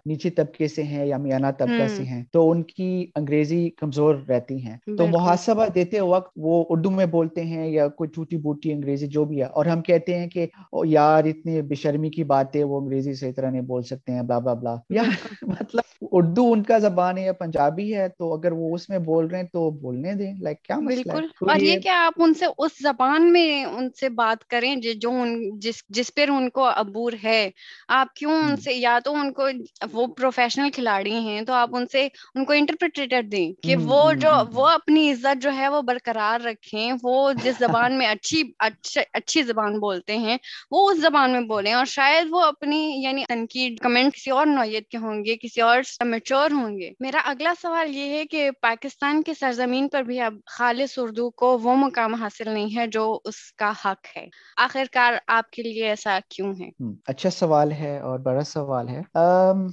نیچے 0.05 0.29
طبقے 0.31 0.67
سے 0.69 0.83
ہیں 0.85 1.05
یا 1.05 1.17
میانہ 1.19 1.47
طبقہ 1.57 1.87
سے 1.95 2.03
ہیں 2.05 2.23
تو 2.31 2.49
ان 2.51 2.63
کی 2.65 2.89
انگریزی 3.15 3.69
کمزور 3.77 4.15
رہتی 4.27 4.61
ہیں۔ 4.61 4.77
تو 4.89 5.07
محاسبہ 5.09 5.65
دیتے 5.75 5.99
وقت 6.03 6.31
وہ 6.37 6.63
اردو 6.69 6.89
میں 6.91 7.05
بولتے 7.07 7.43
ہیں 7.45 7.67
یا 7.67 7.87
کوئی 7.99 8.09
ٹوٹی 8.09 8.37
بوٹی 8.37 8.71
انگریزی 8.71 9.07
جو 9.07 9.25
بھی 9.25 9.39
ہے۔ 9.39 9.45
اور 9.51 9.65
ہم 9.65 9.81
کہتے 9.81 10.17
ہیں 10.19 10.27
کہ 10.27 10.45
یار 10.85 11.23
اتنی 11.25 11.61
بشرمی 11.65 12.09
کی 12.09 12.23
بات 12.25 12.55
ہے 12.55 12.63
وہ 12.63 12.79
انگریزی 12.79 13.13
صحیح 13.13 13.33
طرح 13.35 13.51
نہیں 13.51 13.61
بول 13.65 13.83
سکتے 13.83 14.11
ہیں 14.11 14.21
بلا 14.21 14.39
بلا 14.39 14.53
بلا 14.53 14.75
یا 14.89 15.03
مطلب 15.43 15.81
اردو 16.11 16.51
ان 16.51 16.63
کا 16.63 16.77
زبان 16.79 17.17
ہے 17.17 17.23
یا 17.23 17.33
پنجابی 17.33 17.95
ہے 17.95 18.07
تو 18.09 18.33
اگر 18.33 18.51
وہ 18.51 18.73
اس 18.75 18.89
میں 18.89 18.99
بول 18.99 19.27
رہے 19.27 19.39
ہیں 19.39 19.47
تو 19.53 19.69
بولنے 19.79 20.13
دیں۔ 20.13 20.33
لائک 20.39 20.61
کیا 20.63 20.75
بالکل۔ 20.85 21.25
اور 21.41 21.59
یہ 21.59 21.79
کہ 21.79 21.89
آپ 21.89 22.13
ان 22.17 22.33
سے 22.33 22.45
اس 22.57 22.71
زبان 22.81 23.31
میں 23.33 23.65
ان 23.65 23.89
سے 23.99 24.09
بات 24.15 24.45
کریں 24.47 24.75
جو 24.75 25.09
جس 25.57 25.81
جس 25.89 26.13
پر 26.15 26.29
ان 26.29 26.49
کو 26.49 26.67
عبور 26.69 27.13
ہے۔ 27.23 27.49
آپ 27.87 28.13
کیوں 28.15 28.31
ان 28.33 28.57
سے 28.57 28.73
یا 28.73 28.99
تو 29.03 29.13
ان 29.13 29.31
کو 29.33 29.47
وہ 29.93 30.07
پروفیشنل 30.17 30.69
کھلاڑی 30.69 31.13
ہیں 31.19 31.41
تو 31.41 31.53
آپ 31.53 31.75
ان 31.75 31.85
سے 31.91 32.07
ان 32.35 32.45
کو 32.45 32.53
انٹرپریٹر 32.53 33.21
دیں 33.31 33.51
کہ 33.63 33.75
وہ 33.85 34.13
جو 34.19 34.31
وہ 34.53 34.67
اپنی 34.69 35.11
عزت 35.11 35.41
جو 35.41 35.49
ہے 35.57 35.67
وہ 35.67 35.81
برقرار 35.81 36.45
رکھیں 36.45 36.91
وہ 37.03 37.15
جس 37.43 37.57
زبان 37.59 37.88
میں 37.91 38.07
اچھی 38.07 38.41
اچھی 39.13 39.41
زبان 39.43 39.79
بولتے 39.79 40.17
ہیں، 40.17 40.37
وہ 40.71 40.89
اس 40.89 41.01
زبان 41.01 41.31
میں 41.31 41.41
بولیں 41.41 41.73
اور 41.73 41.85
شاید 41.85 42.27
وہ 42.31 42.41
اپنی 42.41 42.79
یعنی 43.03 43.23
تنقید 43.25 43.77
کمنٹ 43.79 44.13
کسی 44.13 44.31
اور 44.31 44.45
نوعیت 44.45 44.87
کے 44.87 44.97
ہوں 44.97 45.23
گے، 45.25 45.35
کسی 45.37 45.61
اور 45.61 45.81
میچور 46.05 46.51
ہوں 46.51 46.77
گے۔ 46.79 46.89
میرا 46.99 47.21
اگلا 47.25 47.53
سوال 47.61 47.95
یہ 47.95 48.09
ہے 48.09 48.25
کہ 48.25 48.49
پاکستان 48.61 49.21
کے 49.23 49.33
سرزمین 49.33 49.87
پر 49.87 50.03
بھی 50.03 50.19
اب 50.21 50.33
خالص 50.47 50.97
اردو 50.97 51.29
کو 51.31 51.57
وہ 51.59 51.75
مقام 51.75 52.13
حاصل 52.13 52.49
نہیں 52.49 52.75
ہے 52.75 52.87
جو 52.87 53.19
اس 53.25 53.35
کا 53.53 53.71
حق 53.85 54.07
ہے۔ 54.17 54.25
آخر 54.57 54.83
کار 54.93 55.13
آپ 55.27 55.49
کے 55.51 55.63
لیے 55.63 55.87
ایسا 55.87 56.17
کیوں 56.29 56.53
ہے؟ 56.59 56.69
اچھا 57.07 57.29
سوال 57.29 57.71
ہے 57.71 57.97
اور 57.99 58.19
بڑا 58.19 58.43
سوال 58.43 58.89
ہے۔ 58.89 59.01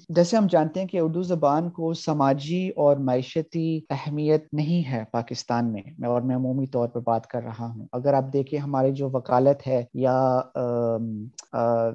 جیسے 0.08 0.36
ہم 0.36 0.46
جانتے 0.50 0.80
ہیں 0.80 0.86
کہ 0.86 1.00
اردو 1.00 1.22
زبان 1.22 1.70
کو 1.70 1.92
سماجی 1.94 2.68
اور 2.76 2.96
معیشتی 2.96 3.80
اہمیت 3.90 4.44
نہیں 4.52 4.88
ہے 4.90 5.02
پاکستان 5.10 5.72
میں، 5.72 5.82
اور 6.06 6.22
میں 6.22 6.36
عمومی 6.36 6.66
طور 6.66 6.88
پر 6.88 7.00
بات 7.00 7.26
کر 7.26 7.42
رہا 7.42 7.66
ہوں۔ 7.66 7.86
اگر 8.06 8.14
آپ 8.14 8.32
دیکھیں 8.32 8.58
ہماری 8.58 8.92
جو 8.92 9.10
وکالت 9.10 9.66
ہے 9.66 9.84
یا 9.94 10.40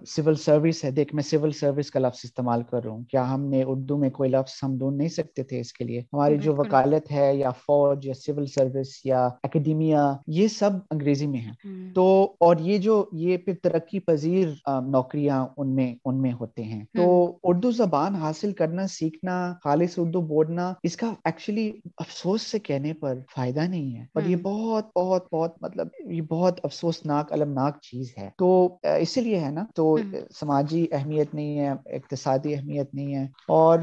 سول 0.07 0.35
سروس 0.35 0.83
ہے 0.85 0.91
دیکھ 0.91 1.15
میں 1.15 1.23
سول 1.23 1.51
سروس 1.51 1.91
کا 1.91 1.99
لفظ 1.99 2.21
استعمال 2.23 2.63
کر 2.63 2.83
رہا 2.83 2.91
ہوں۔ 2.91 3.03
کیا 3.03 3.33
ہم 3.33 3.45
نے 3.45 3.63
اردو 3.63 3.97
میں 3.97 4.09
کوئی 4.09 4.29
لفظ 4.29 4.59
ہم 4.63 4.77
ڈھونڈ 4.77 4.97
نہیں 4.97 5.07
سکتے 5.07 5.43
تھے 5.43 5.59
اس 5.59 5.73
کے 5.73 5.83
لیے؟ 5.83 5.99
ہماری 6.13 6.37
جو 6.37 6.55
وکالت 6.55 7.11
ہے 7.11 7.35
یا 7.35 7.49
فوج 7.49 8.05
یا 8.05 8.13
سول 8.13 8.45
سروس 8.45 9.05
یا 9.05 9.27
اکیڈیمیا 9.43 10.17
یہ 10.27 10.47
سب 10.47 10.69
انگریزی 10.91 11.27
میں 11.27 11.39
ہیں۔ 11.39 11.53
تو 11.93 12.33
اور 12.39 12.55
یہ 12.59 12.77
جو 12.77 13.05
یہ 13.11 13.37
پھر 13.37 13.53
ترقی 13.63 13.99
پذیر 13.99 14.47
نوکریاں 14.67 15.47
ان 15.57 15.75
میں 15.75 15.95
ان 16.05 16.21
میں 16.21 16.33
ہوتے 16.33 16.63
ہیں۔ 16.63 16.83
تو 16.93 17.37
اردو 17.43 17.71
زبان 17.71 18.15
حاصل 18.15 18.51
کرنا 18.51 18.87
سیکھنا 18.87 19.53
خالص 19.63 19.93
اردو 19.97 20.21
بولنا 20.21 20.73
اس 20.83 20.97
کا 20.97 21.13
ایکچولی 21.25 21.71
افسوس 21.97 22.41
سے 22.41 22.59
کہنے 22.59 22.93
پر 22.93 23.19
فائدہ 23.35 23.59
نہیں 23.59 23.95
ہے۔ 23.95 24.05
اور 24.13 24.23
یہ 24.23 24.35
بہت 24.35 24.85
بہت 24.95 25.27
بہت 25.31 25.55
مطلب 25.61 25.87
یہ 26.05 26.21
بہت 26.21 26.59
افسوسناک 26.63 27.33
المناک 27.33 27.81
چیز 27.81 28.13
ہے۔ 28.17 28.29
تو 28.37 28.77
اسی 28.83 29.21
لیے 29.21 29.39
ہے 29.39 29.51
نا 29.51 29.65
تو 29.75 29.97
سماجی 30.35 30.87
اہمیت 30.91 31.35
نہیں 31.35 31.59
ہے 31.59 31.69
اقتصادی 31.69 32.55
اہمیت 32.55 32.93
نہیں 32.93 33.15
ہے۔ 33.15 33.27
اور 33.47 33.79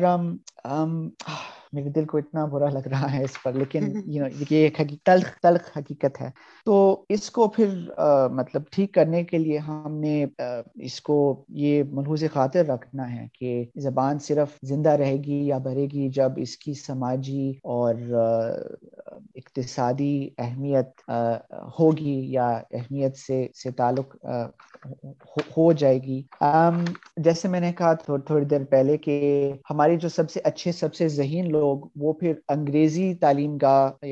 میرے 1.73 1.89
دل 1.89 2.05
کو 2.05 2.19
اتنا 2.19 2.45
برا 2.45 2.69
لگ 2.69 2.87
رہا 2.87 3.13
ہے 3.13 3.25
اس 3.25 3.43
پر 3.43 3.53
لیکن 3.53 3.93
یہ 4.07 4.23
ایک 4.51 4.81
تلخ 5.05 5.41
تلخ 5.43 5.77
حقیقت 5.77 6.21
ہے۔ 6.21 6.31
تو 6.65 7.05
اس 7.09 7.31
کو 7.31 7.49
پھر 7.49 7.69
مطلب 8.31 8.63
ٹھیک 8.73 8.95
کرنے 8.95 9.25
کے 9.25 9.39
لیے 9.39 9.59
ہم 9.59 9.99
نے 10.01 10.27
اس 10.75 11.01
کو 11.01 11.19
یہ 11.49 11.83
ملحوظ 11.91 12.25
خاطر 12.35 12.67
رکھنا 12.67 13.15
ہے 13.15 13.27
کہ 13.41 13.65
زبان 13.77 14.19
صرف 14.19 14.49
زندہ 14.63 14.91
رہے 14.91 15.17
گی 15.17 15.47
یا 15.47 15.59
بڑھے 15.59 15.87
گی 15.93 16.09
جب 16.09 16.33
اس 16.37 16.57
کی 16.57 16.75
سماجی 16.75 17.51
اور 17.51 17.95
اقتصادی 19.35 20.29
اہمیت 20.39 21.11
ہوگی 21.81 22.33
یا 22.33 22.49
اہمیت 22.73 23.17
سے 23.17 23.47
سے 23.63 23.71
تعلق 23.71 24.17
ہو 25.57 25.73
جائے 25.73 25.99
گی۔ 26.03 26.23
جیسے 27.17 27.49
میں 27.49 27.61
نے 27.61 27.73
کہا 27.73 27.93
تھوڑی 27.95 28.45
دیر 28.45 28.65
پہلے 28.65 28.97
کہ 28.97 29.53
ہماری 29.71 29.97
جو 29.97 30.09
سب 30.09 30.31
سے 30.31 30.41
اچھے 30.45 30.73
سب 30.73 30.95
سے 30.95 31.09
ذہین 31.09 31.51
لوگ 31.51 31.58
وہ 31.97 32.13
پھر 32.13 32.33
انگریزی 32.49 33.15
تعلیم 33.15 33.57
گاہ 33.57 34.07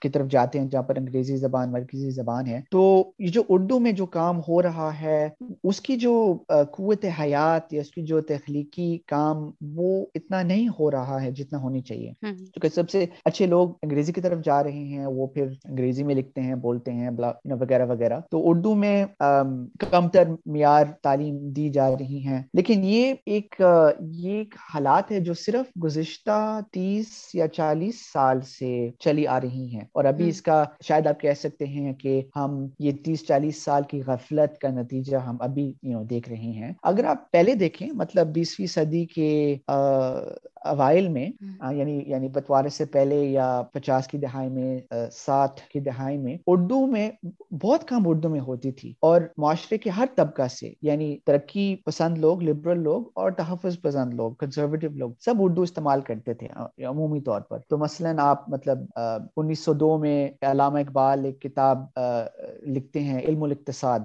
کی 0.00 0.08
طرف 0.08 0.26
جاتے 0.30 0.60
ہیں 0.60 0.68
جہاں 0.68 0.82
پر 0.82 0.96
انگریزی 0.96 1.36
زبان 1.36 1.72
مرکزی 1.72 2.10
زبان 2.10 2.46
ہے۔ 2.46 2.60
تو 2.70 3.10
یہ 3.18 3.26
جو 3.26 3.42
اردو 3.48 3.80
میں 3.80 3.92
جو 3.92 4.06
کام 4.06 4.40
ہو 4.48 4.62
رہا 4.62 5.00
ہے 5.00 5.28
اس 5.64 5.80
کی 5.80 5.96
جو 5.96 6.36
قوت 6.48 7.04
حیات 7.20 7.74
یا 7.74 7.80
اس 7.80 7.90
کی 7.90 8.02
جو 8.02 8.20
تخلیقی 8.20 8.98
کام 9.06 9.50
وہ 9.74 10.06
اتنا 10.14 10.42
نہیں 10.42 10.68
ہو 10.68 10.90
رہا 10.90 11.22
ہے 11.22 11.30
جتنا 11.30 11.58
ہونی 11.58 11.80
چاہیے۔ 11.80 12.12
کیونکہ 12.20 12.68
سب 12.68 12.90
سے 12.90 13.06
اچھے 13.24 13.46
لوگ 13.46 13.68
انگریزی 13.82 14.12
کی 14.12 14.20
طرف 14.20 14.38
جا 14.44 14.62
رہے 14.62 14.72
ہیں 14.72 15.06
وہ 15.06 15.26
پھر 15.26 15.46
انگریزی 15.64 16.02
میں 16.02 16.14
لکھتے 16.14 16.40
ہیں 16.40 16.54
بولتے 16.54 16.92
ہیں 16.92 17.10
وغیرہ 17.50 17.86
وغیرہ۔ 17.86 18.20
تو 18.30 18.48
اردو 18.48 18.74
میں 18.74 19.04
کم 19.90 20.08
تر 20.08 20.28
معیار 20.46 20.84
تعلیم 21.02 21.48
دی 21.48 21.68
جا 21.68 21.90
رہی 21.90 22.18
ہیں۔ 22.26 22.42
لیکن 22.54 22.84
یہ 22.84 23.14
ایک 23.26 23.54
یہ 24.00 24.32
ایک 24.32 24.54
حالات 24.74 25.12
ہے 25.12 25.20
جو 25.20 25.34
صرف 25.34 25.84
گزشتہ 25.84 26.53
تیس 26.72 27.06
یا 27.34 27.48
چالیس 27.48 28.12
سال 28.12 28.40
سے 28.40 28.90
چلی 28.98 29.26
آ 29.26 29.40
رہی 29.40 29.74
ہیں 29.74 29.84
اور 29.92 30.04
ابھی 30.04 30.28
اس 30.28 30.42
کا 30.42 30.64
شاید 30.82 31.06
آپ 31.06 31.20
کہہ 31.20 31.32
سکتے 31.38 31.66
ہیں 31.66 31.92
کہ 31.92 32.22
ہم 32.36 32.66
یہ 32.78 32.92
تیس 33.04 33.26
چالیس 33.26 33.62
سال 33.64 33.82
کی 33.82 34.02
غفلت 34.06 34.58
کا 34.58 34.68
نتیجہ 34.68 35.16
ہم 35.16 35.36
ابھی 35.40 35.72
دیکھ 36.10 36.28
رہے 36.28 36.50
ہیں۔ 36.52 36.72
اگر 36.82 37.04
آپ 37.04 37.30
پہلے 37.32 37.54
دیکھیں 37.54 37.88
مطلب 37.90 38.26
بیسویں 38.26 38.66
صدی 38.66 39.04
کے 39.04 39.56
اوائل 40.64 41.08
میں 41.08 41.28
یعنی 41.72 42.00
یعنی 42.06 42.28
بتوارے 42.28 42.68
سے 42.68 42.84
پہلے 42.84 43.24
یا 43.24 43.62
پچاس 43.72 44.06
کی 44.06 44.18
دہائی 44.18 44.48
میں 44.50 44.78
ساٹھ 45.12 45.60
کی 45.68 45.80
دہائی 45.80 46.18
میں 46.18 46.36
اردو 46.46 46.86
میں 46.86 47.10
بہت 47.54 47.88
کم 47.88 48.02
اردو 48.06 48.28
میں 48.28 48.40
ہوتی 48.40 48.72
تھی۔ 48.72 48.94
اور 49.00 49.20
معاشرے 49.38 49.78
کے 49.78 49.90
ہر 49.90 50.04
طبقہ 50.16 50.46
سے 50.60 50.72
یعنی 50.82 51.16
ترقی 51.24 51.76
پسند 51.84 52.18
لوگ 52.18 52.42
لبرل 52.42 52.82
لوگ 52.82 53.02
اور 53.14 53.30
تحفظ 53.30 53.80
پسند 53.82 54.14
لوگ 54.14 54.32
کنزرویٹو 54.32 54.88
لوگ 54.88 55.10
سب 55.20 55.34
اردو 55.38 55.62
استعمال 55.62 56.00
کرتے 56.00 56.34
تھے۔ 56.34 56.43
عمومی 56.84 57.20
طور 57.20 57.40
پر۔ 57.40 57.58
تو 57.68 57.78
مثلا 57.78 58.14
آپ 58.18 58.48
مطلب 58.48 58.78
انیس 59.36 59.58
سو 59.58 59.72
دو 59.72 59.98
میں 59.98 60.28
علامہ 60.42 60.78
اقبال 60.78 61.24
ایک 61.24 61.40
کتاب 61.40 61.84
لکھتے 62.62 63.00
ہیں 63.00 63.20
علم 63.20 63.42
الاقتصاد 63.42 64.00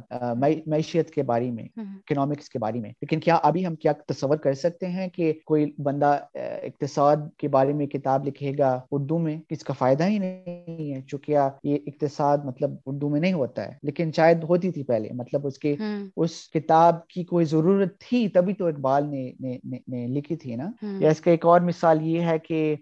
معیشت 0.67 1.11
کے 1.11 1.23
بارے 1.23 1.51
میں 1.51 1.63
اکنامکس 1.77 2.49
کے 2.49 2.59
بارے 2.59 2.79
میں۔ 2.79 2.89
لیکن 2.89 3.19
کیا 3.19 3.37
ابھی 3.43 3.65
ہم 3.65 3.75
کیا 3.75 3.91
تصور 4.07 4.37
کر 4.37 4.53
سکتے 4.53 4.87
ہیں 4.87 5.07
کہ 5.07 5.33
کوئی 5.45 5.71
بندہ 5.83 6.17
اقتصاد 6.35 7.17
کے 7.37 7.47
بارے 7.47 7.73
میں 7.73 7.87
کتاب 7.87 8.27
لکھے 8.27 8.51
گا 8.57 8.81
اردو 8.91 9.17
میں؟ 9.17 9.37
اس 9.49 9.63
کا 9.63 9.73
فائدہ 9.73 10.07
ہی 10.07 10.19
نہیں 10.19 10.93
ہے 10.93 11.01
چونکہ 11.01 11.37
یہ 11.63 11.77
اقتصاد 11.87 12.37
مطلب 12.43 12.71
اردو 12.85 13.09
میں 13.09 13.19
نہیں 13.19 13.33
ہوتا 13.33 13.67
ہے۔ 13.67 13.73
لیکن 13.83 14.11
شاید 14.15 14.43
ہوتی 14.43 14.71
تھی 14.71 14.83
پہلے 14.83 15.09
مطلب 15.13 15.47
اس 15.47 15.59
کے 15.59 15.75
اس 16.17 16.31
کتاب 16.53 17.07
کی 17.07 17.23
کوئی 17.23 17.45
ضرورت 17.45 17.97
تھی 17.99 18.27
تبھی 18.27 18.53
تو 18.53 18.67
اقبال 18.67 19.09
نے 19.09 19.31
نے, 19.39 19.57
نے 19.87 20.07
لکھی 20.07 20.35
تھی 20.35 20.55
نا؟ 20.55 20.71
یا 20.99 21.09
اس 21.09 21.21
کا 21.21 21.31
ایک 21.31 21.45
اور 21.45 21.61
مثال 21.61 22.01
یہ 22.01 22.21
ہے 22.29 22.39
کہ 22.39 22.75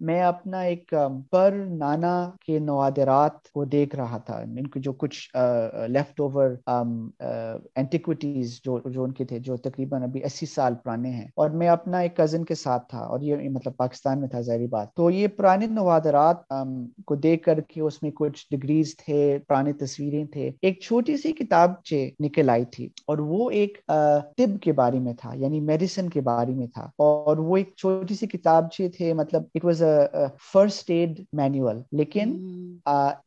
میں 0.00 0.22
اپنا 0.22 0.60
ایک 0.60 0.94
پر 1.30 1.66
نانا 1.70 2.30
کے 2.46 2.58
نوادرات 2.58 3.48
کو 3.54 3.64
دیکھ 3.64 3.96
رہا 3.96 4.18
تھا۔ 4.18 4.38
ان 4.38 4.66
کو 4.66 4.80
جو 4.80 4.92
کچھ 4.92 5.36
لیفٹ 5.88 6.20
اوور 6.20 6.50
اینٹیکوٹیز 7.74 8.60
جو 8.64 8.78
جو 8.90 9.04
ان 9.04 9.12
کے 9.12 9.24
تھے، 9.24 9.38
جو 9.38 9.56
تقریباً 9.56 10.02
ابھی 10.02 10.24
اسی 10.24 10.46
سال 10.46 10.74
پرانے 10.84 11.10
ہیں۔ 11.10 11.28
اور 11.36 11.50
میں 11.50 11.68
اپنا 11.68 11.98
ایک 11.98 12.16
کزن 12.16 12.44
کے 12.44 12.54
ساتھ 12.54 12.88
تھا 12.90 12.98
اور 12.98 13.20
یہ 13.20 13.48
مطلب 13.48 13.76
پاکستان 13.76 14.20
میں 14.20 14.28
تھا 14.28 14.40
ظاہری 14.40 14.66
بات۔ 14.66 14.94
تو 14.94 15.10
یہ 15.10 15.26
پرانے 15.28 15.66
نوادرات 15.66 16.36
کو 17.06 17.14
دیکھ 17.14 17.42
کر 17.44 17.60
کے 17.60 17.80
اس 17.80 18.02
میں 18.02 18.10
کچھ 18.10 18.46
ڈگریز 18.50 18.96
تھے، 18.96 19.38
پرانے 19.48 19.72
تصویریں 19.72 20.24
تھے۔ 20.24 20.50
ایک 20.62 20.80
چھوٹی 20.80 21.16
سی 21.16 21.32
کتاب 21.32 21.70
نکل 22.20 22.50
آئی 22.50 22.64
تھی 22.64 22.88
اور 23.06 23.18
وہ 23.18 23.50
ایک 23.50 23.78
طب 24.36 24.62
کے 24.62 24.72
بارے 24.72 24.98
میں 24.98 25.14
تھا 25.14 25.32
یعنی 25.34 25.60
میڈیسن 25.60 26.08
کے 26.08 26.20
بارے 26.20 26.54
میں 26.54 26.66
تھا۔ 26.66 26.84
اور 26.98 27.36
وہ 27.36 27.56
ایک 27.56 27.70
چھوٹی 27.76 28.14
سی 28.14 28.26
کتاب 28.26 28.70
تھے 28.96 29.12
مطلب 29.12 29.42
it 29.54 29.64
was 29.64 29.82
a 29.82 30.06
first 30.52 30.90
aid 30.90 31.20
manual 31.32 31.76
لیکن 31.92 32.36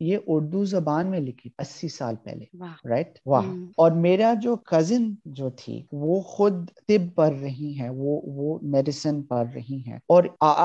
یہ 0.00 0.18
اردو 0.26 0.64
زبان 0.64 1.06
میں 1.06 1.20
لکھی 1.20 1.50
اسی 1.58 1.88
سال 1.88 2.14
پہلے 2.24 2.44
رائٹ 2.88 3.18
واہ۔ 3.26 3.44
اور 3.76 3.90
میرا 3.92 4.34
جو 4.42 4.56
کزن 4.56 5.10
جو 5.24 5.50
تھی 5.50 5.82
وہ 5.92 6.20
خود 6.20 6.54
طب 6.88 7.14
پڑھ 7.14 7.36
رہی 7.40 7.74
ہیں 7.80 7.88
وہ 7.88 8.20
وہ 8.24 8.58
میڈیسن 8.62 9.22
پڑھ 9.22 9.48
رہی 9.54 9.82
ہیں۔ 9.86 9.98
اور 10.08 10.24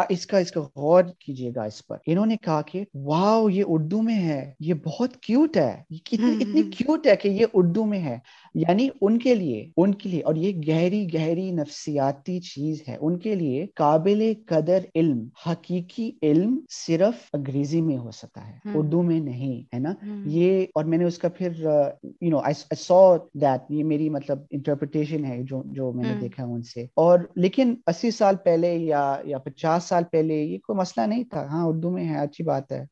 اس 0.09 0.25
کا 0.25 0.37
اس 0.37 0.51
کا 0.51 0.61
غور 0.75 1.03
کیجیے 1.19 1.51
گا 1.56 1.63
اس 1.63 1.87
پر۔ 1.87 1.97
انہوں 2.08 2.25
نے 2.25 2.35
کہا 2.41 2.62
کہ 2.62 2.83
واؤ 2.93 3.49
یہ 3.49 3.63
اردو 3.67 4.01
میں 4.01 4.23
ہے 4.23 4.54
یہ 4.60 4.73
بہت 4.73 5.17
کیوٹ 5.17 5.58
ہے 5.58 5.83
یہ 5.89 5.97
کتنی 5.97 6.43
اتنی 6.43 6.62
کیوٹ 6.63 7.08
ہے 7.08 7.15
کہ 7.15 7.27
یہ 7.27 7.45
اردو 7.54 7.85
میں 7.85 7.99
ہے۔ 7.99 8.17
یعنی 8.56 8.89
ان 9.01 9.17
کے 9.17 9.35
لیے 9.35 9.69
ان 9.77 9.93
کے 9.93 10.10
لیے 10.10 10.21
اور 10.21 10.35
یہ 10.35 10.51
گہری 10.67 11.08
گہری 11.13 11.51
نفسیاتی 11.51 12.39
چیز 12.39 12.83
ہے۔ 12.87 12.97
ان 13.01 13.17
کے 13.19 13.35
لیے 13.35 13.65
قابل 13.75 14.33
قدر 14.47 14.79
علم 14.96 15.27
حقیقی 15.48 16.12
علم 16.21 16.60
صرف 16.69 17.29
انگریزی 17.33 17.81
میں 17.81 17.98
ہو 17.98 18.12
سکتا 18.12 18.48
ہے 18.48 18.54
اردو 18.73 19.02
میں 19.02 19.19
نہیں 19.19 19.75
ہے 19.75 19.79
نا؟ 19.79 19.94
یہ 20.25 20.65
اور 20.75 20.83
میں 20.83 20.98
نے 20.98 21.06
اس 21.06 21.17
کا 21.17 21.29
پھر 21.29 21.52
یو 22.21 22.29
نو 22.29 22.39
سو 22.77 23.17
دیٹ 23.33 23.71
یہ 23.71 23.83
میری 23.83 24.10
مطلب 24.10 24.39
انٹرپریٹیشن 24.52 25.25
ہے 25.25 25.44
جو 25.44 25.63
جو 25.65 25.91
میں 25.91 26.04
نے 26.04 26.19
دیکھا 26.21 26.44
ان 26.44 26.62
سے۔ 26.62 26.85
اور 26.96 27.19
لیکن 27.35 27.75
اسی 27.87 28.12
سال 28.12 28.35
پہلے 28.35 28.75
یا 28.75 29.15
یا 29.23 29.37
پچاس 29.37 29.83
سال 29.83 30.04
پہلے 30.12 30.33
یہ 30.33 30.58
کوئی 30.58 30.77
مسئلہ 30.77 31.06
نہیں 31.06 31.23
تھا۔ 31.23 31.46
ہاں 31.46 31.65
اردو 31.67 31.91
میں 31.91 32.10
ہے 32.10 32.17
اچھی 32.19 32.44
بات 32.44 32.71
ہے 32.71 32.85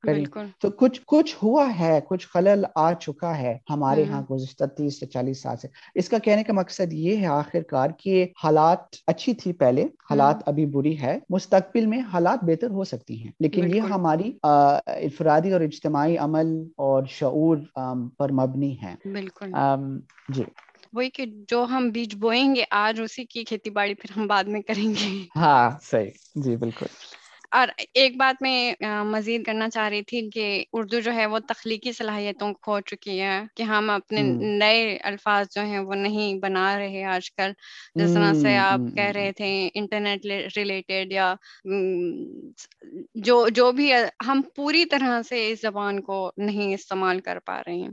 تو 0.61 0.69
کچھ 0.69 1.01
کچھ 1.07 1.35
ہوا 1.43 1.69
ہے 1.79 1.99
کچھ 2.07 2.27
خلل 2.27 2.65
آ 2.75 2.93
چکا 2.93 3.37
ہے 3.37 3.57
ہمارے 3.69 4.03
ہاں 4.03 4.21
گزشتہ 4.31 4.63
تیس 4.65 4.99
سے 4.99 5.05
چالیس 5.05 5.41
سال 5.41 5.57
سے۔ 5.57 5.67
اس 5.95 6.09
کا 6.09 6.17
کہنے 6.17 6.43
کا 6.43 6.53
مقصد 6.53 6.93
یہ 6.93 7.17
ہے 7.17 7.25
آخر 7.25 7.61
کار 7.61 7.89
کہ 7.97 8.27
حالات 8.43 8.79
اچھی 9.07 9.33
تھی 9.33 9.53
پہلے 9.53 9.83
حالات 10.09 10.35
ابھی 10.45 10.65
بری 10.65 11.01
ہے۔ 11.01 11.19
مستقبل 11.29 11.90
میں 11.91 12.01
حالات 12.13 12.43
بہتر 12.43 12.69
ہو 12.69 12.83
سکتی 12.85 13.21
ہیں۔ 13.23 13.31
لیکن 13.39 13.67
یہ 13.67 13.81
ہماری 13.89 14.31
افرادی 14.43 15.51
اور 15.51 15.61
اجتماعی 15.61 16.17
عمل 16.19 16.47
اور 16.79 17.03
شعور 17.09 17.57
پر 18.17 18.31
مبنی 18.33 18.75
ہے 18.81 18.95
بالکل۔ 19.07 19.51
جی۔ 20.29 20.43
وہی 20.93 21.09
کہ 21.09 21.25
جو 21.47 21.63
ہم 21.65 21.89
بیج 21.89 22.15
بوئیں 22.15 22.53
گے 22.55 22.63
آج 22.77 23.01
اسی 23.01 23.25
کی 23.25 23.43
کھیتی 23.43 23.69
باڑی 23.69 23.93
پھر 23.95 24.17
ہم 24.17 24.27
بعد 24.27 24.43
میں 24.45 24.61
کریں 24.61 24.89
گے۔ 24.91 25.11
ہاں 25.35 25.69
صحیح۔ 25.81 26.11
جی 26.35 26.55
بالکل۔ 26.57 26.87
اور 27.51 27.67
ایک 27.93 28.17
بات 28.17 28.41
میں 28.41 28.73
مزید 29.05 29.45
کرنا 29.45 29.69
چاہ 29.69 29.89
رہی 29.89 30.01
تھی 30.01 30.29
کہ 30.29 30.43
اردو 30.73 30.99
جو 30.99 31.13
ہے 31.13 31.25
وہ 31.25 31.39
تخلیقی 31.39 31.91
صلاحیتوں 31.91 32.53
کھو 32.61 32.79
چکی 32.79 33.19
ہے 33.21 33.41
کہ 33.55 33.63
ہم 33.63 33.89
اپنے 33.89 34.21
نئے 34.57 34.97
الفاظ 35.03 35.47
جو 35.55 35.61
ہیں 35.61 35.79
وہ 35.79 35.95
نہیں 35.95 36.39
بنا 36.39 36.79
رہے 36.79 37.03
آج 37.03 37.31
کل۔ 37.31 37.51
جس 37.95 38.13
طرح 38.13 38.33
سے 38.33 38.57
آپ 38.57 38.95
کہہ 38.95 39.11
رہے 39.15 39.31
تھے 39.31 39.69
انٹرنیٹ 39.73 40.25
ریلیٹڈ 40.57 41.11
یا 41.11 41.33
جو 43.15 43.47
جو 43.49 43.71
بھی 43.71 43.91
ہم 44.27 44.41
پوری 44.55 44.85
طرح 44.85 45.21
سے 45.21 45.49
اس 45.49 45.61
زبان 45.61 46.01
کو 46.01 46.31
نہیں 46.37 46.73
استعمال 46.73 47.19
کر 47.19 47.39
پا 47.45 47.61
رہے 47.67 47.75
ہیں۔ 47.75 47.89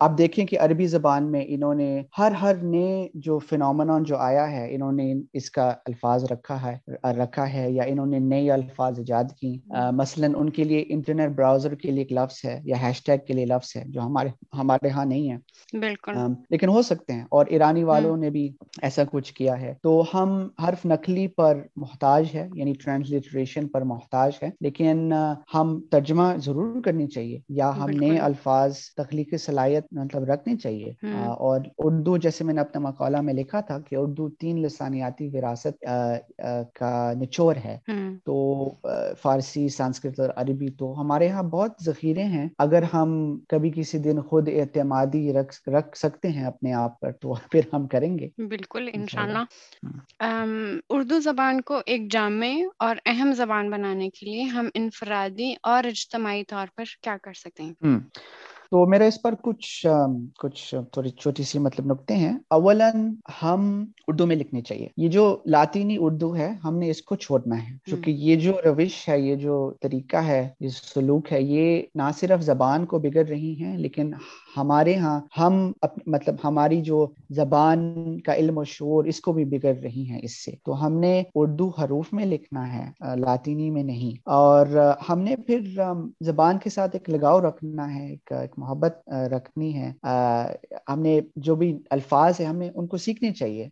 آپ 0.00 0.18
دیکھیں 0.18 0.46
کہ 0.46 0.58
عربی 0.60 0.86
زبان 0.86 1.30
میں 1.32 1.44
انہوں 1.48 1.74
نے 1.74 2.02
ہر 2.18 2.32
ہر 2.32 2.54
نئے 2.62 3.08
جو 3.14 3.38
فنومنا 3.38 3.98
جو 4.06 4.16
آیا 4.16 4.50
ہے 4.50 4.74
انہوں 4.74 4.92
نے 4.92 5.12
اس 5.32 5.50
کا 5.50 5.68
الفاظ 5.86 6.24
رکھا 6.24 6.62
ہے 6.62 6.76
رکھا 7.12 7.52
ہے 7.52 7.70
یا 7.70 7.82
انہوں 7.82 8.06
نے 8.06 8.18
نئی 8.18 8.50
الفاظ 8.68 8.98
ایجاد 8.98 9.24
کی۔ 9.40 9.58
مثلا 9.92 10.26
ان 10.36 10.50
کے 10.50 10.64
لیے 10.64 10.84
انٹرنیٹ 10.88 11.30
براؤزر 11.30 11.74
کے 11.74 11.90
لیے 11.90 11.98
ایک 11.98 12.12
لفظ 12.12 12.44
ہے 12.44 12.60
یا 12.64 12.76
ہیش 12.82 13.04
ٹیگ 13.04 13.18
کے 13.26 13.34
لیے 13.34 13.46
لفظ 13.46 13.76
ہے 13.76 13.84
جو 13.86 14.00
ہمارے 14.00 14.28
ہمارے 14.58 14.88
ہاں 14.88 15.04
نہیں 15.04 15.30
ہے۔ 15.30 15.36
بالکل۔ 15.78 16.12
لیکن 16.50 16.68
ہو 16.68 16.82
سکتے 16.82 17.12
ہیں 17.12 17.24
اور 17.30 17.46
ایرانی 17.46 17.84
والوں 17.84 18.16
نے 18.16 18.30
بھی 18.30 18.48
ایسا 18.82 19.02
کچھ 19.10 19.34
کیا 19.34 19.60
ہے۔ 19.60 19.74
تو 19.82 20.04
ہم 20.14 20.28
حرف 20.68 20.86
نقلی 20.86 21.26
پر 21.28 21.62
محتاج 21.76 22.24
ہے 22.34 22.48
یعنی 22.54 22.72
ٹرانسلیٹریشن 22.84 23.68
پر 23.68 23.82
محتاج 23.82 24.32
ہے 24.42 24.50
لیکن 24.60 25.12
ہم 25.54 25.80
ترجمہ 25.90 26.22
ضرور 26.36 26.82
کرنی 26.82 27.06
چاہیے 27.06 27.38
یا 27.48 27.70
ہم 27.76 27.90
نئے 27.90 28.18
الفاظ 28.18 28.78
تخلیقی 28.96 29.36
صلاحیت 29.36 29.84
مطلب 29.92 30.24
رکھنی 30.24 30.56
چاہیے۔ 30.56 30.92
اور 31.38 31.60
اردو 31.78 32.16
جیسے 32.16 32.44
میں 32.44 32.54
نے 32.54 32.60
اپنے 32.60 32.80
مقالہ 32.80 33.20
میں 33.20 33.34
لکھا 33.34 33.60
تھا 33.60 33.78
کہ 33.78 33.96
اردو 33.96 34.28
تین 34.30 34.62
لسانیاتی 34.62 35.28
وراثت 35.28 35.84
کا 36.74 37.12
نچوڑ 37.20 37.56
ہے۔ 37.64 37.78
تو 38.24 38.57
فارسی 39.22 39.68
سنسکرت 39.68 40.20
اور 40.20 40.28
عربی 40.36 40.68
تو 40.68 41.00
ہمارے 41.00 41.26
یہاں 41.26 41.42
بہت 41.42 41.72
ذخیرے 41.84 42.22
ہیں۔ 42.22 42.48
اگر 42.58 42.82
ہم 42.82 43.38
کبھی 43.48 43.70
کسی 43.76 43.98
دن 43.98 44.22
خود 44.22 44.48
اعتمادی 44.48 45.32
رکھ 45.32 45.68
رکھ 45.68 45.98
سکتے 45.98 46.28
ہیں 46.28 46.44
اپنے 46.44 46.72
آپ 46.72 47.00
پر 47.00 47.12
تو 47.12 47.32
پھر 47.52 47.60
ہم 47.72 47.86
کریں 47.86 48.18
گے۔ 48.18 48.28
بالکل 48.36 48.88
انشاءاللہ۔ 48.92 49.38
اردو 50.90 51.20
زبان 51.20 51.60
کو 51.60 51.80
ایک 51.86 52.12
جامع 52.12 52.46
اور 52.78 52.96
اہم 53.06 53.32
زبان 53.32 53.70
بنانے 53.70 54.10
کے 54.10 54.26
لیے 54.26 54.42
ہم 54.42 54.68
انفرادی 54.74 55.54
اور 55.62 55.84
اجتماعی 55.84 56.44
طور 56.44 56.66
پر 56.76 56.84
کیا 57.02 57.16
کر 57.22 57.32
سکتے 57.32 57.62
ہیں؟ 57.62 57.98
تو 58.72 58.86
میرا 58.86 59.04
اس 59.04 59.20
پر 59.22 59.34
کچھ 59.42 59.86
کچھ 60.38 60.74
تھوڑی 60.92 61.10
چھوٹی 61.10 61.42
سی 61.42 61.58
مطلب 61.58 61.86
نقطے 61.86 62.14
ہیں۔ 62.14 62.32
اولا 62.50 62.90
ہم 63.42 63.62
اردو 64.08 64.26
میں 64.26 64.36
لکھنی 64.36 64.60
چاہیے۔ 64.60 64.88
یہ 64.96 65.08
جو 65.08 65.24
لاطینی 65.46 65.96
اردو 66.00 66.36
ہے 66.36 66.48
ہم 66.64 66.78
نے 66.78 66.90
اس 66.90 67.02
کو 67.02 67.16
چھوڑنا 67.16 67.62
ہے۔ 67.62 67.76
کیونکہ 67.84 68.10
یہ 68.10 68.36
جو 68.36 68.52
روش 68.64 69.08
ہے 69.08 69.20
یہ 69.20 69.34
جو 69.34 69.54
طریقہ 69.82 70.16
ہے 70.16 70.48
یہ 70.60 70.68
سلوک 70.68 71.32
ہے 71.32 71.42
یہ 71.42 71.82
نہ 71.94 72.10
صرف 72.20 72.42
زبان 72.42 72.86
کو 72.86 72.98
بگڑ 72.98 73.26
رہی 73.26 73.54
ہیں 73.60 73.76
لیکن 73.78 74.12
ہمارے 74.56 74.96
ہاں 74.96 75.20
ہم 75.38 75.72
مطلب 76.06 76.34
ہماری 76.44 76.80
جو 76.82 77.06
زبان 77.30 77.80
کا 78.20 78.34
علم 78.34 78.58
و 78.58 78.64
شعور 78.64 79.04
اس 79.04 79.20
کو 79.20 79.32
بھی 79.32 79.44
بگڑ 79.44 79.74
رہی 79.82 80.04
ہیں 80.10 80.20
اس 80.22 80.44
سے۔ 80.44 80.50
تو 80.64 80.86
ہم 80.86 80.92
نے 81.00 81.22
اردو 81.34 81.68
حروف 81.68 82.12
میں 82.12 82.26
لکھنا 82.26 82.72
ہے 82.72 82.90
لاطینی 83.16 83.70
میں 83.70 83.82
نہیں۔ 83.82 84.16
اور 84.30 84.66
ہم 85.08 85.20
نے 85.20 85.36
پھر 85.36 85.60
زبان 86.20 86.58
کے 86.58 86.70
ساتھ 86.70 86.96
ایک 86.96 87.10
لگاؤ 87.10 87.40
رکھنا 87.40 87.94
ہے 87.94 88.06
ایک 88.08 88.32
محبت 88.58 89.08
رکھنی 89.08 89.82
ہے۔ 89.82 89.92
ہم 90.88 91.00
نے 91.00 91.20
جو 91.36 91.54
بھی 91.54 91.78
الفاظ 91.90 92.34
ہیں 92.40 92.46
ہمیں 92.46 92.70
ان 92.74 92.86
کو 92.86 92.96
سیکھنی 92.96 93.30
چاہیے۔ 93.30 93.68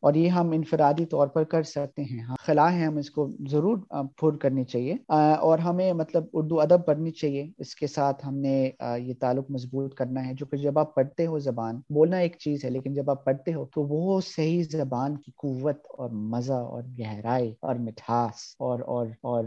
اور 0.00 0.14
یہ 0.14 0.28
ہم 0.28 0.50
انفرادی 0.50 1.04
طور 1.04 1.28
پر 1.28 1.44
کر 1.44 1.62
سکتے 1.62 2.02
ہیں۔ 2.02 2.26
خلا 2.38 2.72
ہے 2.72 2.84
ہم 2.84 2.96
اس 2.96 3.10
کو 3.10 3.28
ضرور 3.48 3.78
پھر 4.16 4.36
کرنی 4.36 4.64
چاہیے۔ 4.64 4.96
اور 5.40 5.58
ہمیں 5.58 5.92
مطلب 5.92 6.24
اردو 6.32 6.60
ادب 6.60 6.86
پڑھنی 6.86 7.10
چاہیے۔ 7.10 7.50
اس 7.58 7.74
کے 7.74 7.86
ساتھ 7.86 8.28
ہم 8.28 8.34
نے 8.34 8.70
یہ 8.98 9.14
تعلق 9.20 9.50
مضبوط 9.50 9.94
کرنا 9.94 10.26
ہے۔ 10.26 10.34
جو 10.34 10.46
کہ 10.46 10.56
جب 10.56 10.78
آپ 10.78 10.94
پڑھتے 10.94 11.26
ہو 11.26 11.38
زبان 11.38 11.80
بولنا 11.90 12.16
ایک 12.16 12.36
چیز 12.38 12.64
ہے 12.64 12.70
لیکن 12.70 12.94
جب 12.94 13.10
آپ 13.10 13.24
پڑھتے 13.24 13.54
ہو 13.54 13.64
تو 13.64 13.82
وہ 13.82 14.20
صحیح 14.36 14.62
زبان 14.70 15.16
کی 15.16 15.30
قوت 15.36 15.76
اور 15.98 16.10
مزہ 16.10 16.52
اور 16.52 16.82
گہرائی 16.98 17.54
اور 17.60 17.74
مٹھاس 17.74 18.34
اور 18.58 18.80
اور 18.80 19.06
اور 19.06 19.44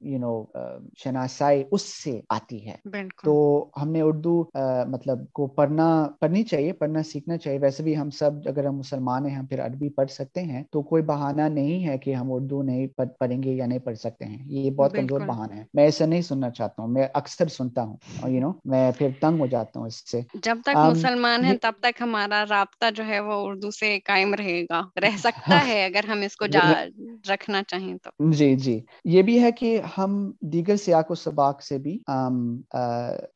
یو 0.00 0.18
نو 0.18 0.44
شناسائی 0.98 1.64
اس 1.70 1.82
سے 2.04 2.20
آتی 2.28 2.66
ہے۔ 2.66 2.76
تو 3.24 3.51
ہم 3.82 3.90
نے 3.90 4.00
اردو 4.00 4.32
مطلب 4.88 5.18
کو 5.32 5.46
پڑھنا 5.50 5.86
پڑھنی 6.20 6.42
چاہیے 6.44 6.72
پڑھنا 6.72 7.02
سیکھنا 7.02 7.36
چاہیے۔ 7.36 7.58
ویسے 7.58 7.82
بھی 7.82 7.96
ہم 7.96 8.10
سب 8.10 8.48
اگر 8.48 8.66
ہم 8.66 8.76
مسلمان 8.76 9.26
ہیں 9.26 9.34
ہم 9.34 9.46
پھر 9.46 9.60
عربی 9.60 9.88
پڑھ 9.90 10.10
سکتے 10.10 10.42
ہیں۔ 10.42 10.62
تو 10.70 10.82
کوئی 10.82 11.02
بہانہ 11.02 11.48
نہیں 11.50 11.86
ہے 11.86 11.98
کہ 11.98 12.14
ہم 12.14 12.32
اردو 12.32 12.62
نہیں 12.62 12.86
پڑھیں 13.18 13.42
گے 13.42 13.52
یا 13.52 13.66
نہیں 13.66 13.78
پڑھ 13.78 13.96
سکتے 13.98 14.24
ہیں۔ 14.24 14.38
یہ 14.54 14.70
بہت 14.72 14.92
کمزور 14.92 15.20
بہانہ 15.22 15.54
ہے۔ 15.54 15.64
میں 15.74 15.84
ایسا 15.84 16.06
نہیں 16.06 16.22
سننا 16.22 16.50
چاہتا 16.50 16.82
ہوں۔ 16.82 16.88
میں 16.88 17.06
اکثر 17.14 17.48
سنتا 17.50 17.82
ہوں۔ 17.82 17.96
یو 18.28 18.40
نو 18.40 18.52
میں 18.64 18.90
پھر 18.98 19.08
تنگ 19.20 19.40
ہو 19.40 19.46
جاتا 19.46 19.80
ہوں 19.80 19.86
اس 19.86 20.10
سے۔ 20.10 20.20
جب 20.40 20.58
تک 20.64 20.84
مسلمان 20.84 21.44
ہیں 21.44 21.56
تب 21.62 21.72
تک 21.80 22.00
ہمارا 22.00 22.44
رابطہ 22.48 22.90
جو 22.94 23.04
ہے 23.06 23.20
وہ 23.20 23.34
اردو 23.42 23.70
سے 23.70 23.98
قائم 24.04 24.34
رہے 24.34 24.62
گا۔ 24.62 24.80
رہ 25.00 25.16
سکتا 25.18 25.64
ہے 25.66 25.84
اگر 25.84 26.08
ہم 26.08 26.20
اس 26.20 26.36
کو 26.36 26.46
رکھنا 27.28 27.62
چاہیں 27.62 27.96
تو۔ 27.96 28.10
جی 28.32 28.54
جی۔ 28.56 28.78
یہ 29.04 29.22
بھی 29.22 29.42
ہے 29.42 29.50
کہ 29.52 29.68
ہم 29.98 30.12
دیگر 30.42 30.76
سیاق 30.76 31.10
و 31.10 31.14
سباق 31.14 31.62
سے 31.62 31.78
بھی 31.78 31.98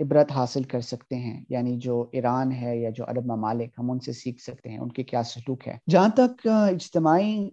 عبرت 0.07 0.33
حاصل 0.33 0.63
کر 0.63 0.81
سکتے 0.81 1.17
ہیں 1.17 1.45
یعنی 1.49 1.77
جو 1.77 2.05
ایران 2.13 2.53
ہے 2.53 2.77
یا 2.79 2.91
جو 2.91 3.05
عرب 3.09 3.27
ممالک 3.27 3.71
ہم 3.79 3.91
ان 3.91 3.99
سے 4.01 4.13
سیکھ 4.13 4.41
سکتے 4.43 4.71
ہیں، 4.71 4.79
ان 4.79 4.93
کے 4.93 5.03
کیا 5.03 5.23
سلوک 5.23 5.67
ہے 5.69 5.77
جہاں 5.91 6.09
تک 6.17 6.47
اجتماعی 6.47 7.49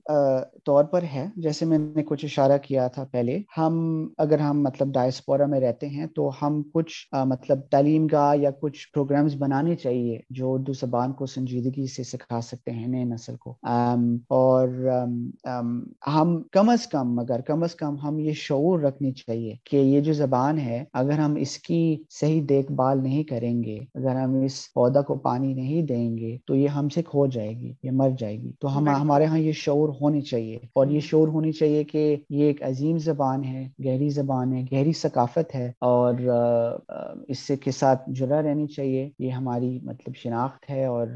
طور 0.65 0.83
پر 0.83 1.03
ہے، 1.13 1.27
جیسے 1.37 1.65
میں 1.65 1.77
نے 1.79 2.03
کچھ 2.03 2.25
اشارہ 2.25 2.57
کیا 2.63 2.87
تھا 2.87 3.03
پہلے، 3.11 3.39
ہم 3.57 3.73
اگر 4.17 4.39
ہم 4.39 4.61
مطلب 4.63 4.93
ڈائسپورا 4.93 5.45
میں 5.45 5.59
رہتے 5.59 5.87
ہیں 5.87 6.05
تو 6.15 6.29
ہم 6.41 6.61
کچھ 6.73 6.93
مطلب 7.25 7.61
تعلیم 7.71 8.05
گاہ 8.11 8.35
یا 8.35 8.49
کچھ 8.59 8.87
پروگرامز 8.93 9.35
بنانے 9.35 9.75
چاہیے 9.75 10.19
جو 10.29 10.53
اردو 10.53 10.73
زبان 10.73 11.13
کو 11.13 11.25
سنجیدگی 11.25 11.87
سے 11.87 12.03
سکھا 12.03 12.41
سکتے 12.41 12.71
ہیں 12.71 12.87
نئے 12.87 13.03
نسل 13.03 13.35
کو۔ 13.35 13.55
اور 14.29 14.67
ہم 16.07 16.41
کم 16.51 16.69
از 16.69 16.87
کم 16.87 17.15
مگر 17.15 17.41
کم 17.41 17.63
از 17.63 17.75
کم 17.75 17.97
ہم 17.99 18.19
یہ 18.19 18.33
شعور 18.35 18.79
رکھنی 18.79 19.11
چاہیے 19.13 19.55
کہ 19.63 19.77
یہ 19.77 20.01
جو 20.01 20.13
زبان 20.13 20.59
ہے، 20.59 20.83
اگر 20.93 21.19
ہم 21.19 21.35
اس 21.35 21.57
کی 21.57 21.81
صحیح 22.09 22.41
دیکھ 22.49 22.71
بھال 22.71 23.03
نہیں 23.03 23.23
کریں 23.23 23.63
گے 23.63 23.77
اگر 23.95 24.15
ہم 24.15 24.35
اس 24.45 24.73
پودا 24.73 25.01
کو 25.01 25.15
پانی 25.15 25.53
نہیں 25.53 25.81
دیں 25.81 26.17
گے 26.17 26.37
تو 26.45 26.55
یہ 26.55 26.67
ہم 26.67 26.89
سے 26.89 27.01
کھو 27.01 27.25
جائے 27.27 27.49
گی 27.49 27.73
یہ 27.83 27.91
مر 27.91 28.09
جائے 28.19 28.37
گی۔ 28.37 28.51
تو 28.59 28.77
ہم 28.77 28.87
ہمارے 28.89 29.25
ہاں 29.25 29.39
یہ 29.39 29.51
شعور 29.51 29.89
ہونی 30.01 30.21
چاہیے 30.21 30.59
اور 30.75 30.87
یہ 30.87 30.99
شعور 30.99 31.27
ہونی 31.27 31.51
چاہیے 31.51 31.83
کہ 31.83 32.15
یہ 32.29 32.45
ایک 32.45 32.63
عظیم 32.63 32.97
زبان 32.97 33.43
ہے 33.43 33.67
گہری 33.85 34.09
زبان 34.09 34.53
ہے 34.53 34.63
گہری 34.71 34.91
ثقافت 34.93 35.55
ہے 35.55 35.71
اور 35.81 36.13
اس 37.27 37.39
سے 37.39 37.55
کے 37.55 37.71
ساتھ 37.71 38.09
جڑا 38.09 38.41
رہنی 38.41 38.67
چاہیے۔ 38.67 39.09
یہ 39.19 39.31
ہماری 39.31 39.79
مطلب 39.83 40.15
شناخت 40.15 40.69
ہے 40.69 40.85
اور 40.85 41.07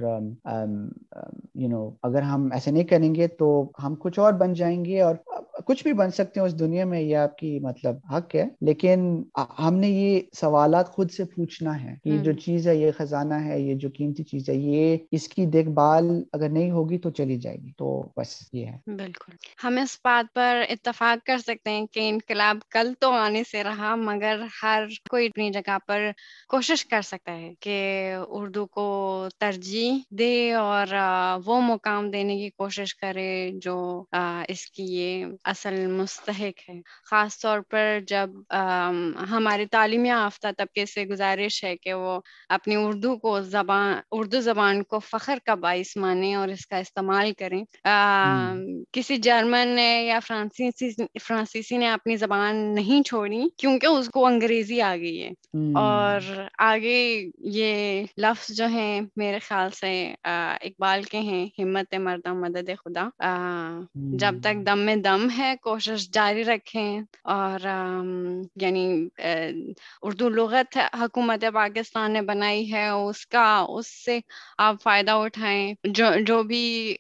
یو 1.56 1.68
نو 1.70 1.90
اگر 2.04 2.22
ہم 2.22 2.48
ایسے 2.54 2.72
نہیں 2.72 2.84
کریں 2.84 3.14
گے 3.16 3.28
تو 3.40 3.48
ہم 3.84 3.96
کچھ 4.00 4.20
اور 4.20 4.34
بن 4.34 4.54
جائیں 4.54 4.86
گے 4.86 5.02
اور 5.02 5.16
کچھ 5.66 5.84
بھی 5.84 5.94
بن 5.94 6.12
سکتے 6.12 6.40
ہیں 6.40 6.48
اس 6.48 6.60
دنیا 6.60 6.86
میں 6.86 7.00
یہ 7.02 7.16
آپ 7.18 7.38
کی 7.38 7.60
مطلب 7.60 7.96
حق 8.14 8.36
ہے۔ 8.36 8.46
لیکن 8.62 9.24
ہم 9.60 9.74
نے 9.74 9.88
یہ 9.90 10.20
سوالات 10.34 10.90
خود 10.90 11.12
سے 11.18 11.26
پوچھنا 11.26 11.84
ہے 11.84 11.96
کہ 12.04 12.18
جو 12.18 12.32
چیز 12.34 12.68
ہے 12.68 12.76
یہ 12.76 12.92
خزانہ 12.98 13.34
ہے 13.34 13.60
یہ 13.62 13.76
جو 13.76 13.90
قیمتی 13.98 14.24
چیز 14.24 14.50
ہے 14.50 14.56
یہ 14.56 14.98
اس 15.12 15.28
کی 15.28 15.46
دیکھ 15.46 15.70
بھال 15.70 16.06
اگر 16.34 16.50
نہیں 16.50 16.72
ہوگی 16.72 16.98
تو 16.98 17.10
چلی 17.10 17.38
جائے 17.38 17.58
گی۔ 17.58 17.72
تو 17.78 17.88
بس 18.18 18.50
یہ 18.54 18.66
ہے۔ 18.66 18.78
بالکل۔ 18.88 19.36
ہم 19.64 19.78
اس 19.84 19.98
بات 20.04 20.34
پر 20.34 20.64
اتفاق 20.70 21.26
کر 21.26 21.38
سکتے 21.38 21.70
ہیں 21.70 21.86
کہ 21.92 22.10
انقلاب 22.10 22.58
کل 22.70 22.94
تو 23.00 23.12
آنے 23.12 23.44
سے 23.52 23.64
رہا 23.64 23.96
مگر 23.96 24.42
ہر 24.64 24.84
کوئی 25.10 25.26
اپنی 25.26 25.50
جگہ 25.50 25.78
پر 25.88 26.10
کوشش 26.50 26.86
کر 26.86 27.02
سکتا 27.02 27.38
ہے 27.38 27.54
کہ 27.60 27.78
اردو 28.30 28.66
کو 28.66 28.88
ترجیح 29.40 29.92
دے 30.12 30.54
اور 30.54 30.88
وہ 31.46 31.62
مقام 31.62 32.12
دینے 32.12 32.38
کی 32.38 32.50
کوشش 32.58 32.96
کرے 32.96 33.30
جو 33.62 34.04
اس 34.48 34.66
کی 34.72 34.84
یہ 34.84 35.26
اصل 35.44 35.88
مستحق 35.88 36.70
ہے۔ 36.70 36.80
خاص 37.10 37.40
طور 37.42 37.60
پر 37.70 38.00
جب 38.08 38.30
ہمارے 39.32 39.66
تعلیمی 39.72 40.08
یافتہ 40.08 40.48
طبقے 40.58 40.86
سے 40.86 41.06
گزارش 41.10 41.64
ہے 41.64 41.78
کہ 41.78 41.94
وہ 41.94 42.20
اپنی 42.50 42.76
اردو 42.76 43.18
کو 43.18 43.42
زبان 43.42 43.96
اردو 44.12 44.40
زبان 44.40 44.84
کو 44.84 45.00
فخر 45.00 45.38
کا 45.46 45.56
باعث 45.56 45.98
مانے 45.98 46.36
اور 46.36 46.48
اس 46.48 46.68
کا 46.68 46.78
استعمال 46.78 47.32
کریں۔ 47.38 47.64
کسی 48.92 49.18
جرمن 49.18 49.68
نے 49.68 50.06
یا 50.08 50.20
فرانسیسی 50.20 50.90
فرانسیسی 51.22 51.78
نے 51.78 51.90
اپنی 51.90 52.16
زبان 52.16 52.56
نہیں 52.56 53.04
چھوڑی 53.04 53.44
کیونکہ 53.58 53.86
اس 53.86 54.10
کو 54.10 54.26
انگریزی 54.26 54.82
آ 54.82 54.96
گئی 54.96 55.24
ہے۔ 55.24 55.30
اور 55.76 56.44
آگے 56.58 57.30
یہ 57.40 58.04
لفظ 58.18 58.54
جو 58.54 58.66
ہیں 58.66 59.02
میرے 59.16 59.40
خیال 59.40 59.70
سے 59.70 60.16
اقبال 60.62 61.04
کے 61.04 61.20
ہیں 61.20 61.48
ہمت 61.60 61.96
مردہ 61.96 62.34
مدد 62.34 62.70
خدا۔ 62.86 63.10
جب 63.96 64.36
تک 64.44 64.66
دم 64.66 64.80
میں 64.80 64.96
دم 64.96 65.28
ہے 65.38 65.56
کوشش 65.62 66.10
جاری 66.12 66.44
رکھیں۔ 66.44 67.02
اور 67.24 67.60
یعنی 68.62 69.08
اردو 70.02 70.30
لغت 70.30 70.78
حکومت 70.94 71.46
پاکستان 71.54 72.14
نے 72.14 72.22
بنائی 72.22 72.72
ہے، 72.74 72.88
اس 72.88 73.26
کا، 73.28 73.66
اس 73.70 73.88
سے 74.06 74.20
آپ 74.58 74.76
فائدہ 74.84 75.12
اٹھائیں۔ 75.12 75.74
جو 75.84 76.06
جو 76.28 76.42
بھی 76.44 76.96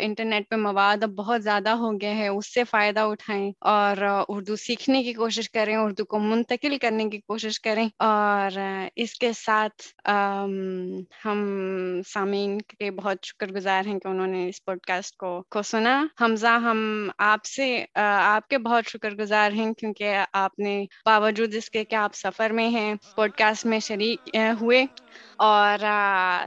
انٹرنیٹ 0.00 0.48
پہ 0.50 0.56
مواد 0.56 1.02
اب 1.02 1.10
بہت 1.10 1.42
زیادہ 1.42 1.68
ہو 1.68 1.92
گیا 2.00 2.16
ہے 2.16 2.28
اس 2.28 2.54
سے 2.54 2.64
فائدہ 2.64 3.00
اٹھائیں 3.00 3.52
اور 3.60 3.96
اردو 4.28 4.56
سیکھنے 4.56 5.02
کی 5.02 5.12
کوشش 5.12 5.50
کریں، 5.50 5.76
اردو 5.76 6.04
کو 6.04 6.18
منتقل 6.18 6.78
کرنے 6.78 7.08
کی 7.08 7.18
کوشش 7.18 7.60
کریں۔ 7.60 7.88
اور 7.98 8.58
اس 8.96 9.18
کے 9.18 9.32
ساتھ 9.32 10.08
ہم 11.24 11.40
سامعین 12.06 12.58
کے 12.78 12.90
بہت 12.90 13.16
شکر 13.24 13.46
گزار 13.46 13.86
ہیں 13.86 13.98
کہ 13.98 14.08
انہوں 14.08 14.26
نے 14.26 14.48
اس 14.48 14.64
پوڈ 14.64 14.78
کاسٹ 14.80 15.16
کو 15.16 15.42
کو 15.50 15.62
سنا۔ 15.62 16.06
حمزہ، 16.20 16.58
ہم 16.62 17.10
آپ 17.18 17.44
سے 17.44 17.84
آپ 17.94 18.48
کے 18.48 18.58
بہت 18.58 18.88
شکر 18.88 19.14
گزار 19.14 19.52
ہیں 19.52 19.72
کیونکہ 19.72 20.16
آپ 20.32 20.58
نے 20.58 20.84
باوجود 21.06 21.54
اس 21.54 21.70
کے 21.70 21.84
کہ 21.84 21.94
آپ 21.94 22.14
سفر 22.14 22.50
میں 22.50 22.68
ہیں 22.68 22.94
پوڈ 23.16 23.29
کاسٹ 23.36 23.66
میں 23.66 23.78
شریک 23.78 24.36
ہوئے۔ 24.60 24.86
اور 25.36 25.78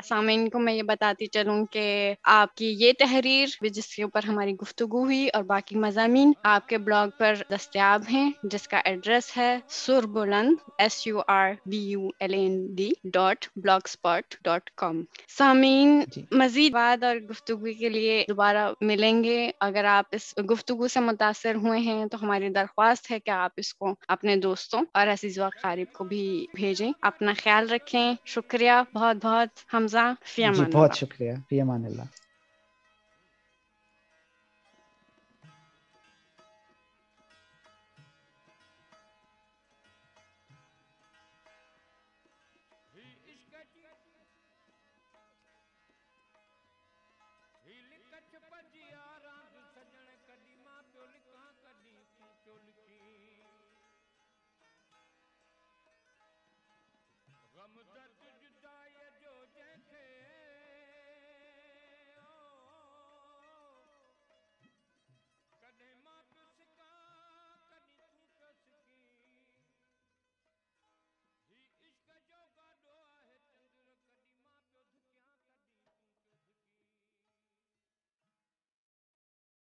سامعین 0.04 0.50
کو 0.50 0.60
میں 0.60 0.74
یہ 0.74 0.84
بتاتی 0.84 1.26
چلوں 1.26 1.66
کہ 1.66 2.14
آپ 2.24 2.56
کی 2.56 2.76
یہ 2.78 2.92
تحریر 3.00 3.48
جس 3.62 3.96
کے 3.96 4.04
اوپر 4.04 4.24
ہماری 4.28 4.54
گفتگو 4.54 5.04
ہوئی 5.04 5.28
اور 5.34 5.44
باقی 5.44 5.76
مضامین 5.76 6.32
آپ 6.44 6.70
کے 6.70 6.78
بلاگ 6.78 7.08
پر 7.18 7.34
دستیاب 7.50 8.04
ہیں 8.12 8.32
جس 8.44 8.68
کا 8.68 8.82
ایڈریس 8.86 9.38
ہے 9.38 9.60
سر 9.68 10.06
بلند 10.06 10.56
S 10.78 11.08
U 11.08 11.20
R 11.28 11.50
B 11.66 11.78
U 11.78 12.08
L 12.20 12.34
N 12.34 12.76
D 12.76 12.90
dot 13.04 13.46
blog 13.56 13.80
spot 13.86 14.36
dot 14.44 14.70
com 14.76 15.04
سامعین 15.28 16.02
مزید 16.32 16.72
بات 16.72 17.04
اور 17.04 17.16
گفتگو 17.16 17.68
کے 17.80 17.90
لیے 17.90 18.26
دوبارہ 18.30 18.74
ملیں 18.82 19.24
گے۔ 19.24 19.52
اگر 19.60 19.86
آپ 19.86 20.06
اس 20.12 20.34
گفتگو 20.52 20.88
سے 20.88 21.00
متاثر 21.00 21.56
ہوئے 21.56 21.80
ہیں 21.80 22.06
تو 22.06 22.18
ہماری 22.22 22.50
درخواست 22.50 23.12
ہے 23.12 23.20
کہ 23.20 23.30
آپ 23.30 23.52
اس 23.58 23.74
کو 23.74 23.96
اپنے 24.08 24.36
دوستوں 24.36 24.82
اور 24.94 25.08
عزیز 25.08 25.40
و 25.40 25.48
قارب 25.62 25.94
کو 25.94 26.04
بھی 26.04 26.48
بھیجیں 26.74 26.92
اپنا 27.02 27.34
خیال 27.44 27.70
رکھیں۔ 27.70 28.14
شکریہ 28.26 28.72
بہت 28.94 29.16
بہت 29.24 29.74
حمزہ 29.74 30.06
فی 30.26 30.44
جی 30.56 30.66
بہت 30.74 30.96
شکریہ 30.96 31.32
فی 31.50 31.62
امان 31.62 31.86
اللہ۔ 31.86 32.08